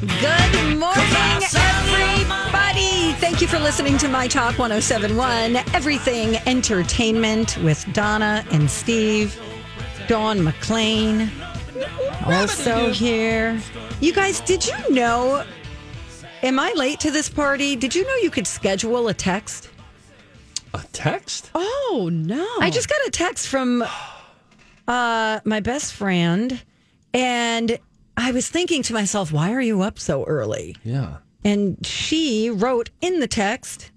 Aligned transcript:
Good 0.00 0.78
morning, 0.78 1.42
everybody. 1.54 3.12
Thank 3.20 3.42
you 3.42 3.46
for 3.46 3.58
listening 3.58 3.98
to 3.98 4.08
My 4.08 4.28
Talk 4.28 4.58
1071, 4.58 5.56
Everything 5.74 6.36
Entertainment 6.46 7.58
with 7.58 7.84
Donna 7.92 8.42
and 8.50 8.70
Steve, 8.70 9.38
Dawn 10.08 10.42
McLean. 10.42 11.30
Also 12.24 12.90
here. 12.90 13.60
You 14.00 14.14
guys, 14.14 14.40
did 14.40 14.66
you 14.66 14.74
know? 14.88 15.44
Am 16.42 16.58
I 16.58 16.72
late 16.76 17.00
to 17.00 17.10
this 17.10 17.28
party? 17.28 17.76
Did 17.76 17.94
you 17.94 18.06
know 18.06 18.16
you 18.22 18.30
could 18.30 18.46
schedule 18.46 19.08
a 19.08 19.12
text? 19.12 19.68
A 20.72 20.82
text? 20.92 21.50
Oh 21.54 22.08
no! 22.10 22.48
I 22.58 22.70
just 22.70 22.88
got 22.88 23.06
a 23.06 23.10
text 23.10 23.48
from 23.48 23.84
uh, 24.88 25.40
my 25.44 25.60
best 25.60 25.92
friend, 25.92 26.62
and 27.12 27.78
I 28.20 28.32
was 28.32 28.48
thinking 28.48 28.82
to 28.84 28.92
myself, 28.92 29.32
why 29.32 29.52
are 29.52 29.60
you 29.62 29.80
up 29.82 29.98
so 29.98 30.24
early? 30.24 30.76
Yeah. 30.84 31.18
And 31.42 31.84
she 31.86 32.50
wrote 32.50 32.90
in 33.00 33.20
the 33.20 33.26
text, 33.26 33.90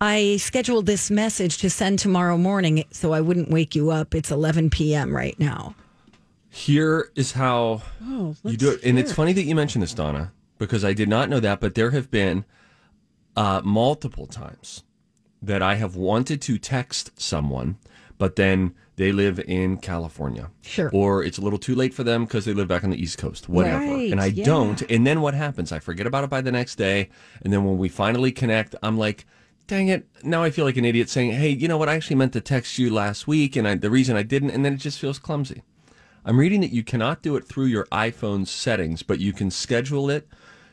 I 0.00 0.36
scheduled 0.38 0.86
this 0.86 1.10
message 1.10 1.58
to 1.58 1.70
send 1.70 2.00
tomorrow 2.00 2.36
morning 2.36 2.84
so 2.90 3.12
I 3.12 3.20
wouldn't 3.20 3.50
wake 3.50 3.74
you 3.76 3.90
up. 3.90 4.14
It's 4.14 4.30
11 4.32 4.70
p.m. 4.70 5.14
right 5.14 5.38
now. 5.38 5.76
Here 6.50 7.10
is 7.14 7.32
how 7.32 7.82
Oh, 8.04 8.34
you 8.42 8.56
do 8.56 8.72
it. 8.72 8.80
And 8.82 8.98
it's 8.98 9.12
funny 9.12 9.32
that 9.34 9.44
you 9.44 9.54
mentioned 9.54 9.82
this, 9.82 9.94
Donna, 9.94 10.32
because 10.58 10.84
I 10.84 10.92
did 10.92 11.08
not 11.08 11.28
know 11.28 11.38
that, 11.40 11.60
but 11.60 11.74
there 11.76 11.90
have 11.92 12.10
been 12.10 12.44
uh, 13.36 13.60
multiple 13.64 14.26
times 14.26 14.82
that 15.40 15.62
I 15.62 15.76
have 15.76 15.94
wanted 15.94 16.42
to 16.42 16.58
text 16.58 17.12
someone, 17.20 17.76
but 18.18 18.36
then 18.36 18.74
they 18.96 19.12
live 19.12 19.38
in 19.40 19.76
California. 19.76 20.50
Sure. 20.62 20.90
Or 20.92 21.22
it's 21.22 21.38
a 21.38 21.42
little 21.42 21.58
too 21.58 21.74
late 21.74 21.94
for 21.94 22.02
them 22.02 22.24
because 22.24 22.46
they 22.46 22.54
live 22.54 22.68
back 22.68 22.82
on 22.82 22.90
the 22.90 23.00
East 23.00 23.18
Coast, 23.18 23.48
whatever. 23.48 23.84
Right, 23.84 24.10
and 24.10 24.20
I 24.20 24.26
yeah. 24.26 24.44
don't. 24.44 24.82
And 24.90 25.06
then 25.06 25.20
what 25.20 25.34
happens? 25.34 25.70
I 25.70 25.78
forget 25.78 26.06
about 26.06 26.24
it 26.24 26.30
by 26.30 26.40
the 26.40 26.52
next 26.52 26.76
day. 26.76 27.10
And 27.42 27.52
then 27.52 27.64
when 27.64 27.76
we 27.76 27.88
finally 27.88 28.32
connect, 28.32 28.74
I'm 28.82 28.96
like, 28.96 29.26
dang 29.66 29.88
it. 29.88 30.06
Now 30.22 30.42
I 30.42 30.50
feel 30.50 30.64
like 30.64 30.78
an 30.78 30.86
idiot 30.86 31.10
saying, 31.10 31.32
hey, 31.32 31.50
you 31.50 31.68
know 31.68 31.76
what? 31.76 31.90
I 31.90 31.94
actually 31.94 32.16
meant 32.16 32.32
to 32.32 32.40
text 32.40 32.78
you 32.78 32.92
last 32.92 33.26
week. 33.26 33.54
And 33.54 33.68
I, 33.68 33.74
the 33.74 33.90
reason 33.90 34.16
I 34.16 34.22
didn't, 34.22 34.50
and 34.50 34.64
then 34.64 34.74
it 34.74 34.80
just 34.80 34.98
feels 34.98 35.18
clumsy. 35.18 35.62
I'm 36.24 36.38
reading 36.38 36.60
that 36.62 36.72
you 36.72 36.82
cannot 36.82 37.22
do 37.22 37.36
it 37.36 37.44
through 37.44 37.66
your 37.66 37.84
iPhone 37.86 38.46
settings, 38.46 39.02
but 39.02 39.20
you 39.20 39.32
can 39.32 39.50
schedule 39.50 40.10
it 40.10 40.26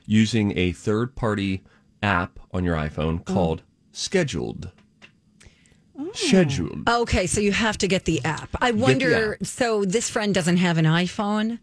using 0.05 0.57
a 0.57 0.71
third 0.71 1.15
party 1.15 1.63
app 2.01 2.39
on 2.51 2.63
your 2.63 2.75
iPhone 2.75 3.19
mm. 3.19 3.25
called 3.25 3.63
Scheduled. 3.91 4.71
Scheduled. 6.13 6.87
Okay, 6.89 7.27
so 7.27 7.39
you 7.41 7.51
have 7.51 7.77
to 7.79 7.87
get 7.87 8.05
the 8.05 8.23
app. 8.25 8.49
I 8.61 8.71
wonder. 8.71 9.37
So 9.43 9.85
this 9.85 10.09
friend 10.09 10.33
doesn't 10.33 10.57
have 10.57 10.77
an 10.77 10.85
iPhone, 10.85 11.59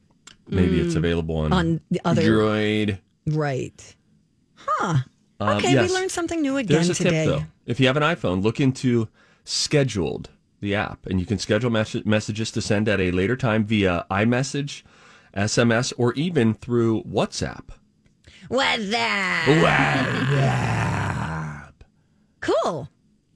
Maybe 0.49 0.81
it's 0.81 0.95
available 0.97 1.37
on, 1.37 1.53
On 1.53 1.81
the 1.91 2.01
other- 2.05 2.23
Droid. 2.23 2.99
right? 3.27 3.97
Huh. 4.55 4.97
Um, 5.39 5.57
Okay, 5.59 5.73
yes. 5.73 5.89
we 5.89 5.95
learned 5.95 6.11
something 6.11 6.43
new 6.43 6.57
again 6.57 6.75
There's 6.75 6.91
a 6.91 6.95
today. 6.95 7.25
tip 7.25 7.39
though. 7.39 7.45
If 7.67 7.79
you 7.81 7.87
have 7.87 7.97
an 7.97 8.03
iPhone, 8.03 8.43
look 8.43 8.61
into 8.61 9.09
Scheduled, 9.45 10.29
the 10.61 10.75
app, 10.75 11.07
and 11.07 11.19
you 11.21 11.25
can 11.27 11.39
schedule 11.39 11.71
mes- 11.71 12.05
messages 12.05 12.51
to 12.53 12.61
send 12.61 12.89
at 12.89 13.01
a 13.01 13.11
later 13.11 13.37
time 13.37 13.65
via 13.65 14.05
iMessage, 14.11 14.83
SMS, 15.35 15.93
or 15.97 16.13
even 16.15 16.53
through 16.55 17.03
WhatsApp. 17.05 17.69
What's 18.49 18.91
that? 18.91 19.47
Cool. 22.41 22.89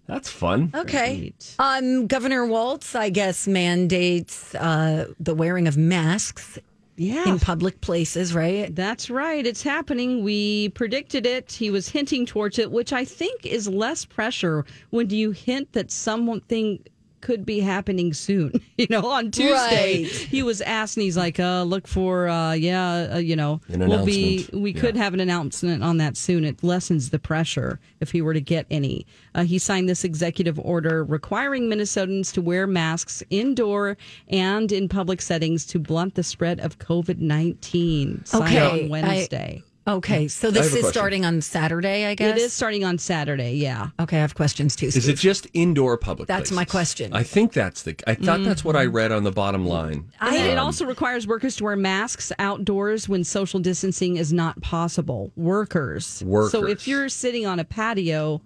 That's 0.07 0.29
fun. 0.31 0.71
Okay. 0.75 1.19
Great. 1.19 1.55
Um, 1.59 2.07
Governor 2.07 2.45
Walz, 2.47 2.95
I 2.95 3.09
guess, 3.11 3.49
mandates 3.49 4.55
uh, 4.55 5.07
the 5.19 5.35
wearing 5.35 5.67
of 5.67 5.77
masks 5.79 6.59
Yeah. 6.97 7.27
in 7.29 7.39
public 7.39 7.81
places, 7.81 8.35
right? 8.35 8.75
That's 8.75 9.09
right. 9.09 9.47
It's 9.47 9.63
happening. 9.63 10.23
We 10.23 10.69
predicted 10.71 11.25
it. 11.27 11.51
He 11.53 11.71
was 11.71 11.89
hinting 11.89 12.27
towards 12.27 12.59
it, 12.59 12.71
which 12.71 12.93
I 12.93 13.05
think 13.05 13.47
is 13.47 13.67
less 13.69 14.05
pressure 14.05 14.65
when 14.91 15.09
you 15.11 15.31
hint 15.31 15.73
that 15.73 15.91
something 15.91 16.79
could 17.25 17.45
be 17.45 17.59
happening 17.61 18.13
soon. 18.15 18.53
You 18.77 18.89
know, 18.91 19.07
on 19.07 19.31
Tuesday, 19.31 20.03
Right. 20.03 20.07
he 20.11 20.43
was 20.43 20.61
asked, 20.61 20.97
and 20.97 21.05
he's 21.05 21.17
like, 21.17 21.39
uh, 21.39 21.63
"Look 21.63 21.87
for, 21.87 22.29
uh, 22.29 22.53
yeah, 22.55 23.15
uh, 23.15 23.19
you 23.19 23.37
know, 23.37 23.61
An 23.69 23.89
we'll 23.89 24.05
be, 24.05 24.35
announcement. 24.39 24.63
we 24.63 24.73
could 24.73 24.97
have 24.97 25.15
an 25.15 25.21
announcement 25.21 25.85
on 25.85 25.97
that 25.99 26.17
soon. 26.17 26.45
It 26.45 26.63
lessens 26.65 27.11
the 27.11 27.21
pressure 27.21 27.79
if 28.01 28.11
he 28.11 28.21
were 28.21 28.35
to 28.35 28.41
get 28.41 28.67
any." 28.73 29.07
Uh, 29.35 29.45
he 29.45 29.59
signed 29.61 29.89
this 29.89 30.03
executive 30.05 30.59
order 30.59 31.05
requiring 31.05 31.69
Minnesotans 31.71 32.33
to 32.33 32.43
wear 32.43 32.67
masks 32.67 33.23
indoor 33.31 33.97
and 34.29 34.73
in 34.73 34.89
public 34.89 35.23
settings 35.23 35.65
to 35.67 35.79
blunt 35.79 36.17
the 36.17 36.25
spread 36.25 36.59
of 36.59 36.79
COVID 36.81 37.19
nineteen. 37.21 38.25
Signed 38.25 38.45
Okay, 38.57 38.83
on 38.85 38.89
Wednesday. 38.89 39.63
Okay, 39.87 40.29
so 40.29 40.51
this 40.51 40.67
is 40.67 40.73
question. 40.73 40.91
starting 40.93 41.25
on 41.27 41.43
Saturday, 41.43 42.07
I 42.07 42.15
guess. 42.15 42.39
It 42.39 42.43
is 42.43 42.55
starting 42.55 42.85
on 42.85 42.97
Saturday. 42.97 43.53
Yeah. 43.57 43.89
Okay, 44.01 44.17
I 44.17 44.21
have 44.21 44.35
questions 44.35 44.75
too. 44.77 44.87
Is 44.87 45.09
it 45.09 45.19
just 45.19 45.47
indoor 45.53 45.99
public? 45.99 46.27
That's 46.27 46.51
my 46.51 46.65
question. 46.65 47.13
I 47.13 47.23
think 47.23 47.53
that's 47.53 47.83
the. 47.83 47.95
I 48.07 48.15
thought 48.15 48.45
that's 48.45 48.65
what 48.65 48.77
I 48.77 48.87
read 48.87 49.13
on 49.13 49.25
the 49.25 49.31
bottom 49.31 49.67
line. 49.67 50.11
And 50.21 50.37
it 50.37 50.57
Um, 50.57 50.65
also 50.67 50.87
requires 50.87 51.27
workers 51.27 51.57
to 51.57 51.65
wear 51.65 51.77
masks 51.77 52.33
outdoors 52.39 53.11
when 53.11 53.25
social 53.25 53.61
distancing 53.61 54.17
is 54.17 54.33
not 54.33 54.59
possible. 54.63 55.33
Workers. 55.37 56.23
Workers. 56.25 56.53
So 56.53 56.67
if 56.67 56.89
you're 56.89 57.11
sitting 57.11 57.45
on 57.45 57.59
a 57.59 57.65
patio, 57.65 58.41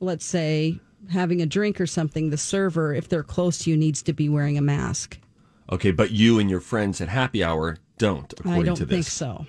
let's 0.00 0.26
say 0.26 0.78
having 1.10 1.40
a 1.40 1.46
drink 1.46 1.80
or 1.80 1.86
something, 1.86 2.28
the 2.28 2.36
server, 2.36 2.92
if 2.92 3.08
they're 3.08 3.22
close 3.22 3.56
to 3.60 3.70
you, 3.70 3.76
needs 3.78 4.02
to 4.02 4.12
be 4.12 4.28
wearing 4.28 4.58
a 4.58 4.62
mask. 4.62 5.18
Okay, 5.72 5.92
but 5.92 6.10
you 6.10 6.38
and 6.38 6.50
your 6.50 6.60
friends 6.60 7.00
at 7.00 7.08
happy 7.08 7.42
hour 7.42 7.78
don't, 7.96 8.30
according 8.34 8.62
I 8.62 8.66
don't 8.66 8.76
to 8.76 8.84
this. 8.84 8.94
think 8.94 9.06
so. 9.06 9.46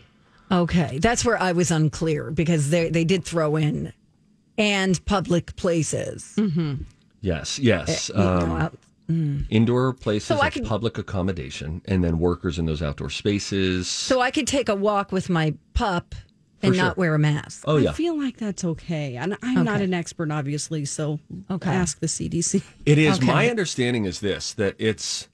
Okay, 0.51 0.99
that's 0.99 1.25
where 1.25 1.41
I 1.41 1.51
was 1.53 1.71
unclear 1.71 2.31
because 2.31 2.69
they 2.69 2.89
they 2.89 3.03
did 3.03 3.23
throw 3.25 3.55
in 3.55 3.93
and 4.57 5.03
public 5.05 5.55
places. 5.55 6.33
Mm-hmm. 6.37 6.83
Yes, 7.21 7.57
yes. 7.59 8.09
Eh, 8.09 8.17
you 8.17 8.23
know, 8.23 8.37
Um, 8.37 8.51
out- 8.51 8.77
mm. 9.09 9.45
indoor 9.49 9.93
places 9.93 10.27
So 10.27 10.39
I 10.39 10.49
could- 10.51 10.65
public 10.65 10.97
accommodation, 10.97 11.81
and 11.85 12.03
then 12.03 12.19
workers 12.19 12.59
in 12.59 12.65
those 12.65 12.81
outdoor 12.81 13.09
spaces. 13.09 13.87
so 13.87 14.21
I 14.21 14.31
could 14.31 14.47
take 14.47 14.69
a 14.69 14.75
walk 14.75 15.11
with 15.11 15.29
my 15.29 15.55
pup 15.73 16.13
and 16.61 16.73
sure. 16.75 16.83
not 16.83 16.97
wear 16.97 17.13
a 17.15 17.19
mask. 17.19 17.63
oh 17.67 17.77
yeah, 17.77 17.89
I 17.89 17.93
feel 17.93 18.17
like 18.17 18.37
that's 18.37 18.63
okay. 18.63 19.15
And 19.17 19.35
I'm 19.43 19.63
not 19.63 19.81
an 19.81 19.93
expert, 19.93 20.31
obviously, 20.31 20.85
so 20.85 21.19
Okay. 21.49 21.69
ask 21.71 21.99
the 21.99 22.07
CDC. 22.07 22.61
it 22.85 22.97
is. 22.97 23.17
Okay. 23.17 23.25
My 23.27 23.49
understanding 23.49 24.05
is 24.05 24.19
this: 24.19 24.53
that 24.53 24.75
it's 24.77 25.27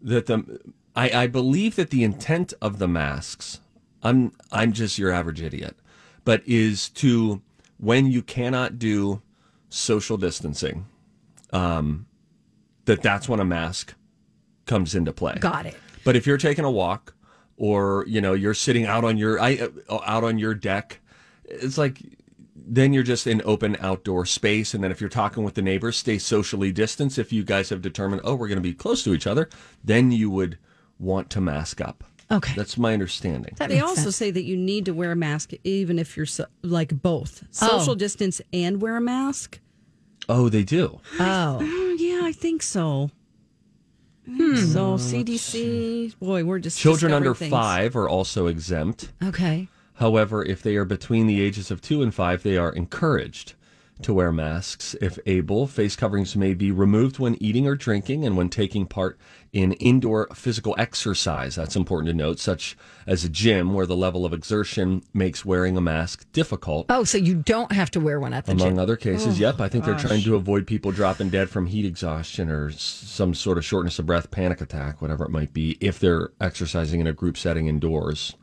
that 0.00 0.26
the 0.26 0.60
I, 0.96 1.10
I 1.24 1.26
believe 1.26 1.76
that 1.76 1.90
the 1.90 2.04
intent 2.04 2.54
of 2.62 2.78
the 2.78 2.88
masks. 2.88 3.60
I'm 4.02 4.32
I'm 4.50 4.72
just 4.72 4.98
your 4.98 5.10
average 5.10 5.40
idiot, 5.40 5.76
but 6.24 6.42
is 6.46 6.88
to 6.90 7.42
when 7.78 8.06
you 8.06 8.22
cannot 8.22 8.78
do 8.78 9.22
social 9.68 10.16
distancing, 10.16 10.86
um, 11.52 12.06
that 12.84 13.02
that's 13.02 13.28
when 13.28 13.40
a 13.40 13.44
mask 13.44 13.94
comes 14.66 14.94
into 14.94 15.12
play. 15.12 15.36
Got 15.40 15.66
it. 15.66 15.76
But 16.04 16.16
if 16.16 16.26
you're 16.26 16.38
taking 16.38 16.64
a 16.64 16.70
walk, 16.70 17.14
or 17.56 18.04
you 18.08 18.20
know 18.20 18.32
you're 18.32 18.54
sitting 18.54 18.86
out 18.86 19.04
on 19.04 19.16
your 19.16 19.40
I, 19.40 19.68
uh, 19.88 19.98
out 20.04 20.24
on 20.24 20.38
your 20.38 20.54
deck, 20.54 21.00
it's 21.44 21.78
like 21.78 21.98
then 22.54 22.92
you're 22.92 23.02
just 23.02 23.26
in 23.26 23.42
open 23.44 23.76
outdoor 23.80 24.26
space. 24.26 24.74
And 24.74 24.82
then 24.82 24.90
if 24.92 25.00
you're 25.00 25.10
talking 25.10 25.42
with 25.42 25.54
the 25.54 25.62
neighbors, 25.62 25.96
stay 25.96 26.18
socially 26.18 26.72
distanced. 26.72 27.18
If 27.18 27.32
you 27.32 27.44
guys 27.44 27.70
have 27.70 27.82
determined, 27.82 28.22
oh, 28.24 28.34
we're 28.34 28.48
going 28.48 28.56
to 28.56 28.62
be 28.62 28.74
close 28.74 29.02
to 29.04 29.14
each 29.14 29.26
other, 29.26 29.48
then 29.82 30.12
you 30.12 30.30
would 30.30 30.58
want 30.98 31.28
to 31.30 31.40
mask 31.40 31.80
up. 31.80 32.04
Okay. 32.32 32.54
That's 32.56 32.78
my 32.78 32.92
understanding. 32.94 33.54
That 33.58 33.68
They 33.68 33.80
also 33.80 34.04
sense. 34.04 34.16
say 34.16 34.30
that 34.30 34.44
you 34.44 34.56
need 34.56 34.86
to 34.86 34.92
wear 34.92 35.12
a 35.12 35.16
mask 35.16 35.52
even 35.64 35.98
if 35.98 36.16
you're 36.16 36.26
so, 36.26 36.46
like 36.62 37.02
both 37.02 37.44
Oh. 37.60 37.78
social 37.78 37.94
distance 37.94 38.40
and 38.52 38.80
wear 38.80 38.96
a 38.96 39.00
mask. 39.00 39.60
Oh, 40.28 40.48
they 40.48 40.62
do. 40.64 41.00
Oh, 41.20 41.58
Oh, 41.60 41.96
yeah, 41.98 42.20
I 42.24 42.32
think 42.32 42.62
so. 42.62 43.10
I 44.26 44.36
think 44.36 44.56
So 44.58 44.96
CDC, 44.98 46.14
boy, 46.20 46.44
we're 46.44 46.60
just 46.60 46.78
Children 46.78 47.12
under 47.12 47.34
things. 47.34 47.50
five 47.50 47.96
are 47.96 48.08
also 48.08 48.46
exempt. 48.46 49.10
okay. 49.22 49.68
However, 49.94 50.44
if 50.44 50.62
they 50.62 50.76
are 50.76 50.84
between 50.84 51.26
the 51.26 51.40
ages 51.40 51.70
of 51.70 51.80
two 51.80 52.02
and 52.02 52.14
five, 52.14 52.42
they 52.42 52.56
are 52.56 52.72
encouraged 52.72 53.54
to 54.02 54.14
wear 54.14 54.32
masks 54.32 54.96
if 55.00 55.18
able. 55.26 55.66
Face 55.66 55.94
coverings 55.96 56.34
may 56.34 56.54
be 56.54 56.70
removed 56.72 57.18
when 57.18 57.40
eating 57.42 57.66
or 57.66 57.74
drinking 57.76 58.24
and 58.24 58.36
when 58.36 58.48
taking 58.48 58.86
part 58.86 59.18
in 59.52 59.72
indoor 59.72 60.28
physical 60.34 60.74
exercise. 60.78 61.54
That's 61.54 61.76
important 61.76 62.08
to 62.08 62.16
note, 62.16 62.38
such 62.38 62.76
as 63.06 63.22
a 63.22 63.28
gym 63.28 63.74
where 63.74 63.84
the 63.84 63.96
level 63.96 64.24
of 64.24 64.32
exertion 64.32 65.02
makes 65.12 65.44
wearing 65.44 65.76
a 65.76 65.80
mask 65.80 66.30
difficult. 66.32 66.86
Oh, 66.88 67.04
so 67.04 67.18
you 67.18 67.34
don't 67.34 67.70
have 67.72 67.90
to 67.92 68.00
wear 68.00 68.18
one 68.18 68.32
at 68.32 68.46
the 68.46 68.52
gym. 68.52 68.60
Among 68.60 68.74
gym. 68.76 68.78
other 68.78 68.96
cases, 68.96 69.38
yep. 69.38 69.60
I 69.60 69.68
think 69.68 69.84
they're 69.84 69.98
trying 69.98 70.22
to 70.22 70.36
avoid 70.36 70.66
people 70.66 70.90
dropping 70.90 71.28
dead 71.28 71.50
from 71.50 71.66
heat 71.66 71.84
exhaustion 71.84 72.48
or 72.48 72.70
some 72.70 73.34
sort 73.34 73.58
of 73.58 73.64
shortness 73.64 73.98
of 73.98 74.06
breath, 74.06 74.30
panic 74.30 74.62
attack, 74.62 75.02
whatever 75.02 75.24
it 75.24 75.30
might 75.30 75.52
be, 75.52 75.76
if 75.80 75.98
they're 75.98 76.30
exercising 76.40 77.00
in 77.00 77.06
a 77.06 77.12
group 77.12 77.36
setting 77.36 77.66
indoors. 77.66 78.34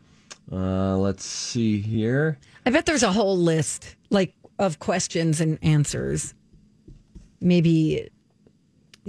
Uh, 0.52 0.96
let's 0.98 1.26
see 1.26 1.80
here. 1.80 2.38
I 2.66 2.70
bet 2.70 2.86
there's 2.86 3.04
a 3.04 3.12
whole 3.12 3.38
list 3.38 3.96
like 4.12 4.36
of 4.60 4.78
questions 4.78 5.42
and 5.42 5.58
answers. 5.64 6.36
Maybe, 7.42 8.10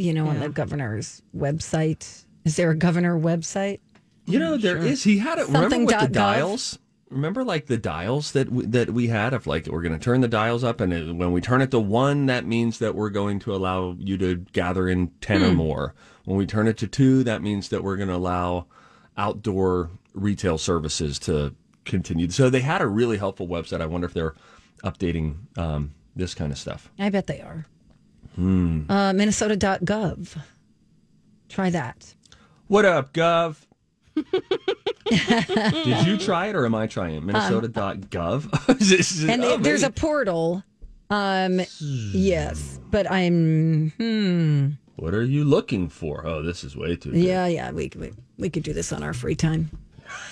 you 0.01 0.15
know, 0.15 0.29
on 0.29 0.41
the 0.41 0.49
governor's 0.49 1.23
website. 1.37 2.25
Is 2.45 2.57
there 2.57 2.71
a 2.71 2.77
governor 2.77 3.19
website? 3.21 3.81
You 4.27 4.39
know, 4.39 4.57
there 4.57 4.79
is. 4.79 5.05
He 5.05 5.19
had 5.19 5.39
it. 5.39 5.47
Remember 5.49 5.79
with 5.81 5.89
the 5.89 6.07
gov? 6.07 6.13
dials? 6.13 6.79
Remember, 7.11 7.43
like 7.43 7.67
the 7.67 7.77
dials 7.77 8.33
that 8.33 8.51
we, 8.51 8.65
that 8.67 8.91
we 8.91 9.09
had 9.09 9.35
of 9.35 9.47
like 9.47 9.67
we're 9.67 9.83
going 9.83 9.93
to 9.93 9.99
turn 9.99 10.21
the 10.21 10.29
dials 10.29 10.63
up, 10.63 10.81
and 10.81 10.93
it, 10.93 11.15
when 11.15 11.33
we 11.33 11.41
turn 11.41 11.61
it 11.61 11.71
to 11.73 11.81
one, 11.81 12.27
that 12.27 12.47
means 12.47 12.79
that 12.79 12.95
we're 12.95 13.11
going 13.11 13.41
to 13.41 13.55
allow 13.55 13.97
you 13.99 14.17
to 14.19 14.37
gather 14.53 14.89
in 14.89 15.09
ten 15.21 15.41
Hmm. 15.41 15.47
or 15.49 15.55
more. 15.55 15.95
When 16.25 16.39
we 16.39 16.47
turn 16.47 16.69
it 16.69 16.77
to 16.79 16.87
two, 16.87 17.25
that 17.25 17.43
means 17.43 17.69
that 17.71 17.83
we're 17.83 17.97
going 17.97 18.09
to 18.09 18.15
allow 18.15 18.67
outdoor 19.17 19.91
retail 20.15 20.57
services 20.59 21.19
to 21.21 21.55
continue. 21.85 22.31
So 22.31 22.49
they 22.49 22.61
had 22.61 22.81
a 22.81 22.87
really 22.87 23.19
helpful 23.19 23.49
website. 23.49 23.81
I 23.81 23.87
wonder 23.87 24.07
if 24.07 24.15
they're 24.15 24.35
updating 24.85 25.59
um, 25.59 25.93
this 26.15 26.35
kind 26.35 26.53
of 26.53 26.59
stuff. 26.59 26.91
I 26.99 27.11
bet 27.11 27.27
they 27.27 27.41
are. 27.41 27.67
Uh, 28.37 29.13
Minnesota.gov. 29.13 30.37
Try 31.49 31.71
that. 31.71 32.15
What 32.69 32.85
up, 32.85 33.13
Gov? 33.13 33.57
Did 35.11 36.07
you 36.07 36.17
try 36.17 36.47
it 36.49 36.55
or 36.55 36.65
am 36.65 36.75
I 36.75 36.87
trying 36.87 37.17
it? 37.17 37.23
Minnesota.gov? 37.23 38.81
Is 38.81 39.25
And 39.29 39.43
oh, 39.43 39.57
there's 39.59 39.83
a 39.83 39.91
portal. 39.91 40.63
Um, 41.11 41.61
yes, 41.81 42.79
but 42.91 43.11
I'm. 43.11 43.91
Hmm. 43.99 44.69
What 44.97 45.15
are 45.15 45.25
you 45.25 45.45
looking 45.45 45.89
for? 45.89 46.27
Oh, 46.27 46.43
this 46.43 46.63
is 46.63 46.77
way 46.77 46.95
too. 46.95 47.11
Good. 47.11 47.21
Yeah, 47.23 47.47
yeah. 47.47 47.73
We, 47.73 47.91
we 47.97 48.13
we 48.39 48.51
could 48.51 48.63
do 48.63 48.73
this 48.73 48.93
on 48.93 49.03
our 49.03 49.13
free 49.15 49.35
time. 49.35 49.71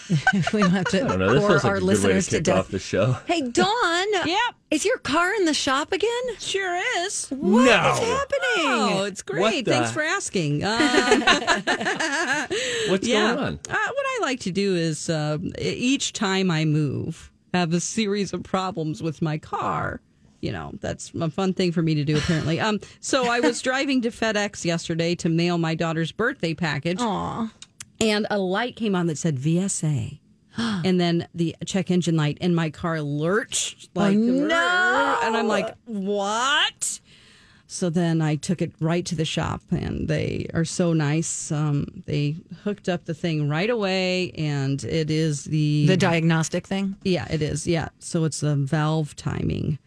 we 0.53 0.61
don't 0.63 0.71
have 0.71 0.87
to 0.87 1.05
I 1.05 1.09
don't 1.09 1.19
know. 1.19 1.33
This 1.35 1.41
bore 1.43 1.51
like 1.57 1.65
our 1.65 1.77
a 1.77 1.81
good 1.81 1.87
way 1.89 1.95
to 1.95 2.03
listeners 2.03 2.27
to, 2.29 2.37
kick 2.37 2.45
death. 2.45 2.59
off 2.59 2.69
the 2.69 2.79
show. 2.79 3.13
Hey, 3.27 3.43
Dawn. 3.43 4.07
Yep. 4.27 4.39
Is 4.71 4.85
your 4.85 4.99
car 4.99 5.35
in 5.35 5.45
the 5.47 5.55
shop 5.55 5.93
again? 5.93 6.11
Sure 6.39 6.81
is. 6.99 7.29
What 7.31 7.61
is 7.63 7.67
No. 7.67 7.73
happening? 7.79 8.97
Oh, 8.99 9.05
it's 9.05 9.23
great. 9.23 9.65
the- 9.65 9.71
Thanks 9.73 9.91
for 9.93 10.03
asking. 10.03 10.63
Uh, 10.65 12.47
What's 12.89 13.07
yeah. 13.09 13.35
going 13.35 13.39
on? 13.47 13.55
Uh, 13.69 13.75
what 13.75 14.07
I 14.07 14.19
like 14.23 14.41
to 14.41 14.51
do 14.51 14.75
is 14.77 15.09
uh, 15.09 15.39
each 15.59 16.13
time 16.13 16.51
I 16.51 16.65
move, 16.65 17.31
have 17.55 17.73
a 17.73 17.81
series 17.81 18.33
of 18.33 18.43
problems 18.43 19.03
with 19.03 19.23
my 19.23 19.39
car. 19.39 20.01
You 20.41 20.53
know, 20.53 20.71
that's 20.81 21.11
a 21.21 21.31
fun 21.31 21.53
thing 21.53 21.73
for 21.73 21.83
me 21.83 21.95
to 21.97 22.05
do, 22.05 22.17
apparently. 22.17 22.61
Um, 22.61 22.79
so 23.01 23.29
I 23.29 23.41
was 23.41 23.61
driving 23.61 24.03
to 24.03 24.11
FedEx 24.11 24.65
yesterday 24.65 25.15
to 25.17 25.29
mail 25.29 25.59
my 25.59 25.75
daughter's 25.75 26.13
birthday 26.13 26.55
package. 26.55 27.01
Aw. 27.01 27.51
And 28.01 28.27
a 28.31 28.39
light 28.39 28.77
came 28.77 28.95
on 28.95 29.07
that 29.07 29.19
said 29.19 29.37
VSA. 29.39 30.21
and 30.57 31.01
then 31.01 31.29
the 31.35 31.55
check 31.67 31.91
engine 31.91 32.17
light, 32.17 32.39
and 32.41 32.55
my 32.57 32.69
car 32.71 33.01
lurched 33.01 33.91
like 33.95 34.17
no. 34.17 35.19
and 35.23 35.37
I'm 35.37 35.47
like, 35.47 35.75
what? 35.85 37.01
So 37.71 37.91
then 37.91 38.23
I 38.23 38.37
took 38.37 38.63
it 38.63 38.73
right 38.81 39.05
to 39.07 39.15
the 39.15 39.27
shop, 39.27 39.61
and 39.71 40.09
they 40.09 40.47
are 40.55 40.65
so 40.65 40.95
nice. 40.95 41.53
Um, 41.53 42.03
they 42.07 42.37
hooked 42.65 42.89
up 42.89 43.05
the 43.05 43.13
thing 43.15 43.49
right 43.49 43.69
away, 43.69 44.31
and 44.33 44.83
it 44.85 45.11
is 45.11 45.45
the 45.45 45.87
The 45.87 45.97
diagnostic 45.97 46.67
thing. 46.67 46.97
yeah, 47.05 47.27
it 47.31 47.43
is 47.43 47.67
yeah. 47.67 47.91
So 47.99 48.25
it's 48.25 48.41
the 48.41 48.57
valve 48.57 49.15
timing. 49.17 49.79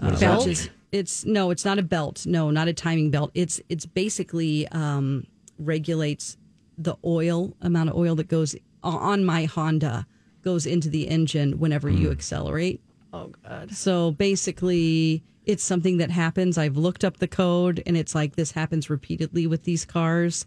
Uh, 0.00 0.18
Belt? 0.18 0.46
mean? 0.46 0.56
It's 0.92 1.24
no, 1.26 1.50
it's 1.50 1.64
not 1.64 1.78
a 1.78 1.82
belt. 1.82 2.24
No, 2.24 2.50
not 2.50 2.68
a 2.68 2.72
timing 2.72 3.10
belt. 3.10 3.32
It's 3.34 3.60
it's 3.68 3.84
basically 3.84 4.68
um, 4.68 5.26
regulates 5.58 6.36
the 6.76 6.96
oil 7.04 7.56
amount 7.60 7.90
of 7.90 7.96
oil 7.96 8.14
that 8.16 8.28
goes 8.28 8.56
on 8.82 9.24
my 9.24 9.44
Honda 9.44 10.06
goes 10.42 10.66
into 10.66 10.88
the 10.88 11.08
engine 11.08 11.58
whenever 11.58 11.88
you 11.88 12.06
hmm. 12.06 12.12
accelerate. 12.12 12.80
Oh 13.12 13.32
God. 13.42 13.72
So 13.72 14.10
basically, 14.12 15.22
it's 15.46 15.64
something 15.64 15.98
that 15.98 16.10
happens. 16.10 16.58
I've 16.58 16.76
looked 16.76 17.04
up 17.04 17.18
the 17.18 17.28
code, 17.28 17.82
and 17.86 17.96
it's 17.96 18.14
like 18.14 18.36
this 18.36 18.52
happens 18.52 18.90
repeatedly 18.90 19.46
with 19.46 19.64
these 19.64 19.84
cars. 19.84 20.46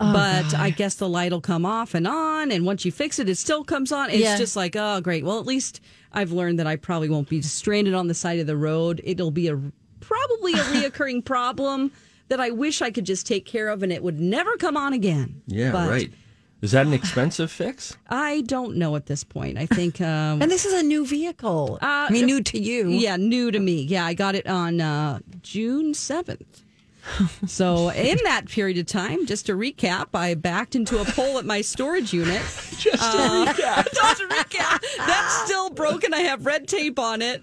Oh, 0.00 0.12
but 0.12 0.54
I 0.54 0.70
guess 0.70 0.96
the 0.96 1.08
light 1.08 1.32
will 1.32 1.40
come 1.40 1.64
off 1.64 1.94
and 1.94 2.06
on, 2.06 2.50
and 2.50 2.66
once 2.66 2.84
you 2.84 2.92
fix 2.92 3.18
it, 3.18 3.28
it 3.28 3.38
still 3.38 3.64
comes 3.64 3.92
on. 3.92 4.10
It's 4.10 4.18
Yeah. 4.18 4.36
just 4.36 4.56
like, 4.56 4.74
oh, 4.76 5.00
great. 5.00 5.24
Well, 5.24 5.38
at 5.38 5.46
least 5.46 5.80
I've 6.12 6.32
learned 6.32 6.58
that 6.58 6.66
I 6.66 6.76
probably 6.76 7.08
won't 7.08 7.28
be 7.28 7.40
stranded 7.42 7.94
on 7.94 8.08
the 8.08 8.14
side 8.14 8.40
of 8.40 8.46
the 8.46 8.56
road. 8.56 9.00
It'll 9.04 9.30
be 9.30 9.48
a 9.48 9.58
probably 10.00 10.52
a 10.52 10.56
reoccurring 10.90 11.24
problem 11.24 11.92
that 12.28 12.40
I 12.40 12.50
wish 12.50 12.82
I 12.82 12.90
could 12.90 13.04
just 13.06 13.26
take 13.26 13.44
care 13.46 13.68
of, 13.68 13.82
and 13.82 13.92
it 13.92 14.02
would 14.02 14.18
never 14.20 14.56
come 14.56 14.76
on 14.76 14.92
again. 14.92 15.42
Yeah, 15.46 15.72
But 15.72 15.88
right. 15.90 16.12
Is 16.62 16.70
that 16.72 16.86
an 16.86 16.94
expensive 16.94 17.50
fix? 17.50 17.94
I 18.08 18.40
don't 18.42 18.76
know 18.76 18.96
at 18.96 19.04
this 19.06 19.22
point. 19.24 19.58
I 19.58 19.66
think. 19.66 20.00
Um, 20.04 20.40
And 20.42 20.50
this 20.50 20.64
is 20.64 20.72
a 20.72 20.82
new 20.82 21.06
vehicle. 21.06 21.78
Uh, 21.82 22.06
I 22.08 22.10
mean, 22.10 22.26
new 22.26 22.42
to 22.42 22.58
you. 22.58 22.88
Yeah, 22.88 23.16
new 23.16 23.50
to 23.50 23.58
me. 23.60 23.82
Yeah, 23.82 24.06
I 24.06 24.14
got 24.14 24.34
it 24.34 24.46
on 24.46 24.80
uh, 24.80 25.18
June 25.42 25.92
7th. 25.92 26.62
So, 27.46 27.90
in 27.90 28.16
that 28.24 28.48
period 28.48 28.78
of 28.78 28.86
time, 28.86 29.26
just 29.26 29.44
to 29.46 29.52
recap, 29.52 30.06
I 30.14 30.32
backed 30.34 30.74
into 30.74 30.98
a 31.00 31.04
pole 31.04 31.38
at 31.38 31.44
my 31.44 31.60
storage 31.60 32.14
unit. 32.14 32.40
Just 32.78 33.02
to 33.12 33.18
recap. 33.18 33.92
Just 33.92 34.20
to 34.22 34.26
recap, 34.28 34.82
that's 34.96 35.34
still 35.44 35.68
broken. 35.68 36.14
I 36.14 36.20
have 36.20 36.46
red 36.46 36.66
tape 36.66 36.98
on 36.98 37.20
it. 37.20 37.42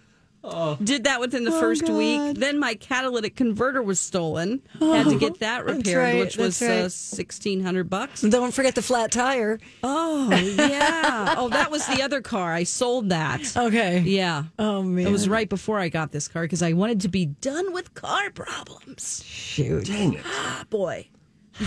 Did 0.83 1.03
that 1.03 1.19
within 1.19 1.43
the 1.43 1.51
first 1.51 1.87
week. 1.87 2.35
Then 2.35 2.59
my 2.59 2.73
catalytic 2.73 3.35
converter 3.35 3.81
was 3.81 3.99
stolen. 3.99 4.61
Had 4.79 5.07
to 5.07 5.19
get 5.19 5.39
that 5.39 5.65
repaired, 5.65 5.97
right, 5.97 6.19
which 6.19 6.37
was 6.37 6.61
right. 6.61 6.71
uh, 6.71 6.89
sixteen 6.89 7.61
hundred 7.61 7.89
bucks. 7.89 8.21
Don't 8.21 8.53
forget 8.53 8.73
the 8.73 8.81
flat 8.81 9.11
tire. 9.11 9.59
Oh 9.83 10.31
yeah. 10.31 11.35
Oh, 11.37 11.49
that 11.49 11.69
was 11.69 11.85
the 11.85 12.01
other 12.01 12.21
car. 12.21 12.53
I 12.53 12.63
sold 12.63 13.09
that. 13.09 13.55
Okay. 13.55 13.99
Yeah. 13.99 14.45
Oh 14.57 14.81
man. 14.81 15.05
It 15.05 15.11
was 15.11 15.29
right 15.29 15.47
before 15.47 15.77
I 15.77 15.89
got 15.89 16.11
this 16.11 16.27
car 16.27 16.43
because 16.43 16.63
I 16.63 16.73
wanted 16.73 17.01
to 17.01 17.07
be 17.07 17.27
done 17.27 17.71
with 17.71 17.93
car 17.93 18.31
problems. 18.31 19.23
Shoot. 19.25 19.85
Dang 19.85 20.15
it. 20.15 20.23
Ah, 20.25 20.65
boy. 20.69 21.07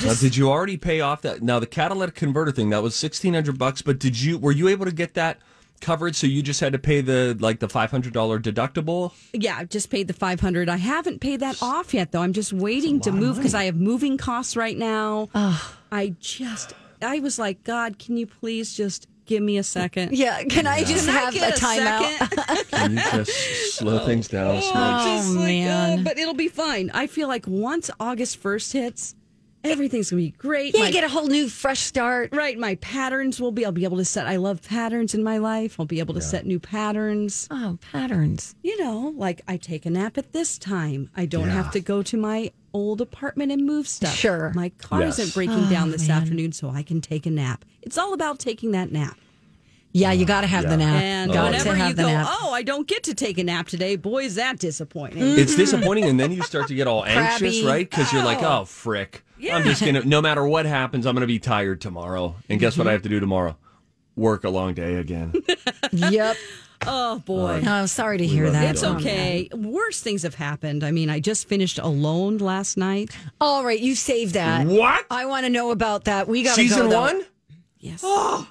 Now, 0.02 0.14
did 0.14 0.36
you 0.36 0.50
already 0.50 0.78
pay 0.78 1.00
off 1.00 1.22
that? 1.22 1.42
Now 1.42 1.60
the 1.60 1.66
catalytic 1.66 2.16
converter 2.16 2.50
thing 2.50 2.70
that 2.70 2.82
was 2.82 2.96
sixteen 2.96 3.34
hundred 3.34 3.58
bucks, 3.58 3.82
but 3.82 4.00
did 4.00 4.20
you 4.20 4.36
were 4.38 4.50
you 4.50 4.66
able 4.66 4.86
to 4.86 4.92
get 4.92 5.14
that 5.14 5.38
covered? 5.80 6.16
So 6.16 6.26
you 6.26 6.42
just 6.42 6.60
had 6.60 6.72
to 6.72 6.78
pay 6.78 7.00
the 7.00 7.36
like 7.40 7.60
the 7.60 7.68
five 7.68 7.90
hundred 7.90 8.12
dollar 8.12 8.38
deductible. 8.40 9.12
Yeah, 9.32 9.56
I 9.58 9.64
just 9.64 9.90
paid 9.90 10.08
the 10.08 10.14
500. 10.14 10.68
I 10.68 10.76
haven't 10.76 11.20
paid 11.20 11.40
that 11.40 11.62
off 11.62 11.92
yet 11.94 12.12
though. 12.12 12.22
I'm 12.22 12.32
just 12.32 12.52
waiting 12.52 13.00
to 13.00 13.12
move 13.12 13.36
because 13.36 13.54
I 13.54 13.64
have 13.64 13.76
moving 13.76 14.16
costs 14.18 14.56
right 14.56 14.76
now. 14.76 15.28
I 15.92 16.14
just 16.20 16.72
I 17.02 17.20
was 17.20 17.38
like, 17.38 17.64
God, 17.64 17.98
can 17.98 18.16
you 18.16 18.26
please 18.26 18.74
just 18.74 19.06
give 19.26 19.42
me 19.42 19.56
a 19.58 19.62
second? 19.62 20.16
Yeah. 20.16 20.42
Can 20.44 20.66
I 20.66 20.84
just 20.84 21.06
Can 21.06 21.16
I 21.16 21.20
have 21.20 21.34
get 21.34 21.58
a 21.58 21.60
timeout? 21.60 22.18
second? 22.18 22.68
Can 22.70 22.92
you 22.96 23.24
just 23.24 23.76
slow 23.76 24.04
things 24.06 24.28
down? 24.28 24.56
a 24.56 24.60
smidge? 24.60 25.04
Just 25.04 25.28
like, 25.34 25.44
man. 25.46 25.98
uh, 25.98 26.02
but 26.02 26.18
it'll 26.18 26.34
be 26.34 26.48
fine. 26.48 26.90
I 26.94 27.06
feel 27.06 27.28
like 27.28 27.46
once 27.46 27.90
August 28.00 28.42
1st 28.42 28.72
hits, 28.72 29.14
everything's 29.64 30.10
going 30.10 30.22
to 30.22 30.30
be 30.30 30.36
great. 30.36 30.74
Yeah, 30.74 30.82
My- 30.84 30.90
get 30.90 31.04
a 31.04 31.08
whole 31.08 31.26
new 31.26 31.48
fresh 31.48 31.80
start. 31.80 32.30
Right, 32.34 32.58
my 32.58 32.76
patterns 32.76 33.40
will 33.40 33.52
be. 33.52 33.64
I'll 33.64 33.72
be 33.72 33.84
able 33.84 33.96
to 33.98 34.04
set. 34.04 34.26
I 34.26 34.36
love 34.36 34.62
patterns 34.62 35.14
in 35.14 35.22
my 35.22 35.38
life. 35.38 35.80
I'll 35.80 35.86
be 35.86 35.98
able 36.00 36.14
to 36.14 36.20
set 36.20 36.46
new 36.46 36.60
patterns. 36.60 37.48
Oh, 37.50 37.78
patterns. 37.92 38.54
You 38.62 38.78
know, 38.82 39.12
like 39.16 39.40
I 39.48 39.56
take 39.56 39.86
a 39.86 39.90
nap 39.90 40.18
at 40.18 40.32
this 40.32 40.58
time. 40.58 41.10
I 41.16 41.26
don't 41.26 41.46
Yeah. 41.48 41.54
have 41.54 41.70
to 41.72 41.80
go 41.80 42.02
to 42.02 42.16
my 42.16 42.52
old 42.72 43.00
apartment 43.00 43.52
and 43.52 43.64
move 43.64 43.86
stuff. 43.86 44.14
Sure. 44.14 44.52
my 44.54 44.68
car 44.70 45.00
Yes. 45.02 45.18
isn't 45.18 45.34
breaking 45.34 45.68
down 45.70 45.88
oh, 45.88 45.92
this 45.92 46.10
afternoon, 46.10 46.52
so 46.52 46.70
I 46.70 46.82
can 46.82 47.00
take 47.00 47.24
a 47.24 47.30
nap. 47.30 47.64
It's 47.82 47.96
all 47.96 48.12
about 48.14 48.38
taking 48.40 48.72
that 48.72 48.90
nap. 48.90 49.16
Yeah, 49.96 50.10
you 50.10 50.26
got 50.26 50.40
to 50.40 50.48
have 50.48 50.68
the 50.68 50.76
nap. 50.76 51.00
And 51.00 51.32
got 51.32 51.44
whenever 51.44 51.70
to 51.70 51.74
have 51.76 51.88
you 51.90 51.94
the 51.94 52.02
go, 52.02 52.08
nap. 52.08 52.26
oh, 52.28 52.52
I 52.52 52.64
don't 52.64 52.86
get 52.86 53.04
to 53.04 53.14
take 53.14 53.38
a 53.38 53.44
nap 53.44 53.68
today. 53.68 53.94
Boy, 53.94 54.24
is 54.24 54.34
that 54.34 54.58
disappointing. 54.58 55.22
It's 55.22 55.52
mm-hmm. 55.52 55.60
disappointing, 55.60 56.04
and 56.06 56.18
then 56.18 56.32
you 56.32 56.42
start 56.42 56.66
to 56.66 56.74
get 56.74 56.88
all 56.88 57.04
anxious, 57.04 57.38
Crabby. 57.38 57.64
right? 57.64 57.88
Because 57.88 58.12
you're 58.12 58.24
like, 58.24 58.42
oh, 58.42 58.62
oh 58.62 58.64
frick, 58.64 59.24
I'm 59.52 59.62
just 59.62 59.84
gonna. 59.84 60.02
No 60.04 60.20
matter 60.20 60.44
what 60.44 60.66
happens, 60.66 61.06
I'm 61.06 61.14
gonna 61.14 61.28
be 61.28 61.38
tired 61.38 61.80
tomorrow. 61.80 62.34
And 62.48 62.58
guess 62.58 62.76
what 62.76 62.86
I 62.86 62.90
mm-hmm. 62.90 62.94
have 62.94 63.02
to 63.02 63.08
do 63.08 63.20
tomorrow? 63.20 63.56
Work 64.16 64.42
a 64.42 64.50
long 64.50 64.74
day 64.74 64.96
again. 64.96 65.32
Yep. 65.92 66.36
Oh 66.86 67.20
boy. 67.20 67.62
Oh, 67.64 67.86
sorry 67.86 68.18
to 68.18 68.26
hear 68.26 68.50
that. 68.50 68.72
It's 68.72 68.82
Dawn. 68.82 68.96
okay. 68.96 69.48
Worse 69.54 70.00
things 70.00 70.24
have 70.24 70.34
happened. 70.34 70.82
I 70.82 70.90
mean, 70.90 71.08
I 71.08 71.20
just 71.20 71.48
finished 71.48 71.78
Alone 71.78 72.38
last 72.38 72.76
night. 72.76 73.16
All 73.40 73.64
right, 73.64 73.78
you 73.78 73.94
saved 73.94 74.34
that. 74.34 74.66
What? 74.66 75.06
I 75.08 75.26
want 75.26 75.46
to 75.46 75.50
know 75.50 75.70
about 75.70 76.04
that. 76.04 76.26
We 76.26 76.42
got 76.42 76.56
Season 76.56 76.84
go, 76.84 76.88
though. 76.88 77.00
one? 77.00 77.24
Yes. 77.78 78.02
Oh, 78.04 78.48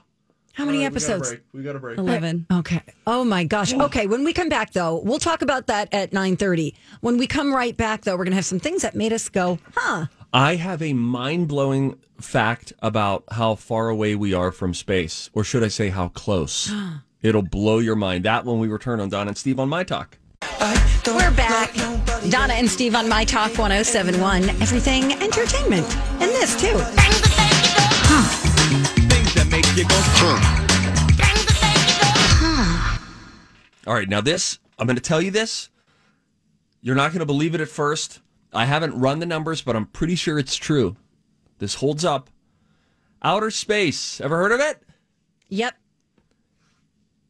How 0.53 0.65
many 0.65 0.85
episodes? 0.85 1.33
We 1.51 1.63
got 1.63 1.75
a 1.75 1.79
break. 1.79 1.97
11. 1.97 2.45
Okay. 2.51 2.81
Oh 3.07 3.23
my 3.23 3.43
gosh. 3.43 3.73
Okay. 3.73 4.05
When 4.05 4.23
we 4.23 4.33
come 4.33 4.49
back, 4.49 4.71
though, 4.73 5.01
we'll 5.03 5.17
talk 5.19 5.41
about 5.41 5.65
that 5.67 5.91
at 5.91 6.13
nine 6.13 6.37
thirty. 6.37 6.75
When 7.01 7.17
we 7.17 7.25
come 7.25 7.53
right 7.53 7.75
back, 7.75 8.03
though, 8.03 8.15
we're 8.15 8.25
gonna 8.25 8.35
have 8.35 8.45
some 8.45 8.59
things 8.59 8.83
that 8.83 8.93
made 8.95 9.11
us 9.13 9.29
go, 9.29 9.57
huh? 9.75 10.05
I 10.31 10.55
have 10.55 10.81
a 10.83 10.93
mind 10.93 11.47
blowing 11.47 11.99
fact 12.21 12.71
about 12.79 13.23
how 13.31 13.55
far 13.55 13.89
away 13.89 14.13
we 14.13 14.33
are 14.35 14.51
from 14.51 14.75
space, 14.75 15.29
or 15.33 15.43
should 15.43 15.63
I 15.63 15.69
say, 15.69 15.89
how 15.89 16.09
close. 16.09 16.71
It'll 17.23 17.41
blow 17.41 17.79
your 17.79 17.95
mind. 17.95 18.25
That 18.25 18.45
when 18.45 18.59
we 18.59 18.67
return 18.67 18.99
on 18.99 19.09
Don 19.09 19.27
and 19.27 19.37
Steve 19.37 19.59
on 19.59 19.69
My 19.69 19.83
Talk. 19.83 20.17
We're 21.05 21.31
back. 21.31 21.73
Donna 22.29 22.53
and 22.53 22.69
Steve 22.69 22.95
on 22.95 23.09
My 23.09 23.25
Talk 23.25 23.57
1071. 23.57 24.49
Everything 24.61 25.13
entertainment. 25.13 25.85
And 26.21 26.29
this, 26.31 26.59
too. 26.59 27.22
Things 29.75 31.45
that 31.45 31.61
make 31.63 31.87
you 31.89 31.99
go, 32.01 32.13
hmm. 32.39 33.89
All 33.89 33.93
right, 33.95 34.07
now 34.07 34.21
this, 34.21 34.59
I'm 34.77 34.85
going 34.85 34.97
to 34.97 35.01
tell 35.01 35.21
you 35.21 35.31
this. 35.31 35.69
You're 36.81 36.95
not 36.95 37.11
going 37.11 37.21
to 37.21 37.25
believe 37.25 37.55
it 37.55 37.61
at 37.61 37.69
first. 37.69 38.19
I 38.53 38.65
haven't 38.65 38.99
run 38.99 39.17
the 39.19 39.25
numbers, 39.25 39.61
but 39.63 39.75
I'm 39.75 39.87
pretty 39.87 40.13
sure 40.15 40.37
it's 40.37 40.55
true. 40.55 40.95
This 41.57 41.75
holds 41.75 42.05
up. 42.05 42.29
Outer 43.23 43.49
space, 43.49 44.21
ever 44.21 44.37
heard 44.37 44.51
of 44.51 44.59
it? 44.59 44.83
Yep. 45.49 45.75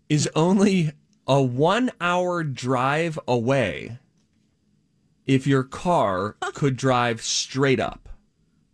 Is 0.09 0.29
only 0.35 0.91
a 1.25 1.41
one 1.41 1.91
hour 2.01 2.43
drive 2.43 3.17
away 3.25 3.99
if 5.25 5.47
your 5.47 5.63
car 5.63 6.35
could 6.53 6.75
drive 6.75 7.21
straight 7.21 7.79
up. 7.79 8.09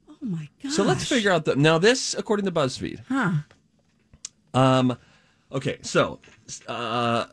Oh 0.09 0.15
my 0.21 0.49
God. 0.63 0.71
So 0.71 0.83
let's 0.83 1.05
figure 1.05 1.31
out 1.31 1.45
the 1.45 1.55
now 1.55 1.77
this 1.77 2.15
according 2.17 2.45
to 2.45 2.51
BuzzFeed. 2.51 3.01
Huh. 3.07 3.31
Um 4.53 4.97
okay, 5.51 5.77
so 5.81 6.19
uh 6.67 7.25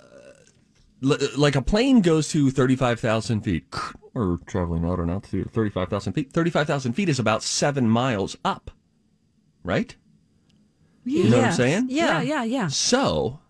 l- 1.02 1.18
like 1.36 1.56
a 1.56 1.62
plane 1.62 2.00
goes 2.00 2.28
to 2.30 2.50
35,000 2.50 3.40
feet. 3.42 3.66
We're 4.14 4.38
traveling 4.46 4.84
out 4.86 4.98
on 5.00 5.10
altitude 5.10 5.46
of 5.46 5.52
35,000 5.52 6.12
feet. 6.14 6.32
35,000 6.32 6.92
feet 6.94 7.08
is 7.08 7.18
about 7.18 7.42
seven 7.42 7.88
miles 7.88 8.36
up, 8.44 8.70
right? 9.62 9.94
You 11.04 11.30
know 11.30 11.36
what 11.36 11.44
I'm 11.46 11.52
saying? 11.52 11.86
Yeah. 11.90 12.20
Yeah, 12.20 12.22
yeah, 12.22 12.44
yeah. 12.44 12.66
So 12.68 13.40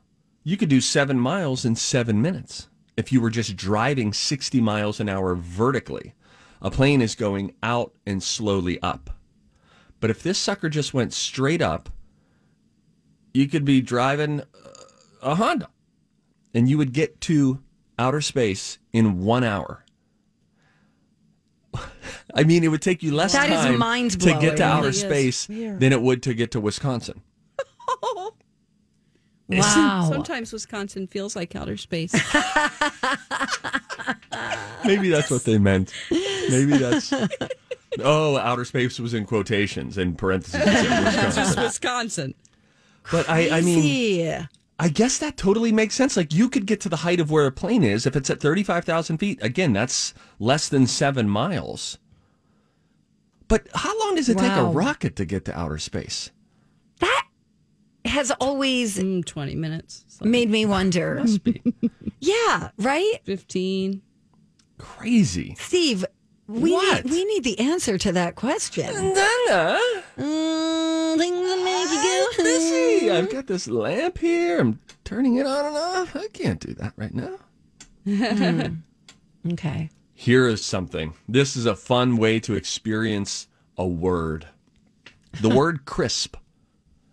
you 0.42 0.56
could 0.56 0.68
do 0.68 0.80
seven 0.80 1.18
miles 1.18 1.64
in 1.64 1.74
seven 1.76 2.20
minutes 2.20 2.68
if 2.96 3.12
you 3.12 3.20
were 3.20 3.30
just 3.30 3.56
driving 3.56 4.12
60 4.12 4.60
miles 4.60 5.00
an 5.00 5.08
hour 5.08 5.34
vertically. 5.34 6.14
A 6.60 6.70
plane 6.70 7.00
is 7.00 7.14
going 7.14 7.54
out 7.62 7.94
and 8.06 8.22
slowly 8.22 8.80
up. 8.82 9.10
But 10.00 10.10
if 10.10 10.22
this 10.22 10.38
sucker 10.38 10.68
just 10.68 10.92
went 10.94 11.12
straight 11.12 11.62
up, 11.62 11.88
you 13.36 13.46
could 13.48 13.64
be 13.64 13.80
driving 13.80 14.40
uh, 14.40 14.44
a 15.22 15.34
Honda 15.34 15.68
and 16.54 16.68
you 16.68 16.78
would 16.78 16.92
get 16.92 17.20
to 17.22 17.60
outer 17.98 18.20
space 18.20 18.78
in 18.92 19.20
one 19.24 19.44
hour. 19.44 19.84
I 22.34 22.44
mean, 22.44 22.64
it 22.64 22.68
would 22.68 22.82
take 22.82 23.02
you 23.02 23.14
less 23.14 23.32
That 23.32 23.50
is 23.50 23.60
time 23.60 23.78
mind-blowing. 23.78 24.40
to 24.40 24.40
get 24.46 24.56
to 24.56 24.62
It 24.62 24.66
outer 24.66 24.86
really 24.88 24.88
is. 24.90 25.00
space 25.00 25.46
than 25.46 25.92
it 25.92 26.00
would 26.02 26.22
to 26.24 26.34
get 26.34 26.50
to 26.52 26.60
Wisconsin. 26.60 27.20
Wow. 29.48 30.08
Sometimes 30.12 30.52
Wisconsin 30.52 31.06
feels 31.06 31.36
like 31.36 31.54
outer 31.54 31.76
space. 31.76 32.12
Maybe 34.84 35.08
that's 35.08 35.30
what 35.30 35.44
they 35.44 35.56
meant. 35.56 35.92
Maybe 36.10 36.76
that's. 36.76 37.12
Oh, 38.00 38.36
outer 38.38 38.64
space 38.64 38.98
was 38.98 39.14
in 39.14 39.24
quotations 39.24 39.98
in 39.98 40.16
parentheses. 40.16 40.60
it 40.60 40.64
Just 40.66 41.36
Wisconsin. 41.36 41.62
Wisconsin. 41.62 42.34
But 43.12 43.28
I, 43.28 43.58
I 43.58 43.60
mean, 43.60 44.48
I 44.78 44.88
guess 44.88 45.18
that 45.18 45.36
totally 45.36 45.72
makes 45.72 45.94
sense. 45.94 46.16
Like 46.16 46.34
you 46.34 46.48
could 46.48 46.66
get 46.66 46.80
to 46.82 46.88
the 46.88 46.96
height 46.96 47.20
of 47.20 47.30
where 47.30 47.46
a 47.46 47.52
plane 47.52 47.82
is 47.84 48.06
if 48.06 48.16
it's 48.16 48.30
at 48.30 48.40
thirty-five 48.40 48.84
thousand 48.84 49.18
feet. 49.18 49.38
Again, 49.42 49.72
that's 49.72 50.12
less 50.38 50.68
than 50.68 50.86
seven 50.86 51.28
miles. 51.28 51.98
But 53.48 53.68
how 53.74 53.96
long 54.00 54.16
does 54.16 54.28
it 54.28 54.38
take 54.38 54.56
a 54.56 54.64
rocket 54.64 55.14
to 55.16 55.24
get 55.24 55.44
to 55.44 55.56
outer 55.58 55.78
space? 55.78 56.30
That 56.98 57.26
has 58.04 58.32
always 58.40 58.98
Mm, 58.98 59.24
20 59.24 59.54
minutes. 59.54 60.04
So 60.08 60.24
made 60.24 60.50
me 60.50 60.66
wonder. 60.66 61.14
Must 61.20 61.44
be 61.44 61.62
Yeah, 62.20 62.70
right? 62.78 63.20
15. 63.24 64.02
crazy. 64.78 65.54
Steve, 65.60 66.04
we 66.48 66.72
What? 66.72 67.04
need 67.04 67.12
we 67.12 67.24
need 67.24 67.44
the 67.44 67.58
answer 67.60 67.96
to 67.98 68.10
that 68.12 68.34
question. 68.34 68.86
Donna, 68.92 69.78
Mm, 70.18 71.18
things 71.18 71.48
that 71.48 71.60
make 71.64 71.90
you 71.90 72.02
go. 72.02 72.15
I'm 72.46 72.60
busy. 72.60 73.10
I've 73.10 73.30
got 73.30 73.46
this 73.46 73.68
lamp 73.68 74.18
here. 74.18 74.60
I'm 74.60 74.80
turning 75.04 75.36
it 75.36 75.46
on 75.46 75.66
and 75.66 75.76
off. 75.76 76.16
I 76.16 76.28
can't 76.28 76.60
do 76.60 76.74
that 76.74 76.92
right 76.96 77.14
now. 77.14 77.38
Hmm. 78.04 79.52
Okay. 79.52 79.90
Here 80.14 80.48
is 80.48 80.64
something. 80.64 81.14
This 81.28 81.56
is 81.56 81.66
a 81.66 81.74
fun 81.76 82.16
way 82.16 82.40
to 82.40 82.54
experience 82.54 83.48
a 83.76 83.86
word. 83.86 84.46
The 85.40 85.48
word 85.54 85.84
crisp. 85.84 86.36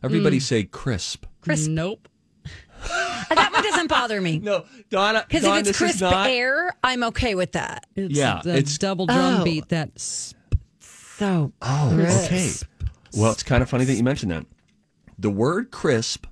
Everybody 0.03 0.37
mm. 0.37 0.41
say 0.41 0.63
crisp. 0.63 1.25
Crisp. 1.41 1.69
Nope. 1.69 2.07
That 3.29 3.51
one 3.51 3.63
doesn't 3.63 3.87
bother 3.87 4.19
me. 4.21 4.37
No, 4.39 4.65
Donna. 4.89 5.25
Because 5.27 5.43
if 5.45 5.67
it's 5.69 5.77
crisp 5.77 6.01
not, 6.01 6.29
air, 6.29 6.75
I'm 6.83 7.03
okay 7.05 7.33
with 7.33 7.53
that. 7.53 7.87
It's 7.95 8.13
Yeah, 8.13 8.41
the 8.43 8.51
it's- 8.57 8.77
double 8.77 9.07
drum 9.07 9.41
Oh. 9.41 9.43
beat 9.43 9.69
that 9.69 9.91
s- 9.95 10.35
So 11.17 11.53
Oh, 11.61 11.91
crisp. 11.95 12.65
okay. 12.71 12.89
Well, 13.19 13.31
it's 13.31 13.41
kind 13.41 13.63
of 13.63 13.69
funny 13.69 13.85
that 13.85 13.93
you 13.95 14.03
mentioned 14.03 14.31
that. 14.33 14.45
The 15.23 15.29
word 15.29 15.71
crisp 15.71 16.27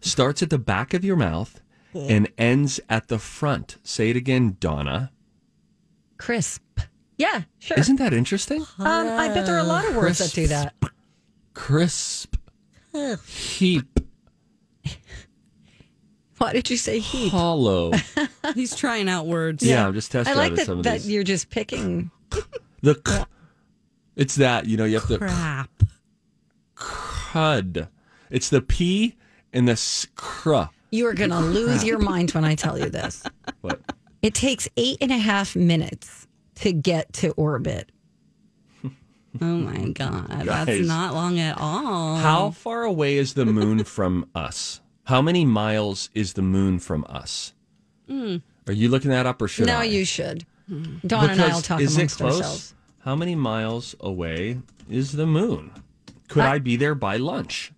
starts 0.00 0.42
at 0.42 0.48
the 0.48 0.56
back 0.56 0.94
of 0.94 1.04
your 1.04 1.14
mouth 1.16 1.60
and 1.92 2.26
ends 2.38 2.80
at 2.88 3.08
the 3.08 3.18
front. 3.18 3.76
Say 3.82 4.08
it 4.08 4.16
again, 4.16 4.56
Donna. 4.60 5.12
Crisp. 6.16 6.62
Yeah, 7.18 7.42
sure. 7.58 7.78
Isn't 7.78 7.96
that 7.96 8.14
interesting? 8.14 8.62
um, 8.78 8.86
I 9.08 9.28
bet 9.28 9.44
there 9.44 9.56
are 9.56 9.60
a 9.60 9.62
lot 9.64 9.86
of 9.86 9.94
words 9.94 10.18
that 10.20 10.32
do 10.32 10.46
that. 10.46 10.74
Crisp. 11.52 12.36
Heap. 13.26 14.00
Why 16.38 16.54
did 16.54 16.70
you 16.70 16.78
say 16.78 17.00
heap? 17.00 17.32
Hollow. 17.32 17.92
He's 18.54 18.74
trying 18.74 19.10
out 19.10 19.26
words. 19.26 19.62
Yeah, 19.62 19.86
I'm 19.86 19.92
just 19.92 20.10
testing 20.12 20.32
I 20.32 20.36
like 20.38 20.52
out 20.52 20.60
some 20.60 20.66
that, 20.66 20.78
of 20.78 20.84
that 20.84 20.92
these. 21.02 21.10
you're 21.10 21.24
just 21.24 21.50
picking. 21.50 22.10
The 22.80 22.98
c- 23.06 23.24
it's 24.16 24.36
that 24.36 24.64
you 24.64 24.78
know 24.78 24.86
you 24.86 24.94
have 24.98 25.08
to 25.08 25.18
Crap. 25.18 25.82
crud. 26.74 27.88
It's 28.30 28.48
the 28.48 28.60
p 28.60 29.16
and 29.52 29.66
the 29.68 29.72
s- 29.72 30.06
cr. 30.14 30.64
You 30.90 31.06
are 31.06 31.14
going 31.14 31.30
to 31.30 31.40
lose 31.40 31.84
your 31.84 31.98
mind 31.98 32.30
when 32.32 32.44
I 32.44 32.54
tell 32.54 32.78
you 32.78 32.88
this. 32.90 33.22
What? 33.60 33.80
It 34.22 34.34
takes 34.34 34.68
eight 34.76 34.98
and 35.00 35.10
a 35.12 35.18
half 35.18 35.54
minutes 35.56 36.26
to 36.56 36.72
get 36.72 37.12
to 37.14 37.30
orbit. 37.32 37.90
Oh 39.40 39.44
my 39.58 39.90
God. 39.90 40.28
Guys. 40.28 40.66
That's 40.66 40.86
not 40.86 41.14
long 41.14 41.38
at 41.38 41.58
all. 41.58 42.16
How 42.16 42.50
far 42.50 42.82
away 42.84 43.18
is 43.18 43.34
the 43.34 43.44
moon 43.44 43.84
from 43.96 44.28
us? 44.34 44.80
How 45.04 45.22
many 45.22 45.44
miles 45.44 46.10
is 46.14 46.32
the 46.32 46.42
moon 46.42 46.78
from 46.78 47.04
us? 47.08 47.52
Hmm. 48.08 48.36
Are 48.66 48.72
you 48.72 48.88
looking 48.88 49.10
that 49.10 49.26
up 49.26 49.40
or 49.40 49.46
should 49.46 49.66
no, 49.66 49.78
I? 49.78 49.84
you 49.84 50.04
should. 50.04 50.44
Dawn 51.06 51.30
and 51.30 51.40
I 51.40 51.54
will 51.54 51.60
talk 51.62 51.80
is 51.80 51.92
it 51.94 52.00
amongst 52.00 52.16
close? 52.18 52.36
ourselves. 52.38 52.74
How 53.00 53.14
many 53.14 53.34
miles 53.34 53.94
away 54.00 54.60
is 54.88 55.12
the 55.12 55.26
moon? 55.26 55.70
Could 56.28 56.42
I, 56.42 56.58
be 56.58 56.76
there 56.76 56.94
by 56.94 57.16
lunch? 57.16 57.72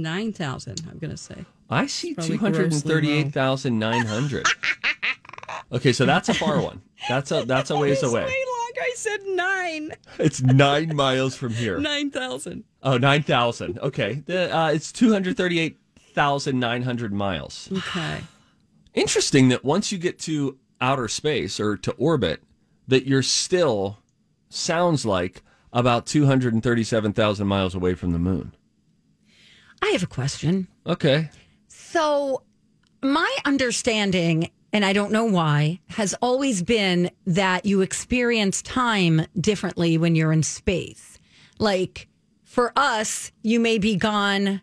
9,000, 0.00 0.82
I'm 0.90 0.98
going 0.98 1.10
to 1.10 1.16
say. 1.16 1.44
I 1.68 1.86
see 1.86 2.14
two 2.14 2.38
hundred 2.38 2.72
and 2.72 2.82
thirty-eight 2.82 3.32
thousand 3.32 3.78
nine 3.78 4.04
hundred. 4.04 4.46
okay, 5.72 5.92
so 5.92 6.04
that's 6.04 6.28
a 6.28 6.34
far 6.34 6.60
one. 6.60 6.82
That's 7.08 7.30
a 7.32 7.44
that's 7.44 7.70
a 7.70 7.78
ways 7.78 8.02
away. 8.02 8.22
long. 8.22 8.72
I 8.80 8.92
said 8.94 9.20
nine. 9.26 9.92
It's 10.18 10.42
nine 10.42 10.94
miles 10.96 11.34
from 11.36 11.52
here. 11.54 11.78
9,000. 11.78 12.64
Oh, 12.82 12.96
9,000. 12.98 13.78
Okay. 13.78 14.22
The, 14.26 14.54
uh, 14.54 14.68
it's 14.70 14.90
238,900 14.92 17.12
miles. 17.12 17.68
Okay. 17.72 18.20
Interesting 18.94 19.48
that 19.50 19.64
once 19.64 19.92
you 19.92 19.98
get 19.98 20.18
to 20.20 20.58
outer 20.80 21.06
space 21.08 21.60
or 21.60 21.76
to 21.78 21.92
orbit, 21.92 22.42
that 22.88 23.06
you're 23.06 23.22
still, 23.22 23.98
sounds 24.48 25.04
like, 25.06 25.42
about 25.72 26.06
237,000 26.06 27.46
miles 27.46 27.74
away 27.74 27.94
from 27.94 28.12
the 28.12 28.18
moon. 28.18 28.54
I 29.82 29.88
have 29.90 30.02
a 30.02 30.06
question. 30.06 30.68
Okay. 30.86 31.28
So, 31.68 32.42
my 33.02 33.36
understanding, 33.44 34.50
and 34.72 34.84
I 34.84 34.92
don't 34.92 35.12
know 35.12 35.24
why, 35.24 35.80
has 35.88 36.14
always 36.22 36.62
been 36.62 37.10
that 37.26 37.66
you 37.66 37.80
experience 37.80 38.62
time 38.62 39.26
differently 39.38 39.98
when 39.98 40.14
you're 40.14 40.32
in 40.32 40.44
space. 40.44 41.18
Like 41.58 42.08
for 42.44 42.72
us, 42.76 43.32
you 43.42 43.58
may 43.60 43.78
be 43.78 43.96
gone 43.96 44.62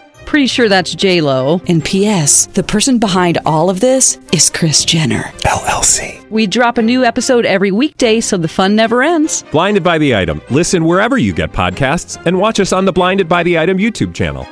Pretty 0.31 0.47
sure 0.47 0.69
that's 0.69 0.95
J 0.95 1.19
Lo. 1.19 1.59
And 1.67 1.83
P.S. 1.83 2.45
The 2.45 2.63
person 2.63 2.99
behind 2.99 3.39
all 3.45 3.69
of 3.69 3.81
this 3.81 4.17
is 4.31 4.49
Kris 4.49 4.85
Jenner. 4.85 5.23
LLC. 5.43 6.25
We 6.29 6.47
drop 6.47 6.77
a 6.77 6.81
new 6.81 7.03
episode 7.03 7.45
every 7.45 7.69
weekday, 7.69 8.21
so 8.21 8.37
the 8.37 8.47
fun 8.47 8.73
never 8.73 9.03
ends. 9.03 9.43
Blinded 9.51 9.83
by 9.83 9.97
the 9.97 10.15
item. 10.15 10.41
Listen 10.49 10.85
wherever 10.85 11.17
you 11.17 11.33
get 11.33 11.51
podcasts, 11.51 12.15
and 12.25 12.39
watch 12.39 12.61
us 12.61 12.71
on 12.71 12.85
the 12.85 12.93
Blinded 12.93 13.27
by 13.27 13.43
the 13.43 13.59
Item 13.59 13.77
YouTube 13.77 14.13
channel. 14.13 14.47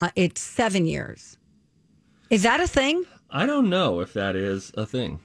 uh, 0.00 0.10
it's 0.14 0.40
seven 0.40 0.86
years. 0.86 1.36
Is 2.30 2.44
that 2.44 2.60
a 2.60 2.68
thing? 2.68 3.04
I 3.30 3.46
don't 3.46 3.68
know 3.68 3.98
if 3.98 4.12
that 4.12 4.36
is 4.36 4.70
a 4.76 4.86
thing. 4.86 5.18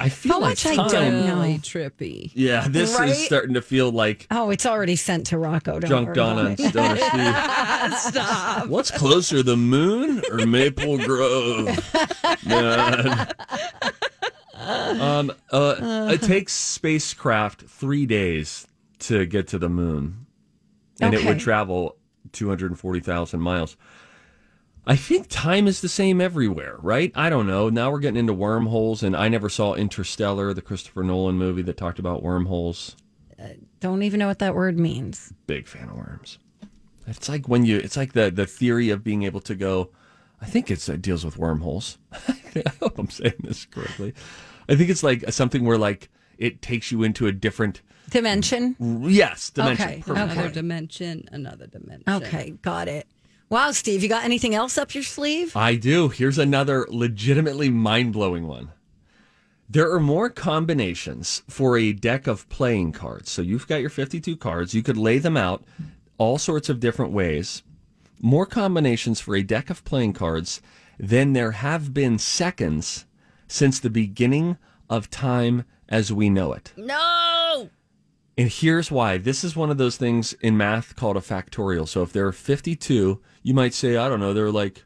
I 0.00 0.08
feel 0.08 0.34
How 0.34 0.40
like 0.40 0.50
much 0.50 0.66
I 0.66 0.76
time- 0.76 0.88
don't 0.88 1.26
know. 1.26 1.40
Really 1.40 1.58
trippy. 1.58 2.30
Yeah, 2.34 2.68
this 2.68 2.96
Right? 2.96 3.08
is 3.10 3.24
starting 3.24 3.54
to 3.54 3.62
feel 3.62 3.90
like 3.90 4.26
Oh, 4.30 4.50
it's 4.50 4.64
already 4.64 4.94
sent 4.96 5.26
to 5.28 5.38
Rocco. 5.38 5.80
Don't 5.80 5.88
Drunk 5.88 6.06
worry 6.08 6.14
Donna 6.14 6.44
and 6.50 6.60
it. 6.60 6.68
Steve. 6.70 7.98
Stop. 8.14 8.68
What's 8.68 8.90
closer, 8.92 9.42
the 9.42 9.56
moon 9.56 10.22
or 10.30 10.46
Maple 10.46 10.98
Grove? 10.98 11.66
Man. 12.46 13.28
Um, 14.54 15.32
uh, 15.52 16.08
it 16.12 16.22
takes 16.22 16.52
spacecraft 16.52 17.62
three 17.62 18.06
days 18.06 18.66
to 19.00 19.24
get 19.26 19.48
to 19.48 19.58
the 19.58 19.68
moon, 19.68 20.26
and 21.00 21.14
it 21.14 21.24
would 21.24 21.38
travel 21.38 21.96
240,000 22.32 23.40
miles. 23.40 23.76
I 24.88 24.96
think 24.96 25.26
time 25.28 25.68
is 25.68 25.82
the 25.82 25.88
same 25.88 26.18
everywhere, 26.20 26.76
right? 26.80 27.12
I 27.14 27.28
don't 27.28 27.46
know. 27.46 27.68
Now 27.68 27.90
we're 27.90 27.98
getting 28.00 28.16
into 28.16 28.32
wormholes, 28.32 29.02
and 29.02 29.14
I 29.14 29.28
never 29.28 29.50
saw 29.50 29.74
Interstellar, 29.74 30.54
the 30.54 30.62
Christopher 30.62 31.02
Nolan 31.02 31.36
movie 31.36 31.60
that 31.62 31.76
talked 31.76 31.98
about 31.98 32.22
wormholes. 32.22 32.96
Uh, 33.38 33.48
don't 33.80 34.02
even 34.02 34.18
know 34.18 34.26
what 34.28 34.38
that 34.38 34.54
word 34.54 34.78
means. 34.78 35.32
big 35.46 35.66
fan 35.68 35.90
of 35.90 35.96
worms. 35.96 36.38
It's 37.06 37.28
like 37.28 37.46
when 37.48 37.64
you, 37.66 37.76
it's 37.76 37.96
like 37.98 38.14
the 38.14 38.30
the 38.30 38.46
theory 38.46 38.88
of 38.90 39.04
being 39.04 39.22
able 39.24 39.40
to 39.40 39.54
go. 39.54 39.90
I 40.40 40.46
think 40.46 40.70
it's 40.70 40.88
it 40.88 41.02
deals 41.02 41.24
with 41.24 41.36
wormholes. 41.36 41.98
I 42.12 42.64
hope 42.80 42.98
I'm 42.98 43.10
saying 43.10 43.34
this 43.40 43.66
correctly. 43.66 44.14
I 44.68 44.74
think 44.74 44.88
it's 44.90 45.02
like 45.02 45.30
something 45.32 45.64
where 45.64 45.78
like 45.78 46.08
it 46.38 46.62
takes 46.62 46.90
you 46.92 47.02
into 47.02 47.26
a 47.26 47.32
different 47.32 47.82
Dimension. 48.10 48.74
yes 49.06 49.50
dimension. 49.50 49.84
Okay, 49.86 50.02
Perfect. 50.06 50.32
Another 50.32 50.50
dimension, 50.50 51.28
another 51.30 51.66
dimension. 51.66 52.04
Okay, 52.08 52.50
got 52.62 52.88
it. 52.88 53.06
Wow, 53.50 53.70
Steve, 53.70 54.02
you 54.02 54.10
got 54.10 54.24
anything 54.24 54.54
else 54.54 54.76
up 54.76 54.94
your 54.94 55.02
sleeve? 55.02 55.56
I 55.56 55.76
do. 55.76 56.10
Here's 56.10 56.36
another 56.36 56.86
legitimately 56.90 57.70
mind 57.70 58.12
blowing 58.12 58.46
one. 58.46 58.72
There 59.70 59.90
are 59.92 60.00
more 60.00 60.28
combinations 60.28 61.42
for 61.48 61.78
a 61.78 61.94
deck 61.94 62.26
of 62.26 62.48
playing 62.50 62.92
cards. 62.92 63.30
So 63.30 63.40
you've 63.40 63.66
got 63.66 63.80
your 63.80 63.90
52 63.90 64.36
cards. 64.36 64.74
You 64.74 64.82
could 64.82 64.98
lay 64.98 65.18
them 65.18 65.36
out 65.36 65.64
all 66.18 66.36
sorts 66.36 66.68
of 66.68 66.80
different 66.80 67.12
ways. 67.12 67.62
More 68.20 68.44
combinations 68.46 69.20
for 69.20 69.34
a 69.34 69.42
deck 69.42 69.70
of 69.70 69.84
playing 69.84 70.12
cards 70.12 70.60
than 70.98 71.32
there 71.32 71.52
have 71.52 71.94
been 71.94 72.18
seconds 72.18 73.06
since 73.46 73.78
the 73.78 73.90
beginning 73.90 74.58
of 74.90 75.10
time 75.10 75.64
as 75.88 76.12
we 76.12 76.28
know 76.28 76.52
it. 76.52 76.72
No! 76.76 77.37
And 78.38 78.48
here's 78.48 78.88
why. 78.88 79.18
This 79.18 79.42
is 79.42 79.56
one 79.56 79.68
of 79.68 79.78
those 79.78 79.96
things 79.96 80.32
in 80.34 80.56
math 80.56 80.94
called 80.94 81.16
a 81.16 81.20
factorial. 81.20 81.88
So 81.88 82.02
if 82.02 82.12
there 82.12 82.24
are 82.28 82.32
52, 82.32 83.20
you 83.42 83.54
might 83.54 83.74
say, 83.74 83.96
I 83.96 84.08
don't 84.08 84.20
know, 84.20 84.32
there 84.32 84.46
are 84.46 84.52
like, 84.52 84.84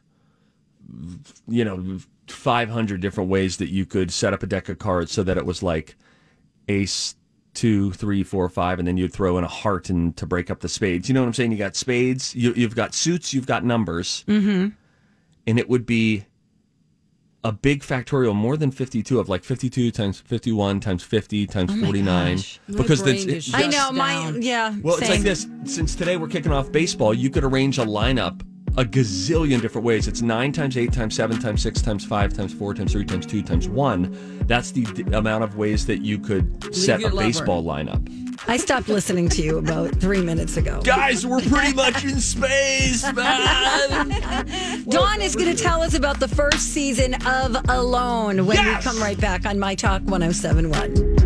you 1.47 1.63
know, 1.63 1.99
500 2.27 2.99
different 2.99 3.29
ways 3.29 3.57
that 3.57 3.69
you 3.69 3.85
could 3.85 4.11
set 4.11 4.33
up 4.33 4.41
a 4.41 4.47
deck 4.47 4.69
of 4.69 4.79
cards 4.79 5.11
so 5.11 5.21
that 5.21 5.37
it 5.37 5.45
was 5.45 5.61
like 5.61 5.95
ace, 6.67 7.13
two, 7.53 7.91
three, 7.91 8.23
four, 8.23 8.49
five, 8.49 8.79
and 8.79 8.87
then 8.87 8.97
you'd 8.97 9.13
throw 9.13 9.37
in 9.37 9.43
a 9.43 9.47
heart 9.47 9.91
and 9.91 10.17
to 10.17 10.25
break 10.25 10.49
up 10.49 10.61
the 10.61 10.69
spades. 10.69 11.07
You 11.07 11.13
know 11.13 11.21
what 11.21 11.27
I'm 11.27 11.33
saying? 11.33 11.51
You 11.51 11.57
got 11.59 11.75
spades, 11.75 12.33
you, 12.33 12.53
you've 12.55 12.75
got 12.75 12.95
suits, 12.95 13.35
you've 13.35 13.45
got 13.45 13.63
numbers. 13.63 14.25
Mm-hmm. 14.27 14.69
And 15.45 15.59
it 15.59 15.69
would 15.69 15.85
be 15.85 16.25
a 17.43 17.51
big 17.51 17.81
factorial, 17.81 18.33
more 18.33 18.55
than 18.57 18.71
52 18.71 19.19
of 19.19 19.27
like 19.29 19.43
52 19.43 19.91
times 19.91 20.19
51 20.21 20.79
times 20.79 21.03
50 21.03 21.45
times 21.47 21.73
49. 21.81 22.37
My 22.69 22.77
Because 22.77 23.01
brain 23.03 23.15
it's, 23.15 23.25
is 23.25 23.49
it- 23.49 23.55
I 23.55 23.67
know, 23.67 23.91
my 23.91 24.13
down. 24.13 24.41
yeah. 24.41 24.73
well, 24.81 24.95
it's 24.97 25.09
like 25.09 25.21
this. 25.21 25.47
Since 25.65 25.95
today 25.95 26.15
we're 26.17 26.27
kicking 26.29 26.51
off 26.53 26.71
baseball, 26.71 27.13
you 27.13 27.29
could 27.29 27.43
arrange 27.43 27.77
a 27.79 27.85
lineup 27.85 28.41
a 28.75 28.83
gazillion 28.83 29.61
different 29.61 29.85
ways. 29.85 30.07
It's 30.07 30.23
nine 30.23 30.51
times 30.51 30.77
eight 30.77 30.91
times 30.91 31.15
seven 31.15 31.39
times 31.39 31.61
six 31.61 31.79
times 31.79 32.03
five 32.03 32.33
times 32.33 32.51
four 32.51 32.73
times 32.73 32.93
three 32.93 33.05
times 33.05 33.25
two 33.27 33.43
times 33.43 33.67
one. 33.69 34.17
That's 34.47 34.71
the 34.71 34.83
d- 34.85 35.03
amount 35.15 35.43
of 35.43 35.57
ways 35.57 35.85
that 35.85 36.01
you 36.01 36.17
could 36.17 36.73
set 36.73 37.01
a 37.01 37.03
lover. 37.09 37.17
baseball 37.17 37.63
lineup. 37.63 38.01
I 38.47 38.57
stopped 38.57 38.87
listening 38.89 39.29
to 39.29 39.41
you 39.41 39.57
about 39.57 39.95
three 39.95 40.21
minutes 40.21 40.57
ago. 40.57 40.81
Guys, 40.83 41.25
we're 41.25 41.41
pretty 41.41 41.73
much 41.73 42.03
in 42.03 42.19
space, 42.19 43.03
man. 43.13 44.83
Dawn 44.89 45.21
is 45.21 45.35
going 45.35 45.55
to 45.55 45.61
tell 45.61 45.81
us 45.81 45.93
about 45.93 46.19
the 46.19 46.27
first 46.27 46.59
season 46.73 47.15
of 47.25 47.55
Alone 47.69 48.45
when 48.45 48.57
Yes! 48.57 48.85
we 48.85 48.91
come 48.91 49.01
right 49.01 49.19
back 49.19 49.45
on 49.45 49.59
My 49.59 49.75
Talk 49.75 50.01
1071. 50.03 51.23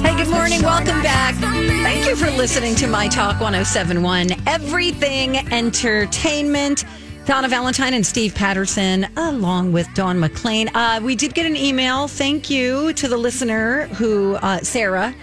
Hey, 0.00 0.16
good 0.16 0.28
morning. 0.28 0.62
Welcome 0.62 1.02
back. 1.02 1.34
Thank 1.34 2.06
you 2.06 2.14
for 2.14 2.30
listening 2.30 2.76
to 2.76 2.86
My 2.86 3.08
Talk 3.08 3.40
1071, 3.40 4.28
Everything 4.46 5.36
Entertainment. 5.52 6.84
Donna 7.28 7.46
Valentine 7.46 7.92
and 7.92 8.06
Steve 8.06 8.34
Patterson, 8.34 9.06
along 9.18 9.70
with 9.72 9.86
Dawn 9.92 10.18
McLean. 10.18 10.74
Uh, 10.74 10.98
we 11.02 11.14
did 11.14 11.34
get 11.34 11.44
an 11.44 11.58
email. 11.58 12.08
Thank 12.08 12.48
you 12.48 12.94
to 12.94 13.06
the 13.06 13.18
listener 13.18 13.86
who, 13.88 14.36
uh, 14.36 14.60
Sarah, 14.60 15.14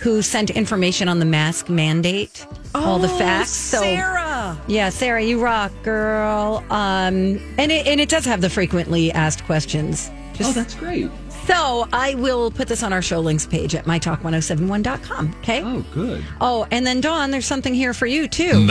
who 0.00 0.22
sent 0.22 0.50
information 0.50 1.08
on 1.08 1.20
the 1.20 1.24
mask 1.24 1.68
mandate, 1.68 2.44
all 2.74 2.98
the 2.98 3.08
facts. 3.08 3.50
So, 3.50 3.80
Sarah! 3.80 4.60
yeah, 4.66 4.88
Sarah, 4.88 5.22
you 5.22 5.40
rock, 5.40 5.70
girl. 5.84 6.64
Um, 6.68 7.38
and 7.58 7.70
it 7.70 7.86
and 7.86 8.00
it 8.00 8.08
does 8.08 8.24
have 8.24 8.40
the 8.40 8.50
frequently 8.50 9.12
asked 9.12 9.44
questions. 9.44 10.10
Just, 10.32 10.50
oh, 10.50 10.52
that's 10.54 10.74
great. 10.74 11.12
so 11.46 11.86
I 11.92 12.16
will 12.16 12.50
put 12.50 12.66
this 12.66 12.82
on 12.82 12.92
our 12.92 13.02
show 13.02 13.20
links 13.20 13.46
page 13.46 13.76
at 13.76 13.84
mytalk1071.com. 13.84 15.36
Okay. 15.38 15.62
Oh, 15.62 15.84
good. 15.94 16.24
Oh, 16.40 16.66
and 16.72 16.84
then 16.84 17.00
Dawn, 17.00 17.30
there's 17.30 17.46
something 17.46 17.72
here 17.72 17.94
for 17.94 18.06
you 18.06 18.26
too. 18.26 18.66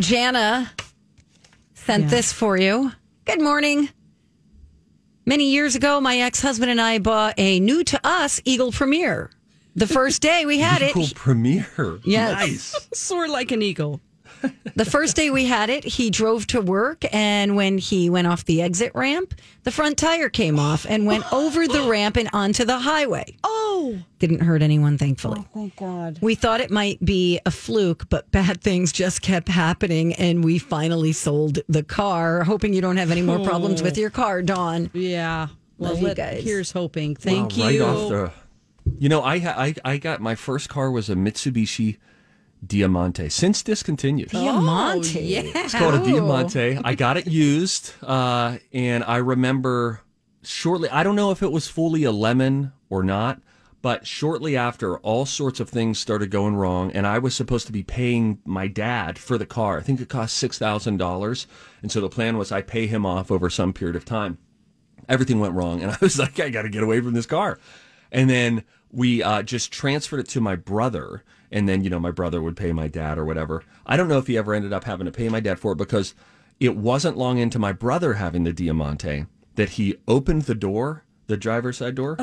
Jana 0.00 0.70
sent 1.74 2.08
this 2.08 2.32
for 2.32 2.56
you. 2.56 2.92
Good 3.24 3.40
morning. 3.40 3.88
Many 5.26 5.50
years 5.50 5.74
ago, 5.74 6.00
my 6.00 6.18
ex 6.18 6.40
husband 6.40 6.70
and 6.70 6.80
I 6.80 6.98
bought 6.98 7.34
a 7.36 7.58
new 7.60 7.82
to 7.84 8.00
us 8.06 8.40
Eagle 8.44 8.70
Premier. 8.70 9.30
The 9.74 9.86
first 9.86 10.22
day 10.22 10.46
we 10.46 10.58
had 10.58 10.82
it, 10.82 10.90
Eagle 10.90 11.08
Premier. 11.14 12.00
Yes. 12.04 12.38
Nice. 12.40 12.88
Soar 12.94 13.28
like 13.28 13.50
an 13.50 13.60
eagle. 13.60 14.00
The 14.74 14.84
first 14.84 15.16
day 15.16 15.30
we 15.30 15.46
had 15.46 15.70
it, 15.70 15.84
he 15.84 16.10
drove 16.10 16.46
to 16.48 16.60
work, 16.60 17.04
and 17.12 17.56
when 17.56 17.78
he 17.78 18.10
went 18.10 18.26
off 18.26 18.44
the 18.44 18.62
exit 18.62 18.92
ramp, 18.94 19.34
the 19.64 19.70
front 19.70 19.98
tire 19.98 20.28
came 20.28 20.58
off 20.58 20.86
and 20.88 21.06
went 21.06 21.24
over 21.32 21.66
the 21.66 21.88
ramp 21.88 22.16
and 22.16 22.28
onto 22.32 22.64
the 22.64 22.78
highway. 22.78 23.36
Oh! 23.44 23.98
Didn't 24.18 24.40
hurt 24.40 24.62
anyone, 24.62 24.98
thankfully. 24.98 25.40
Oh, 25.40 25.48
thank 25.54 25.76
God. 25.76 26.18
We 26.20 26.34
thought 26.34 26.60
it 26.60 26.70
might 26.70 27.04
be 27.04 27.40
a 27.46 27.50
fluke, 27.50 28.08
but 28.08 28.30
bad 28.30 28.60
things 28.60 28.92
just 28.92 29.22
kept 29.22 29.48
happening, 29.48 30.14
and 30.14 30.44
we 30.44 30.58
finally 30.58 31.12
sold 31.12 31.60
the 31.68 31.82
car. 31.82 32.44
Hoping 32.44 32.74
you 32.74 32.80
don't 32.80 32.96
have 32.96 33.10
any 33.10 33.22
more 33.22 33.38
problems 33.44 33.82
with 33.82 33.96
oh. 33.96 34.00
your 34.00 34.10
car, 34.10 34.42
Dawn. 34.42 34.90
Yeah. 34.92 35.48
Well, 35.78 35.94
Love 35.94 36.02
you 36.02 36.14
guys. 36.14 36.42
here's 36.42 36.72
hoping. 36.72 37.14
Thank 37.14 37.56
Wow, 37.56 37.68
you. 37.68 37.84
Right 37.84 37.88
off 37.88 38.08
the. 38.08 38.32
You 38.98 39.08
know, 39.08 39.22
I, 39.22 39.38
ha- 39.38 39.54
I 39.56 39.74
I 39.84 39.96
got 39.98 40.20
my 40.20 40.34
first 40.34 40.68
car 40.68 40.90
was 40.90 41.10
a 41.10 41.14
Mitsubishi 41.14 41.98
Diamante. 42.66 43.28
Since 43.28 43.62
discontinued. 43.62 44.30
Diamante. 44.30 45.18
Oh, 45.18 45.22
yeah. 45.22 45.42
It's 45.64 45.74
called 45.74 45.94
a 45.94 45.98
Diamante. 46.04 46.78
I 46.82 46.94
got 46.94 47.16
it 47.16 47.26
used, 47.26 47.92
uh, 48.02 48.58
and 48.72 49.04
I 49.04 49.16
remember 49.18 50.00
shortly. 50.42 50.88
I 50.90 51.02
don't 51.02 51.16
know 51.16 51.30
if 51.30 51.42
it 51.42 51.52
was 51.52 51.68
fully 51.68 52.04
a 52.04 52.12
lemon 52.12 52.72
or 52.90 53.02
not, 53.04 53.40
but 53.80 54.06
shortly 54.06 54.56
after, 54.56 54.98
all 54.98 55.24
sorts 55.24 55.60
of 55.60 55.68
things 55.68 55.98
started 55.98 56.30
going 56.30 56.56
wrong, 56.56 56.90
and 56.92 57.06
I 57.06 57.18
was 57.18 57.34
supposed 57.36 57.66
to 57.66 57.72
be 57.72 57.84
paying 57.84 58.40
my 58.44 58.66
dad 58.66 59.18
for 59.18 59.38
the 59.38 59.46
car. 59.46 59.78
I 59.78 59.82
think 59.82 60.00
it 60.00 60.08
cost 60.08 60.36
six 60.36 60.58
thousand 60.58 60.96
dollars, 60.96 61.46
and 61.80 61.92
so 61.92 62.00
the 62.00 62.08
plan 62.08 62.36
was 62.38 62.50
I 62.50 62.62
pay 62.62 62.86
him 62.88 63.06
off 63.06 63.30
over 63.30 63.48
some 63.48 63.72
period 63.72 63.94
of 63.96 64.04
time. 64.04 64.38
Everything 65.08 65.38
went 65.38 65.54
wrong, 65.54 65.80
and 65.82 65.90
I 65.92 65.98
was 66.00 66.18
like, 66.18 66.40
I 66.40 66.48
got 66.50 66.62
to 66.62 66.68
get 66.68 66.82
away 66.82 67.00
from 67.00 67.14
this 67.14 67.26
car. 67.26 67.58
and 68.10 68.28
then 68.28 68.64
we 68.90 69.22
uh, 69.22 69.42
just 69.42 69.70
transferred 69.70 70.18
it 70.20 70.28
to 70.30 70.40
my 70.40 70.56
brother, 70.56 71.22
and 71.50 71.68
then 71.68 71.82
you 71.84 71.90
know 71.90 72.00
my 72.00 72.10
brother 72.10 72.40
would 72.42 72.56
pay 72.56 72.72
my 72.72 72.88
dad 72.88 73.18
or 73.18 73.24
whatever. 73.24 73.62
I 73.86 73.96
don't 73.96 74.08
know 74.08 74.18
if 74.18 74.26
he 74.26 74.36
ever 74.38 74.54
ended 74.54 74.72
up 74.72 74.84
having 74.84 75.06
to 75.06 75.12
pay 75.12 75.28
my 75.28 75.40
dad 75.40 75.58
for 75.58 75.72
it 75.72 75.76
because 75.78 76.14
it 76.60 76.76
wasn't 76.76 77.16
long 77.16 77.38
into 77.38 77.58
my 77.58 77.72
brother 77.72 78.14
having 78.14 78.44
the 78.44 78.52
Diamante 78.52 79.26
that 79.54 79.70
he 79.70 79.96
opened 80.06 80.42
the 80.42 80.54
door, 80.54 81.04
the 81.26 81.36
driver's 81.36 81.78
side 81.78 81.94
door, 81.94 82.16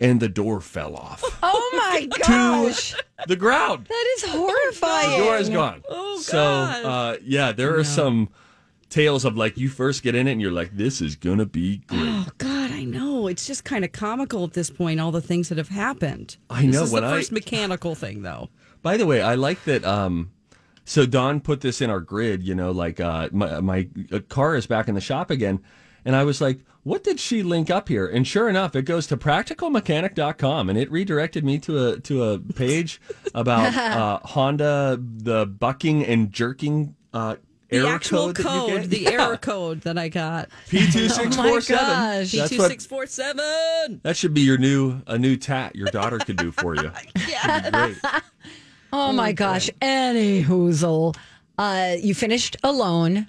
and 0.00 0.20
the 0.20 0.28
door 0.28 0.60
fell 0.60 0.94
off 0.96 1.22
Oh 1.42 1.70
my 1.76 2.06
gosh. 2.26 2.94
the 3.26 3.36
ground. 3.36 3.86
that 3.88 4.14
is 4.16 4.24
horrifying. 4.30 5.10
The 5.18 5.24
door 5.24 5.36
is 5.38 5.48
gone. 5.48 5.82
Oh, 5.88 6.18
so, 6.20 6.40
uh, 6.42 7.16
yeah, 7.24 7.52
there 7.52 7.76
are 7.78 7.84
some 7.84 8.28
tales 8.94 9.24
of 9.24 9.36
like 9.36 9.58
you 9.58 9.68
first 9.68 10.02
get 10.02 10.14
in 10.14 10.28
it 10.28 10.32
and 10.32 10.40
you're 10.40 10.52
like, 10.52 10.76
this 10.76 11.00
is 11.00 11.16
gonna 11.16 11.44
be 11.46 11.78
great. 11.88 12.00
Oh 12.02 12.28
God, 12.38 12.70
I 12.70 12.84
know. 12.84 13.26
It's 13.26 13.46
just 13.46 13.64
kind 13.64 13.84
of 13.84 13.90
comical 13.92 14.44
at 14.44 14.52
this 14.52 14.70
point. 14.70 15.00
All 15.00 15.10
the 15.10 15.20
things 15.20 15.48
that 15.48 15.58
have 15.58 15.68
happened. 15.68 16.36
I 16.48 16.62
know, 16.66 16.72
This 16.72 16.82
is 16.82 16.90
the 16.92 17.04
I- 17.04 17.10
first 17.10 17.32
mechanical 17.32 17.94
thing, 17.94 18.22
though. 18.22 18.50
By 18.82 18.96
the 18.96 19.06
way, 19.06 19.20
I 19.20 19.34
like 19.34 19.64
that. 19.64 19.84
Um, 19.84 20.30
so 20.84 21.06
Don 21.06 21.40
put 21.40 21.60
this 21.62 21.80
in 21.80 21.90
our 21.90 22.00
grid. 22.00 22.42
You 22.42 22.54
know, 22.54 22.70
like 22.70 23.00
uh, 23.00 23.30
my 23.32 23.60
my 23.60 23.88
uh, 24.12 24.20
car 24.28 24.54
is 24.56 24.66
back 24.66 24.88
in 24.88 24.94
the 24.94 25.00
shop 25.00 25.30
again, 25.30 25.60
and 26.04 26.14
I 26.14 26.22
was 26.24 26.40
like, 26.42 26.60
"What 26.82 27.02
did 27.02 27.18
she 27.18 27.42
link 27.42 27.70
up 27.70 27.88
here?" 27.88 28.06
And 28.06 28.26
sure 28.26 28.48
enough, 28.48 28.76
it 28.76 28.82
goes 28.82 29.06
to 29.08 29.16
practicalmechanic.com, 29.16 30.68
and 30.68 30.78
it 30.78 30.90
redirected 30.90 31.44
me 31.44 31.58
to 31.60 31.88
a 31.88 32.00
to 32.00 32.24
a 32.24 32.38
page 32.38 33.00
about 33.34 33.74
uh, 33.76 34.18
Honda, 34.24 34.98
the 35.00 35.46
bucking 35.46 36.04
and 36.04 36.30
jerking. 36.30 36.94
Uh, 37.12 37.36
The 37.82 37.88
actual 37.88 38.32
code, 38.32 38.36
code, 38.36 38.84
the 38.90 39.00
Yeah. 39.00 39.10
error 39.12 39.36
code 39.36 39.80
that 39.82 39.98
I 39.98 40.08
got. 40.08 40.48
P 40.68 40.90
two 40.90 41.08
six 41.08 41.36
four 41.36 41.60
seven. 41.60 41.84
gosh. 41.86 42.30
P 42.32 42.48
two 42.48 42.58
six 42.68 42.86
four 42.86 43.06
seven. 43.06 44.00
that 44.02 44.16
should 44.16 44.34
be 44.34 44.42
your 44.42 44.58
new 44.58 45.00
a 45.06 45.18
new 45.18 45.36
tat 45.36 45.74
your 45.76 45.88
daughter 45.88 46.18
could 46.18 46.36
do 46.36 46.52
for 46.52 46.74
you. 46.76 46.90
Yeah, 47.28 47.70
great. 47.70 47.96
Oh 48.92 49.12
my 49.12 49.32
gosh. 49.32 49.68
Any 49.80 50.44
hoozle. 50.44 51.16
Uh, 51.56 51.94
you 52.00 52.14
finished 52.14 52.56
Alone, 52.64 53.28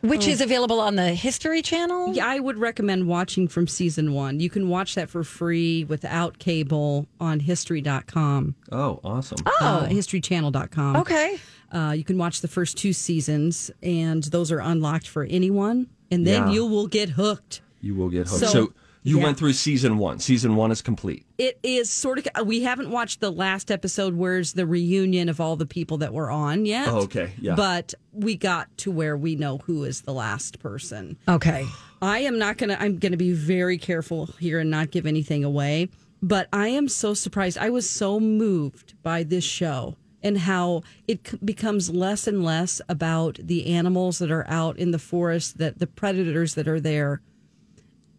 Great. 0.00 0.10
which 0.10 0.26
is 0.28 0.40
available 0.40 0.80
on 0.80 0.96
the 0.96 1.14
History 1.14 1.62
Channel. 1.62 2.14
Yeah, 2.14 2.26
I 2.26 2.38
would 2.40 2.58
recommend 2.58 3.06
watching 3.06 3.48
from 3.48 3.66
season 3.68 4.12
one. 4.14 4.40
You 4.40 4.50
can 4.50 4.68
watch 4.68 4.94
that 4.94 5.10
for 5.10 5.22
free 5.24 5.84
without 5.84 6.38
cable 6.38 7.06
on 7.20 7.40
history.com, 7.40 8.54
Oh, 8.70 9.00
awesome. 9.04 9.38
Oh, 9.46 9.56
uh, 9.60 9.88
historychannel.com. 9.88 10.96
Okay. 10.96 11.38
Uh, 11.70 11.92
you 11.96 12.04
can 12.04 12.18
watch 12.18 12.40
the 12.40 12.48
first 12.48 12.76
two 12.76 12.92
seasons, 12.92 13.70
and 13.82 14.22
those 14.24 14.52
are 14.52 14.58
unlocked 14.60 15.08
for 15.08 15.24
anyone. 15.24 15.88
And 16.10 16.26
then 16.26 16.48
Yeah. 16.48 16.52
you 16.52 16.66
will 16.66 16.86
get 16.86 17.10
hooked. 17.10 17.62
You 17.80 17.94
will 17.94 18.10
get 18.10 18.28
hooked. 18.28 18.40
So- 18.40 18.46
So, 18.46 18.72
you 19.02 19.18
yeah. 19.18 19.24
went 19.24 19.38
through 19.38 19.52
season 19.52 19.98
one. 19.98 20.18
Season 20.18 20.54
one 20.54 20.70
is 20.70 20.80
complete. 20.80 21.26
It 21.38 21.58
is 21.62 21.90
sort 21.90 22.24
of. 22.24 22.46
We 22.46 22.62
haven't 22.62 22.90
watched 22.90 23.20
the 23.20 23.32
last 23.32 23.70
episode, 23.70 24.14
where's 24.14 24.52
the 24.52 24.66
reunion 24.66 25.28
of 25.28 25.40
all 25.40 25.56
the 25.56 25.66
people 25.66 25.98
that 25.98 26.12
were 26.12 26.30
on 26.30 26.66
yet. 26.66 26.88
Oh, 26.88 27.00
okay. 27.02 27.32
Yeah. 27.40 27.54
But 27.56 27.94
we 28.12 28.36
got 28.36 28.76
to 28.78 28.90
where 28.90 29.16
we 29.16 29.34
know 29.34 29.58
who 29.58 29.84
is 29.84 30.02
the 30.02 30.12
last 30.12 30.60
person. 30.60 31.16
Okay. 31.26 31.66
I 32.00 32.18
am 32.20 32.38
not 32.38 32.58
going 32.58 32.70
to, 32.70 32.80
I'm 32.80 32.98
going 32.98 33.12
to 33.12 33.18
be 33.18 33.32
very 33.32 33.78
careful 33.78 34.26
here 34.38 34.58
and 34.58 34.70
not 34.70 34.90
give 34.90 35.06
anything 35.06 35.44
away. 35.44 35.88
But 36.20 36.48
I 36.52 36.68
am 36.68 36.88
so 36.88 37.14
surprised. 37.14 37.58
I 37.58 37.70
was 37.70 37.88
so 37.90 38.20
moved 38.20 38.94
by 39.02 39.24
this 39.24 39.44
show 39.44 39.96
and 40.22 40.38
how 40.38 40.82
it 41.08 41.26
c- 41.26 41.38
becomes 41.44 41.90
less 41.90 42.28
and 42.28 42.44
less 42.44 42.80
about 42.88 43.40
the 43.42 43.66
animals 43.66 44.18
that 44.18 44.30
are 44.30 44.46
out 44.48 44.78
in 44.78 44.92
the 44.92 44.98
forest, 44.98 45.58
that 45.58 45.80
the 45.80 45.86
predators 45.86 46.54
that 46.54 46.68
are 46.68 46.78
there, 46.80 47.20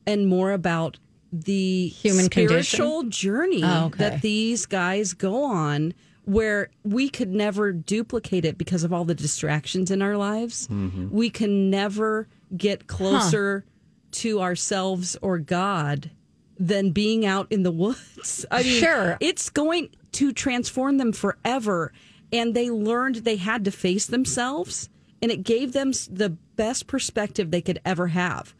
and 0.05 0.27
more 0.27 0.51
about 0.51 0.97
the 1.31 1.87
Human 1.87 2.29
condition? 2.29 2.63
spiritual 2.63 3.03
journey 3.03 3.61
Oh, 3.63 3.85
okay. 3.85 3.97
that 3.99 4.21
these 4.21 4.65
guys 4.65 5.13
go 5.13 5.43
on 5.45 5.93
where 6.25 6.69
we 6.83 7.09
could 7.09 7.29
never 7.29 7.71
duplicate 7.73 8.45
it 8.45 8.57
because 8.57 8.83
of 8.83 8.93
all 8.93 9.03
the 9.03 9.15
distractions 9.15 9.91
in 9.91 10.01
our 10.01 10.15
lives. 10.15 10.67
Mm-hmm. 10.69 11.09
We 11.11 11.29
can 11.29 11.69
never 11.69 12.27
get 12.55 12.87
closer 12.87 13.65
to 14.11 14.41
ourselves 14.41 15.17
or 15.21 15.39
God 15.39 16.11
than 16.59 16.91
being 16.91 17.25
out 17.25 17.47
in 17.49 17.63
the 17.63 17.71
woods. 17.71 18.45
I 18.51 18.63
mean, 18.63 18.79
Sure. 18.81 19.17
it's 19.19 19.49
going 19.49 19.89
to 20.13 20.31
transform 20.31 20.97
them 20.97 21.11
forever. 21.11 21.91
And 22.31 22.53
they 22.53 22.69
learned 22.69 23.15
they 23.17 23.35
had 23.35 23.65
to 23.65 23.71
face 23.71 24.05
themselves, 24.07 24.89
and 25.21 25.31
it 25.31 25.43
gave 25.43 25.73
them 25.73 25.91
the 26.09 26.29
best 26.55 26.87
perspective 26.87 27.51
they 27.51 27.61
could 27.61 27.79
ever 27.85 28.07
have. 28.07 28.53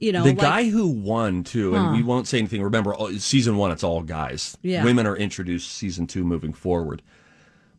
You 0.00 0.12
know, 0.12 0.22
the 0.22 0.30
like- 0.30 0.38
guy 0.38 0.68
who 0.68 0.88
won 0.88 1.42
too, 1.44 1.74
and 1.74 1.96
we 1.96 2.02
won't 2.02 2.28
say 2.28 2.38
anything. 2.38 2.62
Remember, 2.62 2.94
season 3.18 3.56
one, 3.56 3.72
it's 3.72 3.82
all 3.82 4.02
guys. 4.02 4.56
Yeah. 4.62 4.84
Women 4.84 5.06
are 5.06 5.16
introduced 5.16 5.72
season 5.72 6.06
two 6.06 6.24
moving 6.24 6.52
forward. 6.52 7.02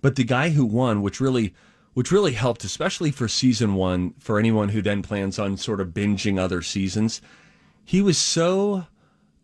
But 0.02 0.16
the 0.16 0.24
guy 0.24 0.50
who 0.50 0.66
won, 0.66 1.02
which 1.02 1.20
really, 1.20 1.54
which 1.94 2.12
really 2.12 2.34
helped, 2.34 2.64
especially 2.64 3.12
for 3.12 3.28
season 3.28 3.74
one, 3.76 4.14
for 4.20 4.38
anyone 4.40 4.70
who 4.70 4.82
then 4.82 5.02
plans 5.02 5.40
on 5.40 5.58
sort 5.58 5.80
of 5.82 5.90
binging 5.90 6.38
other 6.38 6.62
seasons, 6.62 7.22
he 7.84 8.02
was 8.02 8.18
so, 8.18 8.86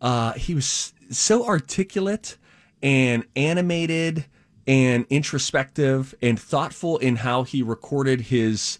uh, 0.00 0.32
he 0.34 0.54
was 0.54 0.92
so 1.10 1.46
articulate 1.46 2.36
and 2.82 3.24
animated 3.34 4.26
and 4.66 5.06
introspective 5.10 6.14
and 6.20 6.38
thoughtful 6.38 6.98
in 6.98 7.16
how 7.16 7.42
he 7.42 7.62
recorded 7.62 8.22
his 8.22 8.78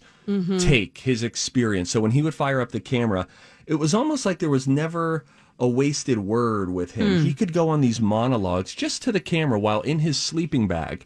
take, 0.59 0.97
his 0.99 1.23
experience. 1.23 1.89
So 1.89 2.01
when 2.01 2.11
he 2.11 2.21
would 2.21 2.33
fire 2.35 2.59
up 2.59 2.73
the 2.73 2.81
camera, 2.81 3.27
it 3.67 3.75
was 3.75 3.93
almost 3.93 4.25
like 4.25 4.39
there 4.39 4.49
was 4.49 4.67
never 4.67 5.25
a 5.59 5.67
wasted 5.67 6.19
word 6.19 6.69
with 6.69 6.91
him. 6.93 7.19
Hmm. 7.19 7.25
He 7.25 7.33
could 7.33 7.53
go 7.53 7.69
on 7.69 7.81
these 7.81 7.99
monologues 7.99 8.73
just 8.73 9.01
to 9.03 9.11
the 9.11 9.19
camera 9.19 9.59
while 9.59 9.81
in 9.81 9.99
his 9.99 10.19
sleeping 10.19 10.67
bag 10.67 11.05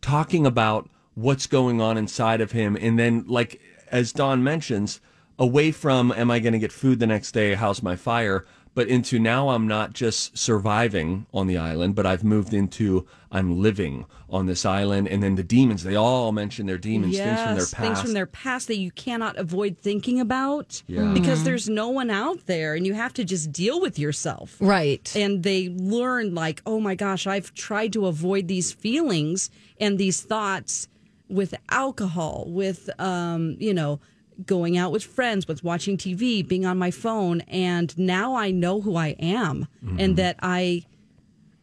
talking 0.00 0.46
about 0.46 0.90
what's 1.14 1.46
going 1.46 1.80
on 1.80 1.96
inside 1.96 2.40
of 2.40 2.52
him 2.52 2.76
and 2.80 2.98
then 2.98 3.24
like 3.26 3.60
as 3.90 4.12
Don 4.12 4.42
mentions 4.42 5.00
away 5.38 5.70
from 5.70 6.12
am 6.12 6.30
I 6.30 6.40
going 6.40 6.52
to 6.52 6.58
get 6.58 6.72
food 6.72 6.98
the 6.98 7.06
next 7.06 7.32
day? 7.32 7.54
How's 7.54 7.82
my 7.82 7.96
fire 7.96 8.44
but 8.74 8.88
into 8.88 9.18
now 9.18 9.50
I'm 9.50 9.66
not 9.68 9.92
just 9.92 10.36
surviving 10.36 11.26
on 11.32 11.46
the 11.46 11.56
island 11.56 11.94
but 11.94 12.06
I've 12.06 12.24
moved 12.24 12.52
into 12.54 13.06
I'm 13.30 13.60
living 13.60 14.04
on 14.30 14.46
this 14.46 14.64
island 14.64 15.08
and 15.08 15.22
then 15.22 15.34
the 15.36 15.42
demons 15.44 15.82
they 15.84 15.94
all 15.96 16.32
mention 16.32 16.66
their 16.66 16.78
demons 16.78 17.16
things 17.16 17.40
from 17.40 17.54
their 17.54 17.66
past 17.66 17.76
things 17.76 18.00
from 18.02 18.12
their 18.12 18.26
past 18.26 18.68
that 18.68 18.78
you 18.78 18.90
cannot 18.90 19.36
avoid 19.36 19.78
thinking 19.78 20.20
about 20.20 20.82
Yeah. 20.86 21.12
because 21.12 21.44
there's 21.44 21.68
no 21.68 21.88
one 21.88 22.10
out 22.10 22.46
there 22.46 22.74
and 22.74 22.86
you 22.86 22.94
have 22.94 23.12
to 23.14 23.24
just 23.24 23.52
deal 23.52 23.80
with 23.80 23.98
yourself. 23.98 24.56
Right. 24.60 25.14
And 25.16 25.42
they 25.42 25.68
learn, 25.68 26.34
like, 26.34 26.62
oh 26.66 26.80
my 26.80 26.94
gosh, 26.94 27.26
I've 27.26 27.54
tried 27.54 27.92
to 27.94 28.06
avoid 28.06 28.48
these 28.48 28.72
feelings 28.72 29.50
and 29.80 29.98
these 29.98 30.20
thoughts 30.22 30.88
with 31.28 31.54
alcohol, 31.70 32.44
with, 32.48 32.88
um, 33.00 33.56
you 33.58 33.72
know, 33.74 34.00
going 34.46 34.76
out 34.76 34.92
with 34.92 35.04
friends, 35.04 35.46
with 35.48 35.62
watching 35.64 35.96
TV, 35.96 36.46
being 36.46 36.66
on 36.66 36.78
my 36.78 36.90
phone. 36.90 37.40
And 37.42 37.96
now 37.98 38.34
I 38.34 38.50
know 38.50 38.80
who 38.80 38.96
I 38.96 39.08
am 39.18 39.66
Mm-hmm. 39.84 40.00
and 40.00 40.16
that 40.16 40.36
I. 40.42 40.84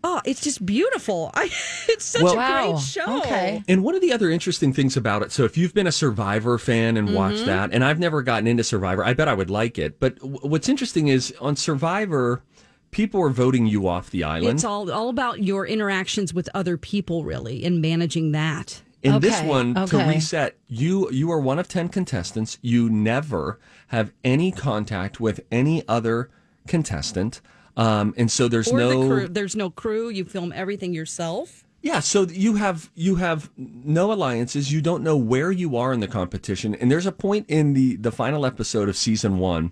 Oh, 0.04 0.20
it's 0.26 0.42
just 0.42 0.66
beautiful. 0.66 1.30
I, 1.36 1.46
it's 1.88 2.06
such 2.06 2.24
Well- 2.24 2.34
a 2.34 2.38
Wow. 2.38 2.72
great 2.72 2.82
show. 2.82 3.20
Okay. 3.20 3.64
And 3.68 3.84
one 3.84 3.94
of 3.94 4.02
the 4.02 4.12
other 4.14 4.32
interesting 4.32 4.74
things 4.74 4.98
about 4.98 5.22
it, 5.22 5.32
so 5.32 5.44
if 5.44 5.58
you've 5.58 5.76
been 5.76 5.86
a 5.86 5.92
Survivor 5.92 6.58
fan 6.58 6.98
and 6.98 7.08
Mm-hmm. 7.10 7.18
watched 7.18 7.46
that, 7.46 7.72
and 7.72 7.84
I've 7.84 8.00
never 8.00 8.24
gotten 8.24 8.48
into 8.48 8.64
Survivor, 8.64 9.06
I 9.06 9.14
bet 9.14 9.28
I 9.28 9.34
would 9.36 9.52
like 9.52 9.78
it. 9.78 10.00
But 10.00 10.16
w- 10.20 10.40
what's 10.42 10.68
interesting 10.68 11.08
is 11.08 11.32
on 11.40 11.56
Survivor, 11.56 12.42
people 12.90 13.22
are 13.22 13.30
voting 13.30 13.68
you 13.68 13.88
off 13.88 14.10
the 14.10 14.24
island. 14.24 14.56
It's 14.56 14.64
all 14.64 14.92
all 14.92 15.10
about 15.10 15.44
your 15.44 15.68
interactions 15.68 16.34
with 16.34 16.50
other 16.56 16.78
people, 16.78 17.24
really, 17.24 17.64
and 17.64 17.80
managing 17.80 18.32
that. 18.32 18.82
In 19.04 19.20
this 19.20 19.40
Okay, 19.40 19.48
one, 19.48 19.74
to 19.88 19.98
reset, 19.98 20.58
you 20.68 21.10
you 21.12 21.32
are 21.32 21.40
one 21.40 21.58
of 21.58 21.68
ten 21.68 21.90
contestants. 21.90 22.60
You 22.62 22.90
never 22.90 23.60
have 23.88 24.12
any 24.24 24.52
contact 24.52 25.20
with 25.20 25.42
any 25.52 25.84
other 25.88 26.30
contestant, 26.68 27.42
um, 27.76 28.14
and 28.16 28.32
so 28.32 28.48
there's 28.48 28.68
Or 28.68 28.78
no 28.78 28.90
the 28.90 29.08
crew. 29.08 29.28
There's 29.28 29.56
no 29.56 29.70
crew. 29.72 30.10
You 30.10 30.26
film 30.26 30.54
everything 30.56 30.94
yourself. 30.94 31.64
Yeah, 31.82 32.00
so 32.00 32.24
you 32.24 32.56
have 32.56 32.92
you 32.94 33.16
have 33.16 33.50
no 33.58 34.12
alliances. 34.14 34.72
You 34.72 34.82
don't 34.82 35.04
know 35.04 35.18
where 35.18 35.52
you 35.52 35.76
are 35.78 35.92
in 35.94 36.00
the 36.00 36.08
competition, 36.08 36.76
and 36.76 36.92
there's 36.92 37.08
a 37.08 37.12
point 37.12 37.48
in 37.50 37.74
the 37.74 37.96
the 37.96 38.12
final 38.12 38.46
episode 38.46 38.88
of 38.88 38.96
season 38.96 39.40
one 39.40 39.72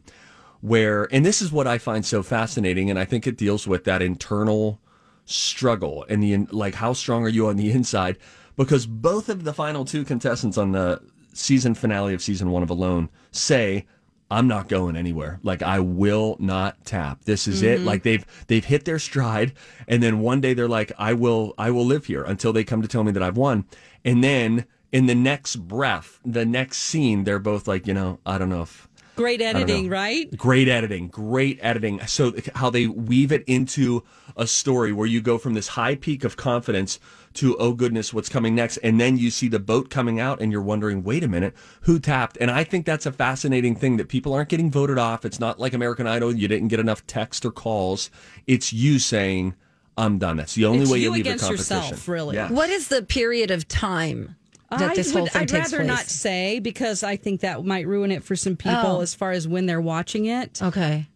where, 0.62 1.08
and 1.14 1.26
this 1.26 1.42
is 1.42 1.52
what 1.52 1.68
I 1.68 1.78
find 1.78 2.06
so 2.06 2.22
fascinating, 2.24 2.90
and 2.90 3.00
I 3.00 3.06
think 3.06 3.28
it 3.28 3.38
deals 3.38 3.68
with 3.68 3.84
that 3.86 4.02
internal 4.02 4.82
struggle 5.26 6.04
and 6.10 6.24
the 6.24 6.36
like. 6.52 6.76
How 6.76 6.94
strong 6.94 7.24
are 7.26 7.30
you 7.30 7.48
on 7.48 7.58
the 7.58 7.70
inside? 7.72 8.18
Because 8.60 8.86
both 8.86 9.30
of 9.30 9.44
the 9.44 9.54
final 9.54 9.86
two 9.86 10.04
contestants 10.04 10.58
on 10.58 10.74
the 10.74 11.02
season 11.34 11.74
finale 11.74 12.14
of 12.14 12.22
season 12.22 12.52
one 12.52 12.64
of 12.64 12.70
Alone 12.70 13.10
say. 13.32 13.86
I'm 14.32 14.48
not 14.48 14.68
going 14.68 14.96
anywhere. 14.96 15.40
Like 15.42 15.64
I 15.64 15.80
will 15.80 16.38
not 16.40 16.86
tap. 16.86 17.24
This 17.24 17.48
is 17.48 17.64
it. 17.64 17.80
Mm-hmm. 17.80 17.88
Like 17.88 18.04
they've 18.04 18.24
they've 18.46 18.64
hit 18.64 18.86
their 18.86 19.00
stride 19.00 19.54
and 19.88 20.04
then 20.04 20.20
one 20.20 20.40
day 20.40 20.54
they're 20.54 20.68
like 20.68 20.92
I 21.00 21.14
will 21.14 21.56
I 21.58 21.72
will 21.72 21.84
live 21.84 22.06
here 22.06 22.22
until 22.22 22.54
they 22.54 22.64
come 22.64 22.84
to 22.84 22.88
tell 22.88 23.04
me 23.04 23.12
that 23.14 23.24
I've 23.24 23.38
won. 23.38 23.66
And 24.06 24.24
then 24.24 24.68
in 24.92 25.08
the 25.08 25.16
next 25.16 25.56
breath, 25.56 26.20
the 26.24 26.46
next 26.46 26.78
scene 26.78 27.24
they're 27.24 27.40
both 27.40 27.68
like, 27.68 27.88
you 27.88 27.94
know, 27.96 28.20
I 28.24 28.38
don't 28.38 28.50
know 28.50 28.62
if 28.62 28.88
Great 29.20 29.42
editing, 29.42 29.90
right? 29.90 30.34
Great 30.38 30.70
editing, 30.70 31.10
great 31.10 31.60
editing. 31.62 32.00
So 32.08 32.34
how 32.56 32.70
they 32.70 32.88
weave 32.88 33.34
it 33.34 33.44
into 33.48 34.06
a 34.38 34.48
story 34.48 34.94
where 34.94 35.08
you 35.08 35.20
go 35.20 35.38
from 35.38 35.56
this 35.56 35.68
high 35.68 35.96
peak 35.96 36.24
of 36.24 36.38
confidence 36.38 37.02
to 37.36 37.56
oh 37.58 37.74
goodness, 37.74 38.14
what's 38.14 38.30
coming 38.30 38.56
next, 38.56 38.78
and 38.78 39.00
then 39.00 39.18
you 39.18 39.30
see 39.30 39.48
the 39.48 39.60
boat 39.60 39.90
coming 39.90 40.20
out, 40.20 40.42
and 40.42 40.52
you're 40.52 40.62
wondering, 40.62 41.04
wait 41.04 41.24
a 41.24 41.28
minute, 41.28 41.54
who 41.82 42.00
tapped? 42.00 42.38
And 42.42 42.50
I 42.52 42.64
think 42.64 42.86
that's 42.86 43.06
a 43.06 43.12
fascinating 43.12 43.76
thing 43.76 43.98
that 43.98 44.10
people 44.10 44.34
aren't 44.34 44.50
getting 44.50 44.72
voted 44.72 44.98
off. 44.98 45.26
It's 45.26 45.40
not 45.40 45.60
like 45.60 45.74
American 45.74 46.08
Idol; 46.08 46.36
you 46.36 46.48
didn't 46.48 46.70
get 46.70 46.80
enough 46.80 47.06
text 47.08 47.46
or 47.46 47.52
calls. 47.52 48.10
It's 48.48 48.74
you 48.74 49.00
saying, 49.00 49.56
"I'm 49.98 50.18
done." 50.18 50.38
That's 50.38 50.56
the 50.56 50.66
only 50.66 50.82
It's 50.82 50.92
way 50.92 50.98
you, 51.00 51.04
you 51.06 51.12
leave 51.12 51.22
against 51.22 51.44
the 51.44 51.50
competition. 51.56 51.78
yourself, 51.78 52.08
really. 52.08 52.36
Yeah. 52.36 52.52
What 52.52 52.70
is 52.70 52.88
the 52.88 53.04
period 53.04 53.52
of 53.52 53.68
time 53.68 54.36
that 54.72 54.92
I 54.92 54.96
this 54.96 55.14
would, 55.14 55.20
whole 55.20 55.28
thing 55.28 55.42
I'd 55.44 55.48
takes 55.48 55.72
rather 55.72 55.78
place? 55.86 55.88
not 55.88 56.06
say 56.08 56.60
because 56.60 57.04
I 57.04 57.16
think 57.16 57.42
that 57.42 57.64
might 57.66 57.88
ruin 57.88 58.12
it 58.12 58.24
for 58.24 58.36
some 58.36 58.56
people 58.56 58.98
Oh. 58.98 59.02
as 59.02 59.14
far 59.16 59.32
as 59.32 59.48
when 59.48 59.66
they're 59.66 59.82
watching 59.82 60.26
it. 60.26 60.62
Okay. 60.62 61.08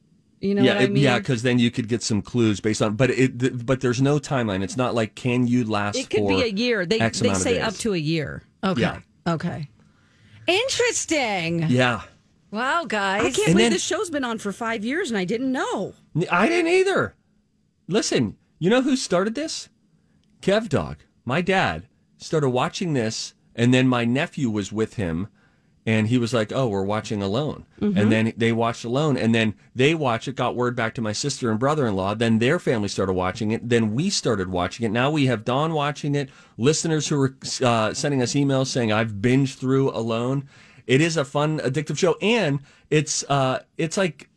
You 0.44 0.56
know 0.56 0.62
yeah, 0.62 0.74
what 0.74 0.82
I 0.82 0.84
it- 0.84 0.92
mean? 0.92 1.04
yeah, 1.04 1.20
because 1.20 1.42
then 1.42 1.58
you 1.58 1.72
could 1.72 1.88
get 1.88 2.04
some 2.04 2.22
clues 2.22 2.60
based 2.60 2.82
on. 2.82 2.96
But 2.96 3.12
it, 3.12 3.40
th- 3.40 3.66
but 3.66 3.80
there's 3.80 4.02
no 4.02 4.20
timeline. 4.20 4.62
It's 4.62 4.76
not 4.76 4.94
like 4.94 5.16
can 5.16 5.48
you 5.48 5.64
last? 5.64 5.96
it 5.98 6.10
could 6.10 6.20
for 6.20 6.28
be 6.30 6.42
a 6.44 6.48
year. 6.48 6.86
They 6.86 7.00
X 7.00 7.22
they 7.22 7.34
say 7.34 7.62
up 7.62 7.74
to 7.76 7.94
a 7.94 7.98
year. 7.98 8.44
Okay. 8.64 8.82
Yeah. 8.82 9.00
Okay. 9.26 9.70
Interesting. 10.48 11.64
Yeah, 11.70 12.02
Wow, 12.52 12.84
guys. 12.86 13.22
I 13.22 13.32
can't 13.32 13.38
And 13.38 13.46
believe 13.56 13.58
then- 13.58 13.72
this 13.72 13.84
show's 13.84 14.10
been 14.10 14.24
on 14.24 14.38
for 14.38 14.52
five 14.52 14.84
years 14.86 15.10
and 15.10 15.18
I 15.18 15.26
didn't 15.26 15.52
know. 15.52 15.94
I 16.30 16.48
didn't 16.48 16.72
either. 16.72 17.16
Listen, 17.88 18.36
you 18.60 18.70
know 18.70 18.82
who 18.82 18.96
started 18.96 19.34
this? 19.36 19.70
Kev 20.42 20.70
Dog. 20.70 20.98
My 21.26 21.42
dad 21.42 21.88
started 22.18 22.50
watching 22.50 22.94
this, 22.94 23.34
and 23.56 23.74
then 23.74 23.88
my 23.88 24.06
nephew 24.06 24.50
was 24.50 24.72
with 24.72 24.96
him, 24.96 25.30
and 25.86 26.08
he 26.08 26.18
was 26.18 26.34
like, 26.34 26.52
"Oh, 26.54 26.68
we're 26.68 26.84
watching 26.84 27.22
Alone," 27.22 27.66
and 27.98 28.12
then 28.12 28.34
they 28.38 28.52
watched 28.52 28.86
Alone, 28.86 29.18
and 29.18 29.36
then 29.36 29.56
they 29.76 29.94
watched 29.94 30.28
it. 30.28 30.36
Got 30.36 30.56
word 30.56 30.76
back 30.76 30.94
to 30.96 31.02
my 31.02 31.12
sister 31.12 31.50
and 31.52 31.60
brother-in-law. 31.60 32.16
Then 32.16 32.40
their 32.40 32.60
family 32.60 32.88
started 32.88 33.14
watching 33.14 33.52
it. 33.52 33.68
Then 33.68 33.94
we 33.94 34.10
started 34.10 34.50
watching 34.50 34.86
it. 34.86 34.92
Now 34.92 35.12
we 35.12 35.26
have 35.26 35.44
Dawn 35.44 35.74
watching 35.74 36.16
it. 36.16 36.30
Listeners 36.58 37.08
who 37.08 37.22
are 37.22 37.36
uh, 37.62 37.94
sending 37.94 38.22
us 38.22 38.34
emails 38.34 38.68
saying, 38.68 38.92
"I've 38.92 39.14
binged 39.14 39.56
through 39.58 39.90
Alone." 39.92 40.48
It 40.88 41.02
is 41.02 41.18
a 41.18 41.26
fun, 41.26 41.60
addictive 41.60 41.98
show, 41.98 42.18
and 42.22 42.60
it's 42.90 43.24
uh, 43.30 43.60
it's 43.78 43.98
like 43.98 44.30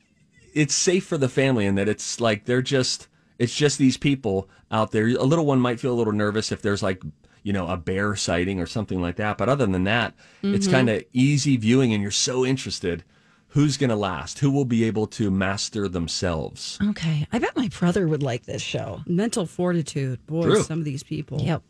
it's 0.55 0.75
safe 0.75 1.05
for 1.05 1.19
the 1.19 1.29
family 1.29 1.67
in 1.67 1.75
that 1.75 1.89
it's 1.89 2.21
like 2.21 2.45
they're 2.45 2.63
just 2.63 3.09
it's 3.39 3.55
just 3.55 3.79
these 3.79 3.97
people 3.97 4.49
out 4.71 4.91
there. 4.93 5.07
A 5.09 5.25
little 5.25 5.47
one 5.47 5.61
might 5.61 5.81
feel 5.81 5.93
a 5.93 5.99
little 5.99 6.13
nervous 6.13 6.51
if 6.51 6.63
there's 6.63 6.83
like 6.83 7.03
you 7.47 7.53
know 7.53 7.69
a 7.69 7.77
bear 7.77 8.17
sighting 8.17 8.59
or 8.61 8.67
something 8.67 9.01
like 9.01 9.17
that, 9.17 9.39
but 9.39 9.49
other 9.49 9.67
than 9.67 9.85
that, 9.85 10.15
it's 10.43 10.67
kind 10.67 10.91
of 10.91 11.05
easy 11.13 11.57
viewing, 11.57 11.93
and 11.93 12.03
you're 12.03 12.11
so 12.11 12.45
interested. 12.45 13.05
Who's 13.51 13.77
going 13.79 13.91
to 13.91 13.97
last? 13.97 14.41
Who 14.41 14.51
will 14.51 14.65
be 14.67 14.85
able 14.85 15.07
to 15.07 15.31
master 15.31 15.89
themselves? 15.89 16.79
Okay. 16.91 17.27
I 17.33 17.39
bet 17.39 17.57
my 17.57 17.69
brother 17.69 18.07
would 18.09 18.23
like 18.23 18.45
this 18.45 18.61
show. 18.61 19.01
Mental 19.07 19.47
fortitude. 19.47 20.27
Boy, 20.27 20.43
True. 20.43 20.63
some 20.63 20.79
of 20.81 20.85
these 20.85 21.03
people. 21.03 21.41
Yep. 21.41 21.63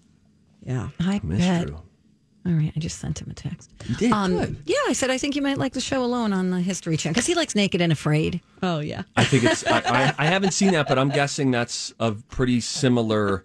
Yeah. 0.65 0.89
I 0.99 1.21
Miss 1.23 1.39
bet. 1.39 1.67
Drew. 1.69 1.77
All 2.47 2.53
right. 2.53 2.73
I 2.75 2.81
just 2.81 2.99
sent 2.99 3.21
him 3.21 3.31
a 3.31 3.35
text. 3.35 3.71
You 3.87 3.95
did 3.97 4.11
Um, 4.12 4.33
good. 4.37 4.57
yeah, 4.65 4.75
I 4.89 4.95
said 4.95 5.11
I 5.11 5.19
think 5.19 5.37
you 5.37 5.43
might 5.43 5.59
like 5.59 5.75
the 5.75 5.81
show 5.81 6.03
alone 6.03 6.33
on 6.33 6.51
the 6.51 6.61
History 6.61 6.97
Channel 6.97 7.12
because 7.15 7.27
he 7.27 7.35
likes 7.37 7.55
Naked 7.55 7.81
and 7.81 7.93
Afraid. 7.93 8.41
Oh, 8.65 8.81
yeah. 8.81 9.03
I 9.17 9.23
think 9.25 9.45
it's. 9.45 9.65
I, 9.65 9.79
I, 9.79 10.15
I 10.19 10.27
haven't 10.35 10.55
seen 10.55 10.73
that, 10.73 10.89
but 10.89 10.99
I'm 10.99 11.11
guessing 11.11 11.53
that's 11.53 11.93
a 12.01 12.12
pretty 12.12 12.61
similar 12.61 13.45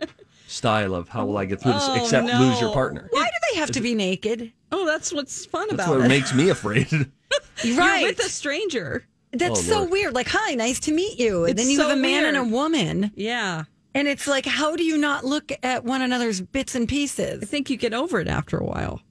style 0.51 0.93
of 0.95 1.07
how 1.09 1.25
will 1.25 1.37
I 1.37 1.45
get 1.45 1.61
through 1.61 1.73
this, 1.73 1.83
Oh, 1.87 1.95
except 1.95 2.27
lose 2.27 2.59
your 2.61 2.73
partner. 2.73 3.07
Why 3.11 3.23
do 3.25 3.31
they 3.53 3.59
have 3.59 3.71
to 3.71 3.81
be 3.81 3.95
naked? 3.95 4.51
Oh, 4.71 4.85
that's 4.85 5.11
what's 5.13 5.45
fun 5.45 5.67
That's 5.69 5.73
about 5.83 5.89
what 5.97 6.05
it. 6.05 6.09
makes 6.09 6.33
me 6.33 6.49
afraid. 6.49 6.87
Right. 7.75 7.99
You're 8.01 8.09
with 8.09 8.19
a 8.19 8.29
stranger. 8.29 9.05
That's 9.31 9.59
Oh, 9.59 9.63
so 9.63 9.77
Lord. 9.79 9.91
weird. 9.91 10.13
Like, 10.13 10.27
hi, 10.29 10.55
nice 10.55 10.79
to 10.81 10.91
meet 10.91 11.19
you. 11.19 11.45
And 11.45 11.51
It's 11.51 11.61
then 11.61 11.69
you 11.71 11.77
so 11.77 11.87
have 11.89 11.97
a 11.97 12.01
man 12.01 12.25
and 12.25 12.35
a 12.37 12.43
woman. 12.43 13.11
Yeah. 13.15 13.63
And 13.93 14.07
it's 14.07 14.25
like, 14.27 14.45
how 14.45 14.75
do 14.75 14.83
you 14.83 14.97
not 14.97 15.23
look 15.23 15.51
at 15.63 15.83
one 15.85 16.01
another's 16.01 16.41
bits 16.41 16.75
and 16.75 16.87
pieces? 16.89 17.41
I 17.43 17.45
think 17.45 17.69
you 17.69 17.77
get 17.77 17.93
over 17.93 18.19
it 18.19 18.27
after 18.27 18.57
a 18.57 18.65
while. 18.65 19.01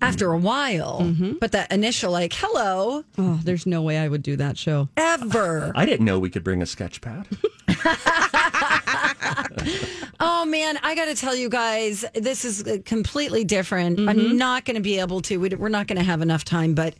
after 0.00 0.32
a 0.32 0.38
while? 0.38 1.00
Mm-hmm. 1.02 1.32
But 1.40 1.52
that 1.52 1.70
initial, 1.72 2.10
like, 2.12 2.32
hello, 2.34 3.04
Oh, 3.18 3.40
there's 3.44 3.66
no 3.66 3.82
way 3.82 3.98
I 3.98 4.08
would 4.08 4.22
do 4.22 4.36
that 4.36 4.56
show. 4.58 4.88
ever. 4.96 5.70
I 5.74 5.84
didn't 5.86 6.06
know 6.06 6.18
we 6.18 6.30
could 6.30 6.44
bring 6.44 6.62
a 6.62 6.66
sketch 6.66 7.00
pad. 7.00 7.26
Oh 10.20 10.44
man, 10.46 10.78
I 10.82 10.94
got 10.94 11.06
to 11.06 11.14
tell 11.14 11.34
you 11.34 11.48
guys, 11.48 12.04
this 12.14 12.44
is 12.44 12.64
uh, 12.66 12.78
completely 12.84 13.44
different. 13.44 13.98
I'm 14.08 14.36
not 14.36 14.64
going 14.64 14.76
to 14.76 14.80
be 14.82 14.98
able 15.00 15.20
to. 15.22 15.38
we- 15.38 15.48
We're 15.50 15.68
not 15.68 15.86
going 15.86 15.98
to 15.98 16.04
have 16.04 16.22
enough 16.22 16.44
time, 16.44 16.74
but 16.74 16.94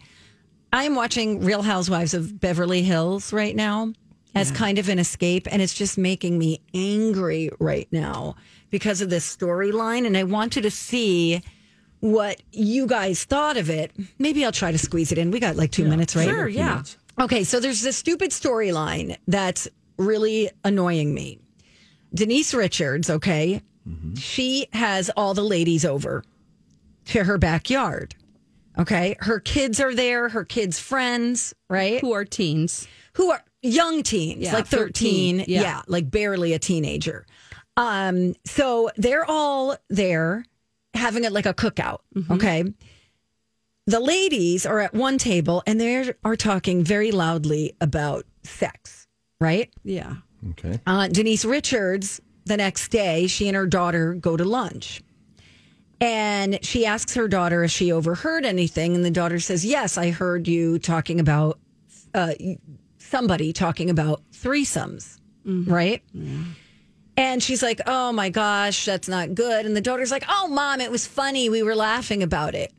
I 0.73 0.85
am 0.85 0.95
watching 0.95 1.41
Real 1.45 1.63
Housewives 1.63 2.15
of 2.15 2.41
Beverly 2.41 2.83
Hills 2.83 3.33
right 3.33 3.55
now 3.55 3.93
as 4.35 4.51
kind 4.51 4.79
of 4.79 4.89
an 4.89 4.99
escape, 4.99 5.47
and 5.51 5.63
it's 5.63 5.75
just 5.75 5.97
making 5.97 6.37
me 6.39 6.61
angry 6.75 7.51
right 7.61 7.87
now 7.93 8.35
because 8.71 9.01
of 9.01 9.09
this 9.09 9.25
storyline. 9.37 10.07
And 10.07 10.17
I 10.17 10.25
wanted 10.25 10.63
to 10.63 10.71
see 10.73 11.41
what 12.01 12.43
you 12.53 12.87
guys 12.89 13.23
thought 13.25 13.57
of 13.57 13.71
it. 13.71 13.93
Maybe 14.19 14.45
I'll 14.45 14.51
try 14.53 14.73
to 14.73 14.79
squeeze 14.79 15.13
it 15.13 15.19
in. 15.19 15.31
We 15.31 15.39
got 15.39 15.55
like 15.57 15.71
two 15.71 15.85
minutes, 15.89 16.17
right? 16.17 16.29
Sure, 16.29 16.49
yeah. 16.49 16.83
Okay, 17.21 17.45
so 17.45 17.61
there's 17.61 17.81
this 17.81 17.97
stupid 17.97 18.31
storyline 18.33 19.17
that's 19.29 19.69
really 19.99 20.51
annoying 20.65 21.15
me. 21.15 21.39
Denise 22.15 22.55
Richards, 22.55 23.11
okay, 23.11 23.61
she 24.17 24.67
has 24.73 25.11
all 25.17 25.35
the 25.35 25.43
ladies 25.43 25.85
over 25.85 26.25
to 27.07 27.25
her 27.25 27.37
backyard. 27.39 28.15
Okay, 28.79 29.15
her 29.21 29.39
kids 29.41 29.79
are 29.81 29.95
there, 29.95 30.29
her 30.31 30.45
kids' 30.45 30.79
friends, 30.79 31.55
right? 31.69 32.01
Who 32.01 32.13
are 32.13 32.25
teens? 32.25 32.89
Who 33.15 33.31
are 33.31 33.43
young 33.63 34.03
teens, 34.03 34.41
Yeah, 34.43 34.55
like 34.55 34.67
13, 34.67 35.39
13, 35.39 35.45
yeah. 35.49 35.63
yeah, 35.63 35.83
like 35.87 36.11
barely 36.11 36.53
a 36.55 36.59
teenager. 36.59 37.27
Um, 37.77 38.35
so 38.45 38.91
they're 38.97 39.25
all 39.29 39.77
there 39.91 40.45
having 40.95 41.25
it 41.25 41.33
like 41.33 41.47
a 41.47 41.55
cookout, 41.55 42.01
okay? 42.31 42.65
The 43.87 44.01
ladies 44.01 44.65
are 44.65 44.81
at 44.81 44.95
one 44.95 45.19
table 45.19 45.63
and 45.67 45.81
they 45.81 46.13
are 46.25 46.37
talking 46.37 46.83
very 46.85 47.11
loudly 47.13 47.77
about 47.81 48.25
sex, 48.45 49.07
right? 49.41 49.71
Yeah. 49.85 50.15
Okay. 50.51 50.81
Uh, 50.87 51.09
Denise 51.09 51.45
Richards, 51.45 52.21
the 52.45 52.57
next 52.57 52.89
day, 52.89 53.27
she 53.27 53.49
and 53.49 53.57
her 53.57 53.67
daughter 53.67 54.15
go 54.15 54.37
to 54.37 54.45
lunch. 54.45 55.03
And 56.01 56.63
she 56.65 56.85
asks 56.85 57.15
her 57.15 57.29
daughter 57.29 57.65
if 57.65 57.71
she 57.71 57.91
overheard 57.93 58.45
anything. 58.45 58.95
And 58.95 59.05
the 59.05 59.11
daughter 59.11 59.39
says, 59.41 59.65
Yes, 59.65 59.97
I 59.97 60.11
heard 60.11 60.47
you 60.47 60.79
talking 60.79 61.19
about 61.21 61.59
uh, 62.13 62.35
somebody 62.99 63.53
talking 63.53 63.89
about 63.91 64.23
threesomes, 64.33 65.19
right? 65.45 66.03
And 67.17 67.43
she's 67.43 67.63
like, 67.63 67.81
Oh 67.87 68.13
my 68.13 68.29
gosh, 68.29 68.85
that's 68.85 69.09
not 69.09 69.35
good. 69.35 69.65
And 69.65 69.75
the 69.75 69.81
daughter's 69.81 70.11
like, 70.11 70.25
Oh, 70.29 70.49
mom, 70.49 70.81
it 70.81 70.91
was 70.91 71.07
funny. 71.07 71.49
We 71.49 71.63
were 71.63 71.77
laughing 71.77 72.23
about 72.23 72.55
it. 72.55 72.73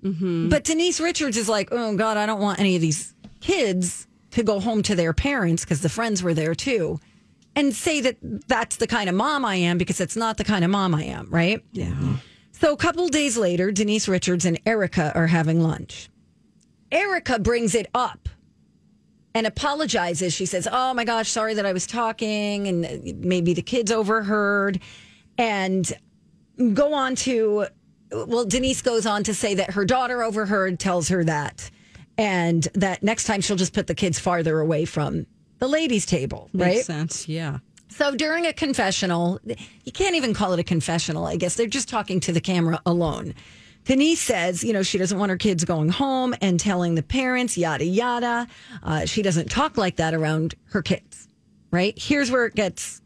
But 0.50 0.64
Denise 0.66 1.00
Richards 1.00 1.38
is 1.38 1.50
like, 1.50 1.70
Oh 1.72 1.96
God, 1.96 2.18
I 2.18 2.26
don't 2.28 2.42
want 2.42 2.60
any 2.60 2.76
of 2.76 2.82
these 2.82 3.16
kids 3.40 4.08
to 4.32 4.44
go 4.44 4.60
home 4.60 4.84
to 4.84 4.94
their 4.96 5.14
parents 5.14 5.64
because 5.64 5.82
the 5.82 5.90
friends 5.90 6.22
were 6.22 6.34
there 6.34 6.54
too 6.54 7.00
and 7.56 7.74
say 7.74 8.02
that 8.02 8.18
that's 8.48 8.78
the 8.78 8.88
kind 8.88 9.10
of 9.10 9.16
mom 9.16 9.46
I 9.46 9.56
am 9.56 9.78
because 9.78 10.02
it's 10.02 10.16
not 10.16 10.38
the 10.38 10.44
kind 10.44 10.66
of 10.66 10.72
mom 10.72 10.94
I 10.94 11.04
am, 11.04 11.30
right? 11.30 11.64
Yeah. 11.72 12.18
So 12.52 12.74
a 12.74 12.78
couple 12.78 13.08
days 13.08 13.38
later, 13.38 13.72
Denise 13.72 14.08
Richards 14.08 14.46
and 14.46 14.60
Erika 14.66 15.12
are 15.16 15.28
having 15.28 15.62
lunch. 15.62 16.10
Erika 16.92 17.40
brings 17.40 17.76
it 17.76 17.88
up 17.94 18.30
and 19.34 19.46
apologizes. 19.46 20.34
She 20.34 20.46
says, 20.46 20.68
"Oh 20.72 20.94
my 20.94 21.04
gosh, 21.04 21.30
sorry 21.30 21.54
that 21.56 21.66
I 21.66 21.74
was 21.74 21.86
talking 21.86 22.68
and 22.68 23.24
maybe 23.26 23.54
the 23.54 23.62
kids 23.62 23.92
overheard." 23.92 24.80
And 25.38 25.92
go 26.74 26.94
on 26.94 27.16
to 27.16 27.68
well, 28.12 28.46
Denise 28.46 28.82
goes 28.82 29.06
on 29.06 29.24
to 29.24 29.34
say 29.34 29.56
that 29.56 29.72
her 29.72 29.84
daughter 29.84 30.24
overheard, 30.24 30.80
tells 30.80 31.10
her 31.10 31.24
that, 31.26 31.70
and 32.18 32.64
that 32.74 33.04
next 33.04 33.26
time 33.26 33.42
she'll 33.42 33.58
just 33.58 33.74
put 33.74 33.88
the 33.88 33.96
kids 33.96 34.20
farther 34.20 34.60
away 34.60 34.86
from 34.86 35.26
the 35.60 35.68
ladies' 35.68 36.06
table, 36.06 36.50
right? 36.54 36.76
Makes 36.76 36.86
sense. 36.86 37.28
Yeah. 37.28 37.60
So 37.90 38.16
during 38.16 38.46
a 38.46 38.54
confessional, 38.54 39.40
you 39.46 39.92
can't 39.92 40.16
even 40.16 40.34
call 40.34 40.54
it 40.54 40.60
a 40.60 40.64
confessional, 40.64 41.26
I 41.26 41.38
guess. 41.38 41.56
They're 41.56 41.68
just 41.68 41.88
talking 41.88 42.20
to 42.22 42.32
the 42.34 42.42
camera 42.42 42.82
alone. 42.86 43.34
Denise 43.86 44.20
says, 44.20 44.64
you 44.64 44.74
know, 44.74 44.84
she 44.84 44.98
doesn't 44.98 45.18
want 45.18 45.30
her 45.30 45.38
kids 45.38 45.64
going 45.64 45.90
home 45.90 46.34
and 46.42 46.60
telling 46.60 46.96
the 46.96 47.04
parents, 47.04 47.58
yada, 47.58 47.86
yada. 47.86 48.48
Uh, 48.84 49.06
she 49.06 49.22
doesn't 49.22 49.50
talk 49.50 49.78
like 49.78 49.98
that 49.98 50.14
around 50.14 50.56
her 50.72 50.82
kids, 50.82 51.28
right? 51.72 51.94
Here's 51.98 52.32
where 52.32 52.46
it 52.46 52.56
gets 52.56 53.02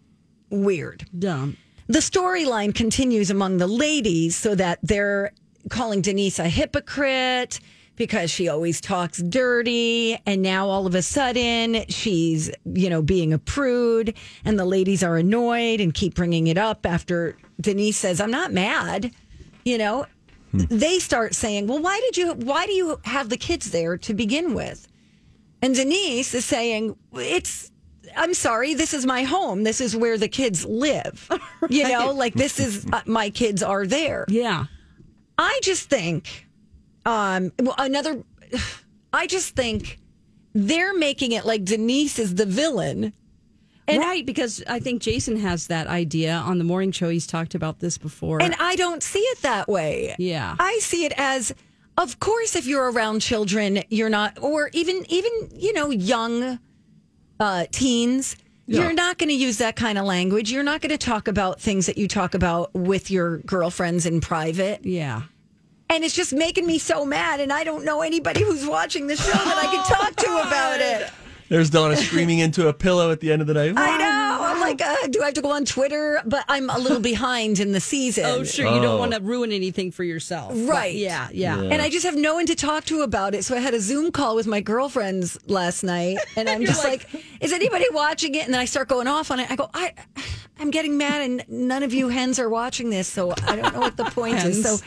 weird. 0.50 1.06
Dumb. 1.18 1.58
The 1.88 2.00
storyline 2.00 2.74
continues 2.74 3.30
among 3.30 3.58
the 3.58 3.68
ladies 3.68 4.36
so 4.36 4.56
that 4.56 4.80
they're 4.82 5.34
calling 5.70 6.02
Denise 6.02 6.40
a 6.40 6.48
hypocrite 6.48 7.60
because 8.00 8.32
she 8.32 8.48
always 8.48 8.82
talks 8.82 9.22
dirty. 9.22 10.18
And 10.26 10.42
now 10.42 10.68
all 10.68 10.88
of 10.88 10.96
a 10.96 11.04
sudden 11.04 11.86
she's, 11.90 12.50
you 12.66 12.90
know, 12.90 13.04
being 13.04 13.32
a 13.32 13.38
prude. 13.38 14.16
And 14.44 14.58
the 14.58 14.66
ladies 14.66 15.04
are 15.04 15.18
annoyed 15.18 15.80
and 15.80 15.94
keep 15.94 16.16
bringing 16.16 16.48
it 16.48 16.58
up 16.58 16.88
after 16.88 17.38
Denise 17.62 17.98
says, 17.98 18.20
I'm 18.20 18.32
not 18.32 18.52
mad, 18.52 19.12
you 19.64 19.78
know. 19.78 20.08
They 20.52 20.98
start 20.98 21.36
saying, 21.36 21.68
"Well, 21.68 21.78
why 21.78 22.00
did 22.00 22.18
you? 22.18 22.34
Why 22.34 22.66
do 22.66 22.72
you 22.74 23.00
have 23.04 23.30
the 23.30 23.38
kids 23.38 23.70
there 23.70 24.00
to 24.00 24.16
begin 24.16 24.56
with?" 24.56 24.88
And 25.62 25.76
Denise 25.76 26.34
is 26.34 26.46
saying, 26.46 26.96
it's, 27.14 27.72
I'm 28.16 28.34
sorry, 28.34 28.74
this 28.74 28.94
is 28.94 29.06
my 29.06 29.24
home. 29.24 29.64
This 29.64 29.82
is 29.82 29.96
where 29.96 30.18
the 30.18 30.28
kids 30.28 30.66
live. 30.66 31.30
You 31.70 31.88
know, 31.88 32.12
like 32.14 32.34
this 32.34 32.60
is, 32.60 32.88
uh, 32.92 33.02
my 33.06 33.30
kids 33.30 33.62
are 33.62 33.86
there. 33.86 34.26
Yeah. 34.30 34.66
I 35.38 35.60
just 35.62 35.90
think, 35.90 36.48
um, 37.10 37.52
another, 37.78 38.24
I 39.14 39.28
just 39.28 39.56
think 39.56 40.00
they're 40.54 40.94
making 40.98 41.32
it 41.32 41.46
like 41.46 41.64
Denise 41.66 42.20
is 42.20 42.36
the 42.36 42.46
villain. 42.46 43.14
And- 43.88 44.00
right, 44.02 44.24
because 44.26 44.64
I 44.68 44.80
think 44.80 45.02
Jason 45.02 45.38
has 45.38 45.68
that 45.68 45.88
idea 45.88 46.34
on 46.34 46.60
the 46.60 46.64
morning 46.64 46.92
show. 46.92 47.10
He's 47.10 47.26
talked 47.26 47.56
about 47.56 47.80
this 47.80 47.98
before. 47.98 48.40
And 48.42 48.56
I 48.60 48.76
don't 48.76 49.02
see 49.02 49.20
it 49.20 49.42
that 49.42 49.68
way. 49.68 50.16
Yeah. 50.20 50.56
I 50.60 50.78
see 50.80 51.06
it 51.06 51.14
as 51.18 51.54
of 51.98 52.20
course 52.20 52.56
if 52.56 52.66
you're 52.68 52.92
around 52.92 53.20
children, 53.22 53.84
you're 53.90 54.10
not 54.10 54.38
or 54.42 54.70
even 54.74 55.04
even, 55.10 55.32
you 55.56 55.74
know, 55.74 55.90
young 55.90 56.60
uh 57.40 57.66
teens, 57.72 58.36
you're 58.68 58.94
not 58.94 59.18
going 59.18 59.30
to 59.30 59.36
use 59.36 59.58
that 59.58 59.76
kind 59.76 59.98
of 59.98 60.06
language. 60.06 60.52
You're 60.52 60.62
not 60.62 60.82
going 60.82 60.92
to 60.92 60.98
talk 60.98 61.28
about 61.28 61.60
things 61.60 61.88
that 61.88 61.98
you 61.98 62.08
talk 62.08 62.36
about 62.36 62.72
with 62.76 63.10
your 63.10 63.40
girlfriends 63.40 64.06
in 64.06 64.22
private. 64.22 64.86
yeah. 64.86 65.24
And 65.92 66.04
it's 66.04 66.14
just 66.16 66.34
making 66.34 66.68
me 66.68 66.78
so 66.78 67.04
mad 67.04 67.40
and 67.40 67.52
I 67.52 67.64
don't 67.64 67.84
know 67.84 68.02
anybody 68.02 68.44
who's 68.44 68.66
watching 68.66 69.08
the 69.08 69.16
show 69.16 69.32
that 69.32 69.58
I 69.58 69.66
can 69.66 69.84
talk 69.86 70.16
to 70.18 70.48
about 70.48 70.80
it. 70.80 71.12
There's 71.50 71.72
Donna 71.72 71.96
screaming 71.96 72.38
into 72.40 72.68
a 72.68 72.74
pillow 72.74 73.12
at 73.12 73.22
the 73.22 73.32
end 73.32 73.42
of 73.42 73.48
the 73.48 73.56
night. 73.56 73.74
I 73.76 73.98
know. 73.98 74.09
I'm 74.70 74.78
like, 74.78 75.04
uh, 75.04 75.08
do 75.08 75.22
I 75.22 75.26
have 75.26 75.34
to 75.36 75.42
go 75.42 75.52
on 75.52 75.66
Twitter? 75.66 76.22
But 76.26 76.46
I'm 76.48 76.70
a 76.70 76.78
little 76.78 77.00
behind 77.00 77.60
in 77.60 77.72
the 77.72 77.80
season. 77.80 78.26
Oh, 78.26 78.44
sure. 78.44 78.66
You 78.74 78.82
don't 78.82 79.00
want 79.00 79.14
to 79.14 79.20
ruin 79.22 79.52
anything 79.52 79.92
for 79.92 80.04
yourself. 80.04 80.50
But 80.54 80.68
Right. 80.68 80.96
yeah, 80.96 81.28
yeah. 81.32 81.60
And 81.60 81.82
I 81.82 81.90
just 81.90 82.06
have 82.06 82.16
no 82.16 82.36
one 82.36 82.46
to 82.48 82.56
talk 82.56 82.86
to 82.86 83.02
about 83.02 83.36
it. 83.36 83.44
So 83.46 83.56
I 83.56 83.60
had 83.60 83.74
a 83.74 83.80
Zoom 83.80 84.12
call 84.12 84.36
with 84.36 84.48
my 84.48 84.62
girlfriends 84.62 85.38
last 85.48 85.84
night, 85.84 86.18
and 86.36 86.50
I'm 86.50 86.66
just 86.66 86.84
like, 86.84 87.08
"Is 87.42 87.52
anybody 87.54 87.86
watching 87.92 88.36
it?" 88.36 88.46
And 88.46 88.54
then 88.54 88.62
I 88.62 88.66
start 88.66 88.88
going 88.88 89.08
off 89.08 89.32
on 89.32 89.40
it. 89.40 89.50
I 89.52 89.56
go, 89.56 89.70
"I, 89.74 89.94
I'm 90.60 90.72
getting 90.72 90.98
mad, 90.98 91.22
and 91.22 91.44
none 91.48 91.84
of 91.84 91.94
you 91.94 92.10
hens 92.10 92.38
are 92.40 92.50
watching 92.50 92.90
this, 92.90 93.08
so 93.08 93.32
I 93.48 93.56
don't 93.56 93.74
know 93.74 93.80
what 93.80 93.98
the 93.98 94.06
point 94.06 94.44
is." 94.44 94.64
So 94.64 94.78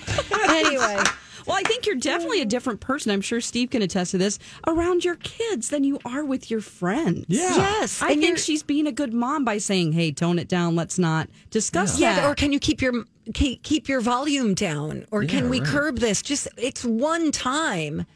anyway, 0.48 0.98
Well, 1.46 1.56
I 1.56 1.62
think 1.62 1.86
you're 1.86 1.96
definitely 1.96 2.40
a 2.40 2.44
different 2.46 2.80
person. 2.80 3.10
I'm 3.12 3.20
sure 3.20 3.40
Steve 3.40 3.70
can 3.70 3.82
attest 3.82 4.12
to 4.12 4.18
this 4.18 4.38
around 4.66 5.04
your 5.04 5.16
kids 5.16 5.68
than 5.68 5.84
you 5.84 5.98
are 6.04 6.24
with 6.24 6.50
your 6.50 6.60
friends. 6.60 7.26
Yeah. 7.28 7.56
yes, 7.56 8.02
I 8.02 8.12
and 8.12 8.14
think 8.20 8.26
you're- 8.28 8.38
she's 8.38 8.62
being 8.62 8.86
a 8.86 8.92
good 8.92 9.12
mom 9.12 9.44
by 9.44 9.58
saying, 9.58 9.92
"Hey, 9.92 10.12
tone 10.12 10.38
it 10.38 10.48
down. 10.48 10.76
Let's 10.76 10.98
not 10.98 11.28
discuss 11.50 11.98
yeah. 11.98 12.16
that." 12.16 12.30
Or 12.30 12.34
can 12.34 12.52
you 12.52 12.58
keep 12.58 12.80
your 12.82 13.04
keep 13.34 13.62
keep 13.62 13.88
your 13.88 14.00
volume 14.00 14.54
down, 14.54 15.06
or 15.10 15.24
can 15.24 15.48
we 15.48 15.60
right. 15.60 15.68
curb 15.68 15.98
this? 15.98 16.22
Just 16.22 16.48
it's 16.56 16.84
one 16.84 17.30
time, 17.32 18.06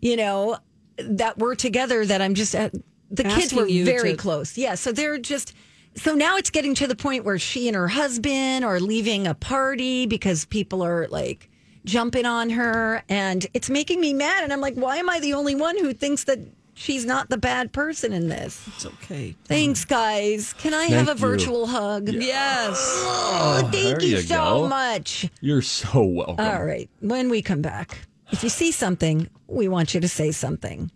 you 0.00 0.16
know, 0.16 0.58
that 0.98 1.38
we're 1.38 1.54
together. 1.54 2.04
That 2.06 2.20
I'm 2.22 2.34
just 2.34 2.54
at, 2.54 2.72
the 3.10 3.24
kids 3.24 3.52
were 3.52 3.66
very 3.66 4.12
to- 4.12 4.16
close. 4.16 4.56
Yeah, 4.56 4.74
so 4.74 4.92
they're 4.92 5.18
just. 5.18 5.54
So 5.94 6.14
now 6.14 6.38
it's 6.38 6.48
getting 6.48 6.74
to 6.76 6.86
the 6.86 6.96
point 6.96 7.22
where 7.26 7.38
she 7.38 7.68
and 7.68 7.76
her 7.76 7.88
husband 7.88 8.64
are 8.64 8.80
leaving 8.80 9.26
a 9.26 9.34
party 9.34 10.06
because 10.06 10.46
people 10.46 10.82
are 10.82 11.06
like 11.08 11.50
jumping 11.84 12.26
on 12.26 12.50
her, 12.50 13.02
and 13.08 13.46
it's 13.54 13.70
making 13.70 14.00
me 14.00 14.12
mad. 14.14 14.44
And 14.44 14.52
I'm 14.52 14.60
like, 14.60 14.74
why 14.74 14.96
am 14.96 15.08
I 15.08 15.20
the 15.20 15.34
only 15.34 15.54
one 15.54 15.78
who 15.78 15.92
thinks 15.92 16.24
that 16.24 16.38
she's 16.74 17.04
not 17.04 17.28
the 17.28 17.36
bad 17.36 17.72
person 17.72 18.12
in 18.12 18.28
this? 18.28 18.66
it's 18.68 18.86
okay. 18.86 19.34
Thanks, 19.44 19.84
guys. 19.84 20.52
Can 20.54 20.74
I 20.74 20.84
have 20.84 21.02
a 21.02 21.06
Thank 21.06 21.20
you. 21.20 21.26
virtual 21.26 21.66
hug? 21.66 22.08
Yes. 22.08 22.76
Oh, 22.78 23.68
thank 23.72 23.98
there 23.98 24.02
you, 24.02 24.16
you 24.16 24.22
so 24.22 24.62
go. 24.62 24.68
much. 24.68 25.28
You're 25.40 25.62
so 25.62 26.02
welcome. 26.04 26.44
All 26.44 26.64
right. 26.64 26.88
When 27.00 27.28
we 27.30 27.42
come 27.42 27.62
back, 27.62 28.06
if 28.30 28.42
you 28.42 28.48
see 28.48 28.72
something, 28.72 29.28
we 29.46 29.68
want 29.68 29.94
you 29.94 30.00
to 30.00 30.08
say 30.08 30.30
something. 30.30 30.90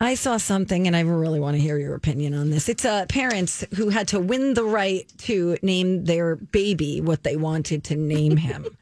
I 0.00 0.16
saw 0.16 0.36
something 0.36 0.88
and 0.88 0.96
I 0.96 1.00
really 1.02 1.38
want 1.38 1.56
to 1.56 1.62
hear 1.62 1.78
your 1.78 1.94
opinion 1.94 2.34
on 2.34 2.50
this. 2.50 2.68
It's 2.68 2.84
uh, 2.84 3.06
parents 3.08 3.64
who 3.76 3.88
had 3.88 4.08
to 4.08 4.18
win 4.18 4.54
the 4.54 4.64
right 4.64 5.06
to 5.18 5.56
name 5.62 6.04
their 6.06 6.34
baby 6.34 7.00
what 7.00 7.22
they 7.22 7.36
wanted 7.36 7.84
to 7.84 7.94
name 7.94 8.36
him. 8.36 8.66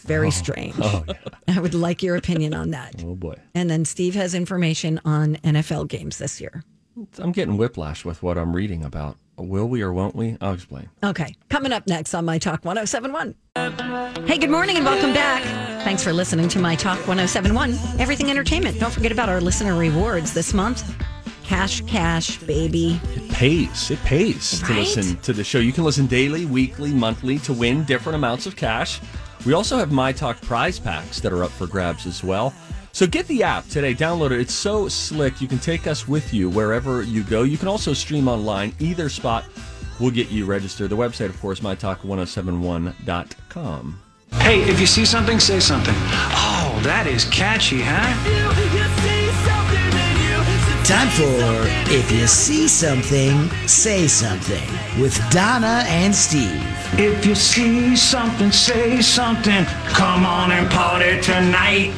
very 0.00 0.28
oh. 0.28 0.30
strange. 0.30 0.74
Oh, 0.78 1.04
I 1.48 1.60
would 1.60 1.74
like 1.74 2.02
your 2.02 2.16
opinion 2.16 2.54
on 2.54 2.70
that. 2.70 3.02
Oh 3.04 3.14
boy, 3.14 3.36
And 3.54 3.70
then 3.70 3.84
Steve 3.84 4.14
has 4.14 4.34
information 4.34 5.00
on 5.04 5.36
NFL 5.36 5.88
games 5.88 6.18
this 6.18 6.40
year. 6.40 6.64
I'm 7.18 7.32
getting 7.32 7.56
whiplash 7.56 8.04
with 8.04 8.22
what 8.22 8.36
I'm 8.36 8.54
reading 8.54 8.84
about. 8.84 9.16
Will 9.36 9.68
we 9.68 9.80
or 9.80 9.92
won't 9.92 10.14
we? 10.14 10.36
I'll 10.40 10.52
explain. 10.52 10.90
Okay, 11.02 11.34
coming 11.48 11.72
up 11.72 11.86
next 11.86 12.12
on 12.14 12.26
My 12.26 12.38
Talk 12.38 12.64
1071. 12.64 13.34
Hey, 14.26 14.36
good 14.36 14.50
morning 14.50 14.76
and 14.76 14.84
welcome 14.84 15.14
back. 15.14 15.42
Thanks 15.82 16.04
for 16.04 16.12
listening 16.12 16.48
to 16.48 16.58
My 16.58 16.74
Talk 16.76 16.98
1071, 17.08 17.72
Everything 17.98 18.30
Entertainment. 18.30 18.78
Don't 18.78 18.92
forget 18.92 19.12
about 19.12 19.30
our 19.30 19.40
listener 19.40 19.76
rewards 19.76 20.34
this 20.34 20.52
month. 20.52 20.94
Cash, 21.42 21.80
cash, 21.82 22.36
baby. 22.38 23.00
It 23.14 23.30
pays. 23.30 23.90
It 23.90 23.98
pays 24.04 24.60
to 24.60 24.72
listen 24.72 25.16
to 25.22 25.32
the 25.32 25.42
show. 25.42 25.58
You 25.58 25.72
can 25.72 25.84
listen 25.84 26.06
daily, 26.06 26.44
weekly, 26.44 26.92
monthly 26.92 27.38
to 27.40 27.52
win 27.52 27.84
different 27.84 28.16
amounts 28.16 28.46
of 28.46 28.56
cash. 28.56 29.00
We 29.46 29.54
also 29.54 29.78
have 29.78 29.90
My 29.90 30.12
Talk 30.12 30.38
prize 30.42 30.78
packs 30.78 31.20
that 31.20 31.32
are 31.32 31.44
up 31.44 31.50
for 31.50 31.66
grabs 31.66 32.06
as 32.06 32.22
well. 32.22 32.52
So 32.92 33.06
get 33.06 33.26
the 33.28 33.42
app 33.42 33.66
today. 33.68 33.94
Download 33.94 34.32
it. 34.32 34.40
It's 34.40 34.52
so 34.52 34.88
slick. 34.88 35.40
You 35.40 35.48
can 35.48 35.58
take 35.58 35.86
us 35.86 36.06
with 36.08 36.34
you 36.34 36.50
wherever 36.50 37.02
you 37.02 37.22
go. 37.22 37.44
You 37.44 37.56
can 37.56 37.68
also 37.68 37.92
stream 37.92 38.26
online. 38.28 38.74
Either 38.78 39.08
spot 39.08 39.44
will 40.00 40.10
get 40.10 40.28
you 40.30 40.44
registered. 40.44 40.90
The 40.90 40.96
website, 40.96 41.28
of 41.28 41.40
course, 41.40 41.60
mytalk1071.com. 41.60 44.02
Hey, 44.32 44.62
if 44.62 44.80
you 44.80 44.86
see 44.86 45.04
something, 45.04 45.40
say 45.40 45.60
something. 45.60 45.94
Oh, 45.96 46.80
that 46.82 47.06
is 47.06 47.26
catchy, 47.26 47.82
huh? 47.82 48.99
Time 50.84 51.08
for 51.10 51.92
If 51.92 52.10
You 52.10 52.26
See 52.26 52.66
Something, 52.66 53.48
Say 53.68 54.08
Something 54.08 54.68
with 55.00 55.16
Donna 55.30 55.84
and 55.86 56.14
Steve. 56.14 56.60
If 56.98 57.24
you 57.24 57.34
see 57.36 57.94
something, 57.94 58.50
say 58.50 59.00
something. 59.00 59.64
Come 59.90 60.26
on 60.26 60.50
and 60.50 60.68
party 60.70 61.20
tonight. 61.20 61.92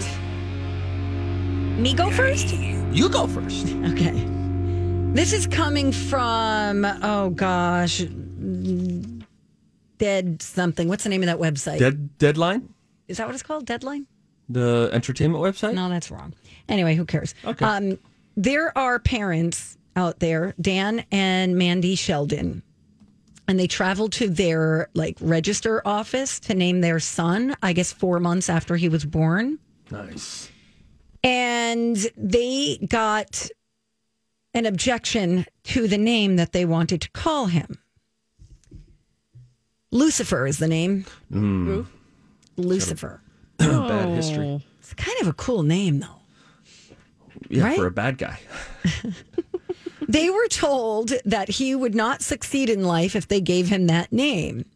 Me 1.81 1.95
go 1.95 2.11
first? 2.11 2.53
You 2.53 3.09
go 3.09 3.27
first. 3.27 3.69
Okay. 3.93 4.27
This 5.15 5.33
is 5.33 5.47
coming 5.47 5.93
from, 5.93 6.85
oh 7.03 7.31
gosh, 7.31 8.03
Dead 9.99 10.43
something. 10.43 10.89
What's 10.89 11.05
the 11.05 11.11
name 11.11 11.23
of 11.23 11.27
that 11.27 11.39
website? 11.39 11.79
Dead 11.79 12.19
Deadline, 12.19 12.69
Is 13.09 13.17
that 13.19 13.27
what 13.27 13.35
it's 13.35 13.43
called? 13.43 13.65
Deadline? 13.67 14.07
the 14.49 14.91
entertainment 14.93 15.43
website. 15.43 15.73
No, 15.73 15.89
that's 15.89 16.11
wrong. 16.11 16.35
Anyway, 16.69 16.95
who 16.95 17.07
cares? 17.07 17.35
Okay. 17.45 17.65
Um, 17.65 17.99
there 18.37 18.77
are 18.77 18.99
parents 18.99 19.77
out 19.97 20.21
there, 20.21 20.55
Dan 20.61 21.05
and 21.13 21.57
Mandy 21.57 21.95
Sheldon, 21.95 22.63
and 23.47 23.59
they 23.61 23.67
traveled 23.67 24.13
to 24.15 24.29
their 24.29 24.89
like 24.95 25.17
register 25.21 25.83
office 25.87 26.41
to 26.41 26.55
name 26.55 26.81
their 26.81 26.99
son. 27.01 27.55
I 27.63 27.73
guess 27.73 27.93
four 27.93 28.19
months 28.21 28.49
after 28.49 28.77
he 28.77 28.89
was 28.89 29.05
born, 29.05 29.59
Nice. 29.91 30.51
and 31.23 31.97
they 32.17 32.79
got 32.89 33.49
an 34.55 34.67
objection 34.67 35.45
to 35.65 35.87
the 35.89 35.99
name 35.99 36.37
that 36.37 36.53
they 36.53 36.65
wanted 36.65 37.01
to 37.03 37.11
call 37.11 37.47
him. 37.47 37.79
Lucifer 39.91 40.47
is 40.47 40.59
the 40.59 40.69
name. 40.69 41.05
Hmm. 41.31 41.83
Lucifer. 42.57 43.21
Bad 43.59 44.09
history. 44.11 44.65
It's 44.81 44.95
kind 44.95 45.21
of 45.21 45.27
a 45.29 45.33
cool 45.35 45.63
name, 45.63 46.01
though. 46.01 46.22
Yeah, 47.49 47.65
Right? 47.65 47.77
for 47.79 47.87
a 47.87 47.91
bad 47.91 48.19
guy. 48.19 48.39
They 50.09 50.29
were 50.29 50.49
told 50.49 51.13
that 51.25 51.49
he 51.49 51.75
would 51.75 51.95
not 51.95 52.21
succeed 52.23 52.69
in 52.69 52.83
life 52.85 53.17
if 53.17 53.29
they 53.29 53.41
gave 53.41 53.69
him 53.69 53.87
that 53.87 54.13
name. 54.13 54.67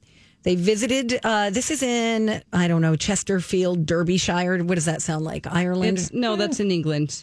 They 0.44 0.54
visited, 0.54 1.18
uh, 1.24 1.50
this 1.50 1.70
is 1.70 1.82
in, 1.82 2.42
I 2.52 2.68
don't 2.68 2.80
know, 2.80 2.96
Chesterfield, 2.96 3.84
Derbyshire. 3.84 4.62
What 4.64 4.76
does 4.76 4.84
that 4.86 5.02
sound 5.02 5.24
like? 5.24 5.46
Ireland? 5.46 5.98
It's, 5.98 6.12
no, 6.12 6.36
that's 6.36 6.60
in 6.60 6.70
England. 6.70 7.22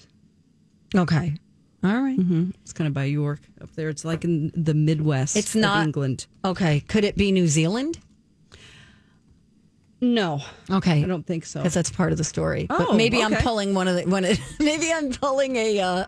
okay. 0.95 1.34
All 1.84 2.01
right. 2.01 2.19
It's 2.62 2.71
kind 2.73 2.88
of 2.88 2.93
by 2.93 3.06
York 3.06 3.39
up 3.62 3.71
there. 3.75 3.89
It's 3.89 4.06
like 4.06 4.23
in 4.23 4.51
the 4.56 4.73
Midwest. 4.73 5.36
It's 5.36 5.56
of 5.56 5.62
not- 5.62 5.84
England. 5.84 6.27
Okay. 6.45 6.82
Could 6.82 7.06
it 7.06 7.15
be 7.17 7.32
New 7.32 7.47
Zealand? 7.47 7.99
No, 10.03 10.41
Okay. 10.69 11.03
I 11.03 11.07
don't 11.07 11.25
think 11.25 11.45
so. 11.45 11.59
Because 11.61 11.73
that's 11.73 11.89
part 11.89 12.11
of 12.11 12.17
the 12.17 12.23
story. 12.25 12.65
but 12.67 12.87
Oh, 12.89 12.93
maybe 12.93 13.23
I'm 13.23 13.33
pulling 13.35 13.73
one 13.73 13.87
of 13.87 13.95
the, 13.95 14.03
one 14.03 14.25
of, 14.25 14.37
maybe 14.59 14.91
I'm 14.91 15.11
pulling 15.13 15.55
a, 15.55 15.79
uh, 15.79 16.05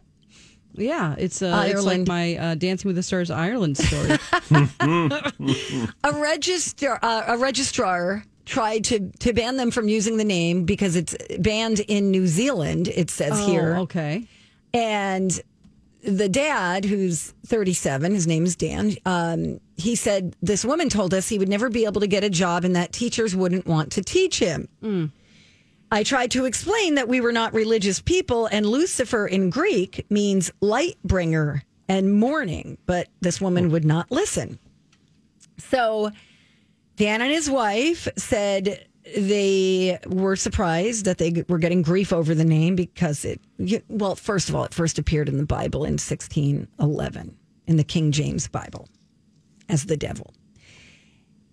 Yeah, 0.74 1.16
it's 1.18 1.42
uh, 1.42 1.64
it's 1.66 1.76
like 1.86 2.00
Ireland. 2.02 2.08
my 2.10 2.36
uh, 2.38 2.56
Dancing 2.56 2.90
with 2.90 2.98
the 2.98 3.04
Stars 3.04 3.32
Ireland 3.32 3.78
story. 3.78 4.18
a 6.04 6.12
register 6.14 7.00
uh, 7.02 7.24
a 7.28 7.38
registrar 7.38 8.24
tried 8.46 8.84
to 8.86 9.10
to 9.20 9.34
ban 9.34 9.56
them 9.58 9.72
from 9.72 9.88
using 9.88 10.18
the 10.18 10.24
name 10.26 10.66
because 10.66 10.96
it's 10.96 11.16
banned 11.40 11.80
in 11.80 12.12
New 12.12 12.28
Zealand 12.28 12.88
it 12.90 13.10
says 13.10 13.40
here 13.46 13.76
Oh, 13.78 13.82
okay. 13.84 14.28
and 14.74 15.40
the 16.04 16.30
dad 16.30 16.86
who's 16.86 17.34
37 17.48 18.14
his 18.14 18.28
name 18.28 18.46
is 18.46 18.56
Dan 18.56 18.96
um, 19.06 19.60
he 19.78 19.96
said 19.96 20.36
this 20.42 20.64
woman 20.64 20.90
told 20.90 21.14
us 21.14 21.28
he 21.28 21.38
would 21.38 21.50
never 21.50 21.70
be 21.70 21.86
able 21.86 22.02
to 22.02 22.08
get 22.08 22.24
a 22.24 22.30
job 22.30 22.64
and 22.64 22.76
that 22.76 22.94
teachers 22.94 23.36
wouldn't 23.36 23.66
want 23.66 23.92
to 23.92 24.02
teach 24.02 24.40
him 24.40 24.68
I 25.92 26.04
tried 26.04 26.32
to 26.32 26.46
explain 26.46 26.96
that 26.96 27.08
we 27.08 27.22
were 27.22 27.32
not 27.32 27.54
religious 27.54 28.02
people, 28.02 28.48
and 28.48 28.66
Lucifer 28.66 29.28
in 29.28 29.50
Greek 29.50 30.06
means 30.10 30.52
light 30.60 30.98
bringer 31.04 31.64
and 31.88 32.14
morning, 32.14 32.78
but 32.86 33.08
this 33.22 33.40
woman 33.40 33.70
would 33.72 33.86
not 33.86 34.12
listen. 34.12 34.60
So 35.58 36.12
Dan 36.98 37.22
and 37.22 37.32
his 37.32 37.50
wife 37.50 38.08
said 38.18 38.86
they 39.16 40.00
were 40.08 40.36
surprised 40.36 41.06
that 41.06 41.20
they 41.20 41.46
were 41.48 41.60
getting 41.60 41.84
grief 41.84 42.12
over 42.12 42.34
the 42.34 42.44
name 42.44 42.76
because 42.76 43.24
it, 43.24 43.40
well, 43.88 44.16
first 44.16 44.50
of 44.50 44.56
all, 44.56 44.64
it 44.64 44.74
first 44.74 44.98
appeared 44.98 45.30
in 45.30 45.38
the 45.38 45.46
Bible 45.46 45.86
in 45.86 45.94
1611 45.94 47.38
in 47.68 47.78
the 47.78 47.84
King 47.84 48.12
James 48.12 48.48
Bible 48.48 48.88
as 49.70 49.86
the 49.86 49.98
devil. 49.98 50.34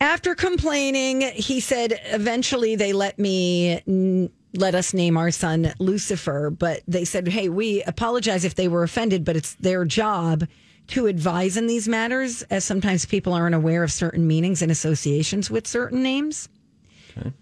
After 0.01 0.35
complaining, 0.35 1.21
he 1.21 1.61
said 1.61 2.01
eventually 2.07 2.75
they 2.75 2.93
let 2.93 3.19
me 3.19 3.81
n- 3.87 4.31
let 4.55 4.75
us 4.75 4.93
name 4.93 5.17
our 5.17 5.31
son 5.31 5.73
Lucifer, 5.79 6.51
but 6.51 6.83
they 6.89 7.05
said, 7.05 7.29
"Hey, 7.29 7.49
we 7.49 7.83
apologize 7.85 8.45
if 8.45 8.55
they 8.55 8.69
were 8.69 8.83
offended, 8.83 9.25
but 9.25 9.37
it's 9.37 9.55
their 9.55 9.85
job 9.85 10.47
to 10.89 11.07
advise 11.07 11.57
in 11.57 11.69
these 11.69 11.89
matters 11.89 12.43
as 12.51 12.65
sometimes 12.65 13.07
people 13.07 13.33
aren't 13.33 13.55
aware 13.55 13.85
of 13.85 13.93
certain 13.93 14.27
meanings 14.27 14.61
and 14.61 14.73
associations 14.73 15.51
with 15.51 15.67
certain 15.67 16.03
names." 16.03 16.49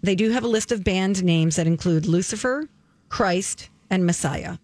They 0.03 0.15
do 0.15 0.29
have 0.31 0.43
a 0.43 0.49
list 0.49 0.71
of 0.71 0.83
banned 0.83 1.23
names 1.23 1.55
that 1.55 1.65
include 1.65 2.05
Lucifer, 2.05 2.69
Christ, 3.09 3.69
and 3.89 4.05
Messiah. 4.05 4.57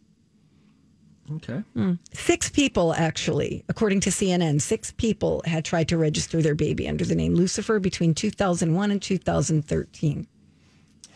Okay. 1.35 1.61
Hmm. 1.73 1.93
Six 2.13 2.49
people, 2.49 2.93
actually, 2.93 3.63
according 3.67 3.99
to 4.01 4.09
CNN, 4.09 4.61
six 4.61 4.91
people 4.91 5.41
had 5.45 5.65
tried 5.65 5.89
to 5.89 5.97
register 5.97 6.41
their 6.41 6.55
baby 6.55 6.87
under 6.87 7.03
the 7.03 7.15
name 7.15 7.35
Lucifer 7.35 7.79
between 7.79 8.13
2001 8.13 8.91
and 8.91 9.01
2013. 9.01 10.27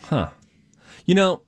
Huh. 0.03 0.29
You 1.05 1.15
know, 1.15 1.41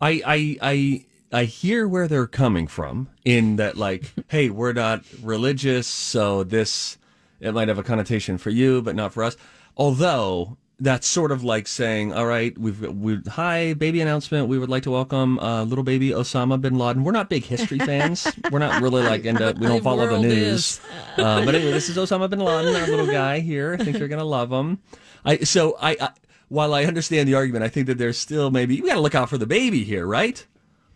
I 0.00 0.22
I 0.24 0.58
I 0.62 1.06
I 1.32 1.44
hear 1.44 1.88
where 1.88 2.06
they're 2.06 2.28
coming 2.28 2.68
from 2.68 3.08
in 3.24 3.56
that 3.56 3.76
like, 3.76 4.12
hey, 4.28 4.50
we're 4.50 4.72
not 4.72 5.04
religious, 5.22 5.86
so 5.86 6.44
this 6.44 6.96
it 7.40 7.52
might 7.52 7.68
have 7.68 7.78
a 7.78 7.82
connotation 7.82 8.38
for 8.38 8.50
you, 8.50 8.82
but 8.82 8.94
not 8.94 9.12
for 9.12 9.24
us. 9.24 9.36
Although 9.76 10.56
that's 10.80 11.06
sort 11.06 11.30
of 11.30 11.44
like 11.44 11.68
saying, 11.68 12.12
all 12.12 12.26
right, 12.26 12.56
we've 12.58 12.80
we 12.80 13.20
hi 13.28 13.74
baby 13.74 14.00
announcement. 14.00 14.48
We 14.48 14.58
would 14.58 14.68
like 14.68 14.82
to 14.84 14.90
welcome 14.90 15.38
uh, 15.38 15.64
little 15.64 15.84
baby 15.84 16.10
Osama 16.10 16.60
bin 16.60 16.78
Laden. 16.78 17.04
We're 17.04 17.12
not 17.12 17.28
big 17.28 17.44
history 17.44 17.78
fans. 17.78 18.26
we're 18.50 18.58
not 18.58 18.82
really 18.82 19.02
like 19.02 19.24
end 19.26 19.40
up. 19.40 19.58
we 19.58 19.66
don't 19.66 19.82
follow 19.82 20.06
the 20.06 20.18
news. 20.18 20.80
Uh, 21.16 21.44
but 21.44 21.54
anyway, 21.54 21.72
this 21.72 21.88
is 21.88 21.96
Osama 21.96 22.28
bin 22.28 22.40
Laden, 22.40 22.74
our 22.74 22.86
little 22.86 23.06
guy 23.06 23.40
here. 23.40 23.76
I 23.78 23.84
think 23.84 23.98
you're 23.98 24.08
gonna 24.08 24.24
love 24.24 24.50
him. 24.50 24.80
I 25.24 25.38
so 25.38 25.76
I, 25.80 25.96
I 26.00 26.10
while 26.48 26.74
I 26.74 26.84
understand 26.84 27.28
the 27.28 27.34
argument, 27.34 27.64
I 27.64 27.68
think 27.68 27.86
that 27.86 27.98
there's 27.98 28.18
still 28.18 28.50
maybe 28.50 28.80
we 28.80 28.88
got 28.88 28.94
to 28.94 29.00
look 29.00 29.14
out 29.14 29.28
for 29.28 29.38
the 29.38 29.46
baby 29.46 29.84
here, 29.84 30.06
right? 30.06 30.44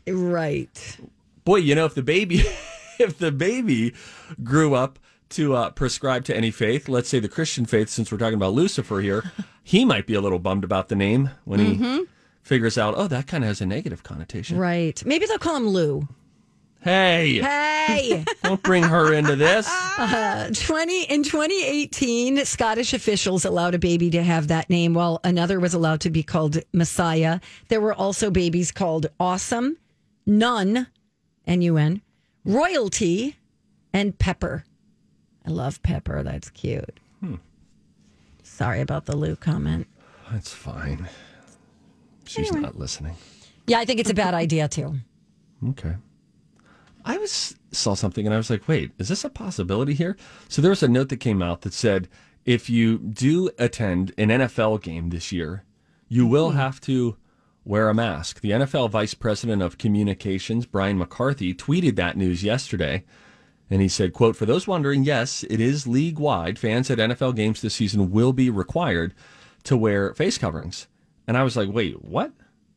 Right. 0.07 0.99
Boy, 1.45 1.57
you 1.57 1.75
know 1.75 1.85
if 1.85 1.95
the 1.95 2.03
baby 2.03 2.43
if 2.99 3.19
the 3.19 3.33
baby 3.33 3.95
grew 4.43 4.75
up 4.75 4.99
to 5.31 5.55
uh, 5.55 5.71
prescribe 5.71 6.25
to 6.25 6.37
any 6.37 6.51
faith, 6.51 6.89
let's 6.89 7.09
say 7.09 7.19
the 7.21 7.29
Christian 7.29 7.67
faith, 7.67 7.89
since 7.89 8.11
we're 8.11 8.19
talking 8.19 8.35
about 8.35 8.55
Lucifer 8.55 9.01
here, 9.01 9.33
he 9.63 9.85
might 9.85 10.07
be 10.07 10.15
a 10.15 10.21
little 10.21 10.39
bummed 10.39 10.65
about 10.65 10.89
the 10.89 10.97
name 10.97 11.31
when 11.45 11.61
he 11.61 12.07
figures 12.43 12.79
out, 12.79 12.95
oh, 12.97 13.09
that 13.09 13.27
kind 13.27 13.45
of 13.45 13.49
has 13.49 13.61
a 13.61 13.67
negative 13.67 14.03
connotation. 14.03 14.57
Right. 14.59 15.03
Maybe 15.05 15.27
they'll 15.27 15.39
call 15.39 15.57
him 15.57 15.69
Lou. 15.69 16.09
Hey, 16.81 17.41
Hey. 17.43 18.25
don't 18.43 18.63
bring 18.63 18.85
her 18.85 19.13
into 19.13 19.35
this. 19.35 19.67
20 20.67 21.03
in 21.05 21.23
2018 21.23 22.45
scottish 22.45 22.95
officials 22.95 23.45
allowed 23.45 23.75
a 23.75 23.79
baby 23.79 24.11
to 24.11 24.23
have 24.23 24.49
that 24.49 24.71
name 24.71 24.95
while 24.95 25.21
another 25.25 25.59
was 25.59 25.75
allowed 25.75 26.01
to 26.03 26.11
be 26.11 26.23
called 26.23 26.59
messiah 26.73 27.41
there 27.69 27.81
were 27.81 27.95
also 27.95 28.31
babies 28.31 28.71
called 28.71 29.07
awesome 29.19 29.77
nun 30.25 30.87
n-u-n 31.47 32.01
royalty 32.45 33.37
and 33.93 34.19
pepper 34.19 34.65
i 35.49 35.51
love 35.51 35.83
pepper 35.83 36.23
that's 36.23 36.51
cute 36.51 37.01
hmm. 37.21 37.37
sorry 38.43 38.81
about 38.81 39.07
the 39.07 39.17
lou 39.17 39.35
comment 39.35 39.87
That's 40.31 40.53
fine. 40.53 41.09
She's 42.27 42.53
not 42.53 42.79
listening. 42.79 43.15
yeah 43.67 43.79
i 43.79 43.85
think 43.87 43.99
it's 44.01 44.11
a 44.11 44.15
bad 44.15 44.35
idea 44.35 44.69
too 44.69 44.97
Okay. 45.67 45.97
I 47.05 47.19
was 47.19 47.57
saw 47.73 47.95
something 47.95 48.27
and 48.27 48.35
I 48.35 48.39
was 48.39 48.51
like, 48.51 48.69
wait, 48.69 48.93
is 48.99 49.09
this 49.09 49.25
a 49.25 49.31
possibility 49.31 49.95
here? 49.95 50.17
So 50.49 50.63
there 50.63 50.71
was 50.71 50.83
a 50.83 50.89
note 50.89 51.09
that 51.09 51.19
came 51.19 51.43
out 51.43 51.63
that 51.63 51.73
said 51.73 52.09
if 52.45 52.71
you 52.71 52.99
do 52.99 53.51
attend 53.59 54.13
an 54.19 54.29
NFL 54.29 54.83
game 54.83 55.11
this 55.11 55.33
year, 55.33 55.65
you 56.09 56.27
will 56.27 56.51
mm-hmm. 56.51 56.59
have 56.59 56.81
to 56.83 57.17
wear 57.65 57.89
a 57.89 57.95
mask. 57.95 58.41
The 58.41 58.53
NFL 58.53 58.91
Vice 58.91 59.15
President 59.15 59.63
of 59.63 59.79
Communications, 59.79 60.65
Brian 60.65 60.99
McCarthy, 60.99 61.55
tweeted 61.55 61.97
that 61.97 62.17
news 62.17 62.43
yesterday. 62.43 63.05
And 63.71 63.83
he 63.83 63.89
said, 63.89 64.13
quote, 64.13 64.37
for 64.37 64.47
those 64.47 64.67
wondering, 64.67 65.05
yes, 65.05 65.45
it 65.51 65.61
is 65.61 65.87
league 65.87 66.19
wide. 66.19 66.59
Fans 66.59 66.91
at 66.91 66.99
NFL 66.99 67.37
games 67.37 67.61
this 67.61 67.75
season 67.75 68.11
will 68.11 68.33
be 68.33 68.49
required 68.49 69.15
to 69.65 69.77
wear 69.77 70.15
face 70.15 70.39
coverings. 70.39 70.87
And 71.27 71.37
I 71.37 71.43
was 71.43 71.57
like, 71.57 71.69
wait, 71.71 72.03
what? 72.03 72.33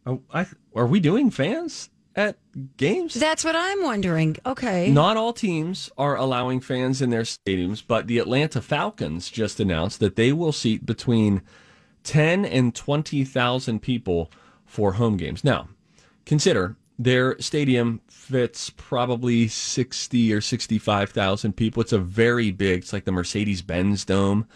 Oh, 0.05 0.21
I, 0.33 0.47
are 0.75 0.87
we 0.87 0.99
doing 0.99 1.29
fans 1.29 1.89
at 2.13 2.37
games? 2.75 3.13
that's 3.13 3.45
what 3.45 3.55
i'm 3.55 3.83
wondering 3.83 4.35
okay 4.45 4.91
Not 4.91 5.15
all 5.15 5.31
teams 5.31 5.89
are 5.97 6.17
allowing 6.17 6.59
fans 6.59 7.01
in 7.01 7.09
their 7.09 7.21
stadiums, 7.21 7.81
but 7.87 8.07
the 8.07 8.17
Atlanta 8.17 8.61
Falcons 8.61 9.29
just 9.29 9.61
announced 9.61 10.01
that 10.01 10.17
they 10.17 10.33
will 10.33 10.51
seat 10.51 10.85
between 10.85 11.41
10 12.03 12.43
and 12.43 12.75
20,000 12.75 13.79
people 13.81 14.29
for 14.65 14.93
home 14.93 15.15
games. 15.15 15.43
Now, 15.45 15.69
consider 16.25 16.75
their 16.99 17.39
stadium 17.39 18.01
fits 18.07 18.69
probably 18.69 19.47
60 19.47 20.33
or 20.33 20.41
65,000 20.41 21.53
people. 21.53 21.81
It's 21.81 21.93
a 21.93 21.99
very 21.99 22.51
big, 22.51 22.79
it's 22.79 22.93
like 22.93 23.05
the 23.05 23.11
Mercedes 23.11 23.61
Benz 23.61 24.05
Dome. 24.05 24.47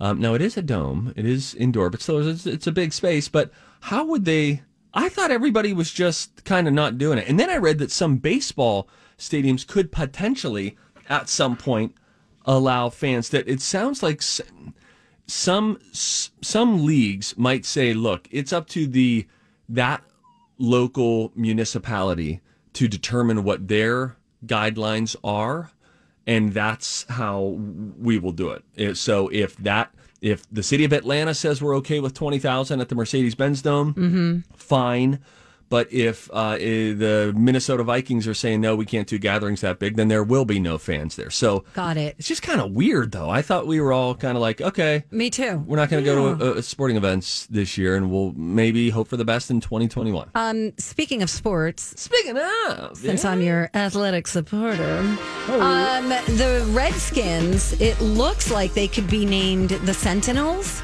Um, 0.00 0.20
now, 0.20 0.34
it 0.34 0.42
is 0.42 0.56
a 0.56 0.62
dome, 0.62 1.12
it 1.16 1.24
is 1.24 1.54
indoor, 1.54 1.88
but 1.90 2.02
still, 2.02 2.26
it's, 2.26 2.46
it's 2.46 2.66
a 2.66 2.72
big 2.72 2.92
space. 2.92 3.28
But 3.28 3.52
how 3.80 4.04
would 4.06 4.24
they? 4.24 4.62
I 4.94 5.08
thought 5.08 5.30
everybody 5.30 5.72
was 5.72 5.92
just 5.92 6.44
kind 6.44 6.66
of 6.66 6.74
not 6.74 6.98
doing 6.98 7.18
it. 7.18 7.28
And 7.28 7.38
then 7.38 7.48
I 7.48 7.56
read 7.56 7.78
that 7.78 7.90
some 7.90 8.16
baseball 8.16 8.88
stadiums 9.16 9.66
could 9.66 9.92
potentially, 9.92 10.76
at 11.08 11.28
some 11.28 11.56
point, 11.56 11.94
allow 12.44 12.88
fans 12.88 13.28
that 13.28 13.48
it 13.48 13.60
sounds 13.60 14.02
like 14.02 14.22
some 15.26 15.78
some 15.92 16.84
leagues 16.84 17.36
might 17.38 17.64
say 17.64 17.94
look 17.94 18.26
it's 18.30 18.52
up 18.52 18.66
to 18.66 18.86
the 18.86 19.26
that 19.68 20.02
local 20.62 21.32
municipality 21.34 22.40
to 22.72 22.86
determine 22.86 23.42
what 23.42 23.66
their 23.66 24.16
guidelines 24.46 25.16
are 25.24 25.72
and 26.24 26.54
that's 26.54 27.04
how 27.08 27.58
we 27.98 28.16
will 28.16 28.30
do 28.30 28.50
it. 28.50 28.96
So 28.96 29.28
if 29.28 29.56
that 29.56 29.92
if 30.20 30.48
the 30.52 30.62
city 30.62 30.84
of 30.84 30.92
atlanta 30.92 31.34
says 31.34 31.60
we're 31.60 31.74
okay 31.74 31.98
with 31.98 32.14
20000 32.14 32.80
at 32.80 32.88
the 32.88 32.94
mercedes-benz 32.94 33.60
dome 33.60 33.92
mm-hmm. 33.92 34.38
fine 34.56 35.18
but 35.72 35.92
if 35.92 36.30
uh, 36.32 36.56
the 36.56 37.32
minnesota 37.36 37.82
vikings 37.82 38.26
are 38.26 38.34
saying 38.34 38.60
no 38.60 38.76
we 38.76 38.86
can't 38.86 39.08
do 39.08 39.18
gatherings 39.18 39.60
that 39.60 39.78
big 39.78 39.96
then 39.96 40.08
there 40.08 40.24
will 40.24 40.44
be 40.44 40.58
no 40.60 40.78
fans 40.78 41.16
there 41.16 41.30
so 41.30 41.64
got 41.74 41.96
it 41.96 42.14
it's 42.18 42.28
just 42.28 42.42
kind 42.42 42.60
of 42.60 42.72
weird, 42.72 43.12
though. 43.12 43.28
I 43.28 43.42
thought 43.42 43.66
we 43.66 43.80
were 43.80 43.92
all 43.92 44.14
kind 44.14 44.36
of 44.36 44.42
like, 44.42 44.60
okay, 44.60 45.04
me 45.10 45.30
too 45.30 45.58
we're 45.66 45.76
not 45.76 45.90
going 45.90 46.04
to 46.04 46.08
go 46.08 46.34
to 46.36 46.58
uh, 46.58 46.62
sporting 46.62 46.96
events 46.96 47.46
this 47.46 47.76
year, 47.76 47.96
and 47.96 48.10
we'll 48.10 48.32
maybe 48.32 48.90
hope 48.90 49.08
for 49.08 49.16
the 49.16 49.24
best 49.24 49.50
in 49.50 49.60
2021. 49.60 50.30
um 50.34 50.72
speaking 50.78 51.22
of 51.22 51.30
sports 51.30 51.94
Speaking 52.00 52.38
of, 52.68 52.96
since 52.96 53.24
I'm 53.24 53.40
your 53.40 53.70
athletic 53.74 54.26
supporter. 54.26 54.98
Um, 55.48 56.08
the 56.08 56.64
Redskins, 56.70 57.80
it 57.80 58.00
looks 58.00 58.50
like 58.50 58.74
they 58.74 58.88
could 58.88 59.08
be 59.08 59.24
named 59.24 59.70
the 59.70 59.94
Sentinels. 59.94 60.82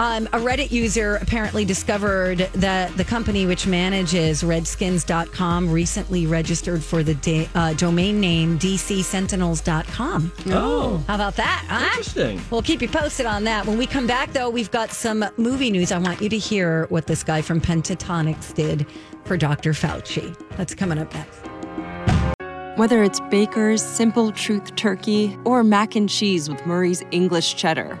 Um, 0.00 0.28
a 0.28 0.38
Reddit 0.38 0.70
user 0.70 1.16
apparently 1.16 1.66
discovered 1.66 2.38
that 2.54 2.96
the 2.96 3.04
company 3.04 3.44
which 3.44 3.66
manages 3.66 4.42
redskins.com 4.42 5.70
recently 5.70 6.26
registered 6.26 6.82
for 6.82 7.02
the 7.02 7.12
da- 7.16 7.46
uh, 7.54 7.74
domain 7.74 8.18
name 8.18 8.58
dcsentinels.com. 8.58 10.32
oh, 10.46 11.04
How 11.06 11.14
about 11.16 11.36
that? 11.36 11.66
Huh? 11.68 11.84
Interesting. 11.84 12.40
We'll 12.50 12.62
keep 12.62 12.80
you 12.80 12.88
posted 12.88 13.26
on 13.26 13.44
that. 13.44 13.66
When 13.66 13.76
we 13.76 13.86
come 13.86 14.06
back, 14.06 14.32
though, 14.32 14.48
we've 14.48 14.70
got 14.70 14.90
some 14.90 15.22
movie 15.36 15.70
news. 15.70 15.92
I 15.92 15.98
want 15.98 16.22
you 16.22 16.30
to 16.30 16.38
hear 16.38 16.86
what 16.86 17.06
this 17.06 17.22
guy 17.22 17.42
from 17.42 17.60
Pentatonix 17.60 18.54
did 18.54 18.86
for 19.26 19.36
Dr. 19.36 19.72
Fauci. 19.72 20.34
That's 20.56 20.74
coming 20.74 20.96
up 20.96 21.12
next. 21.12 21.46
Whether 22.78 23.02
it's 23.04 23.20
Baker's 23.28 23.82
Simple 23.82 24.32
Truth 24.32 24.76
Turkey 24.76 25.36
or 25.44 25.62
mac 25.62 25.94
and 25.94 26.08
cheese 26.08 26.48
with 26.48 26.64
Murray's 26.64 27.02
English 27.10 27.56
Cheddar 27.56 28.00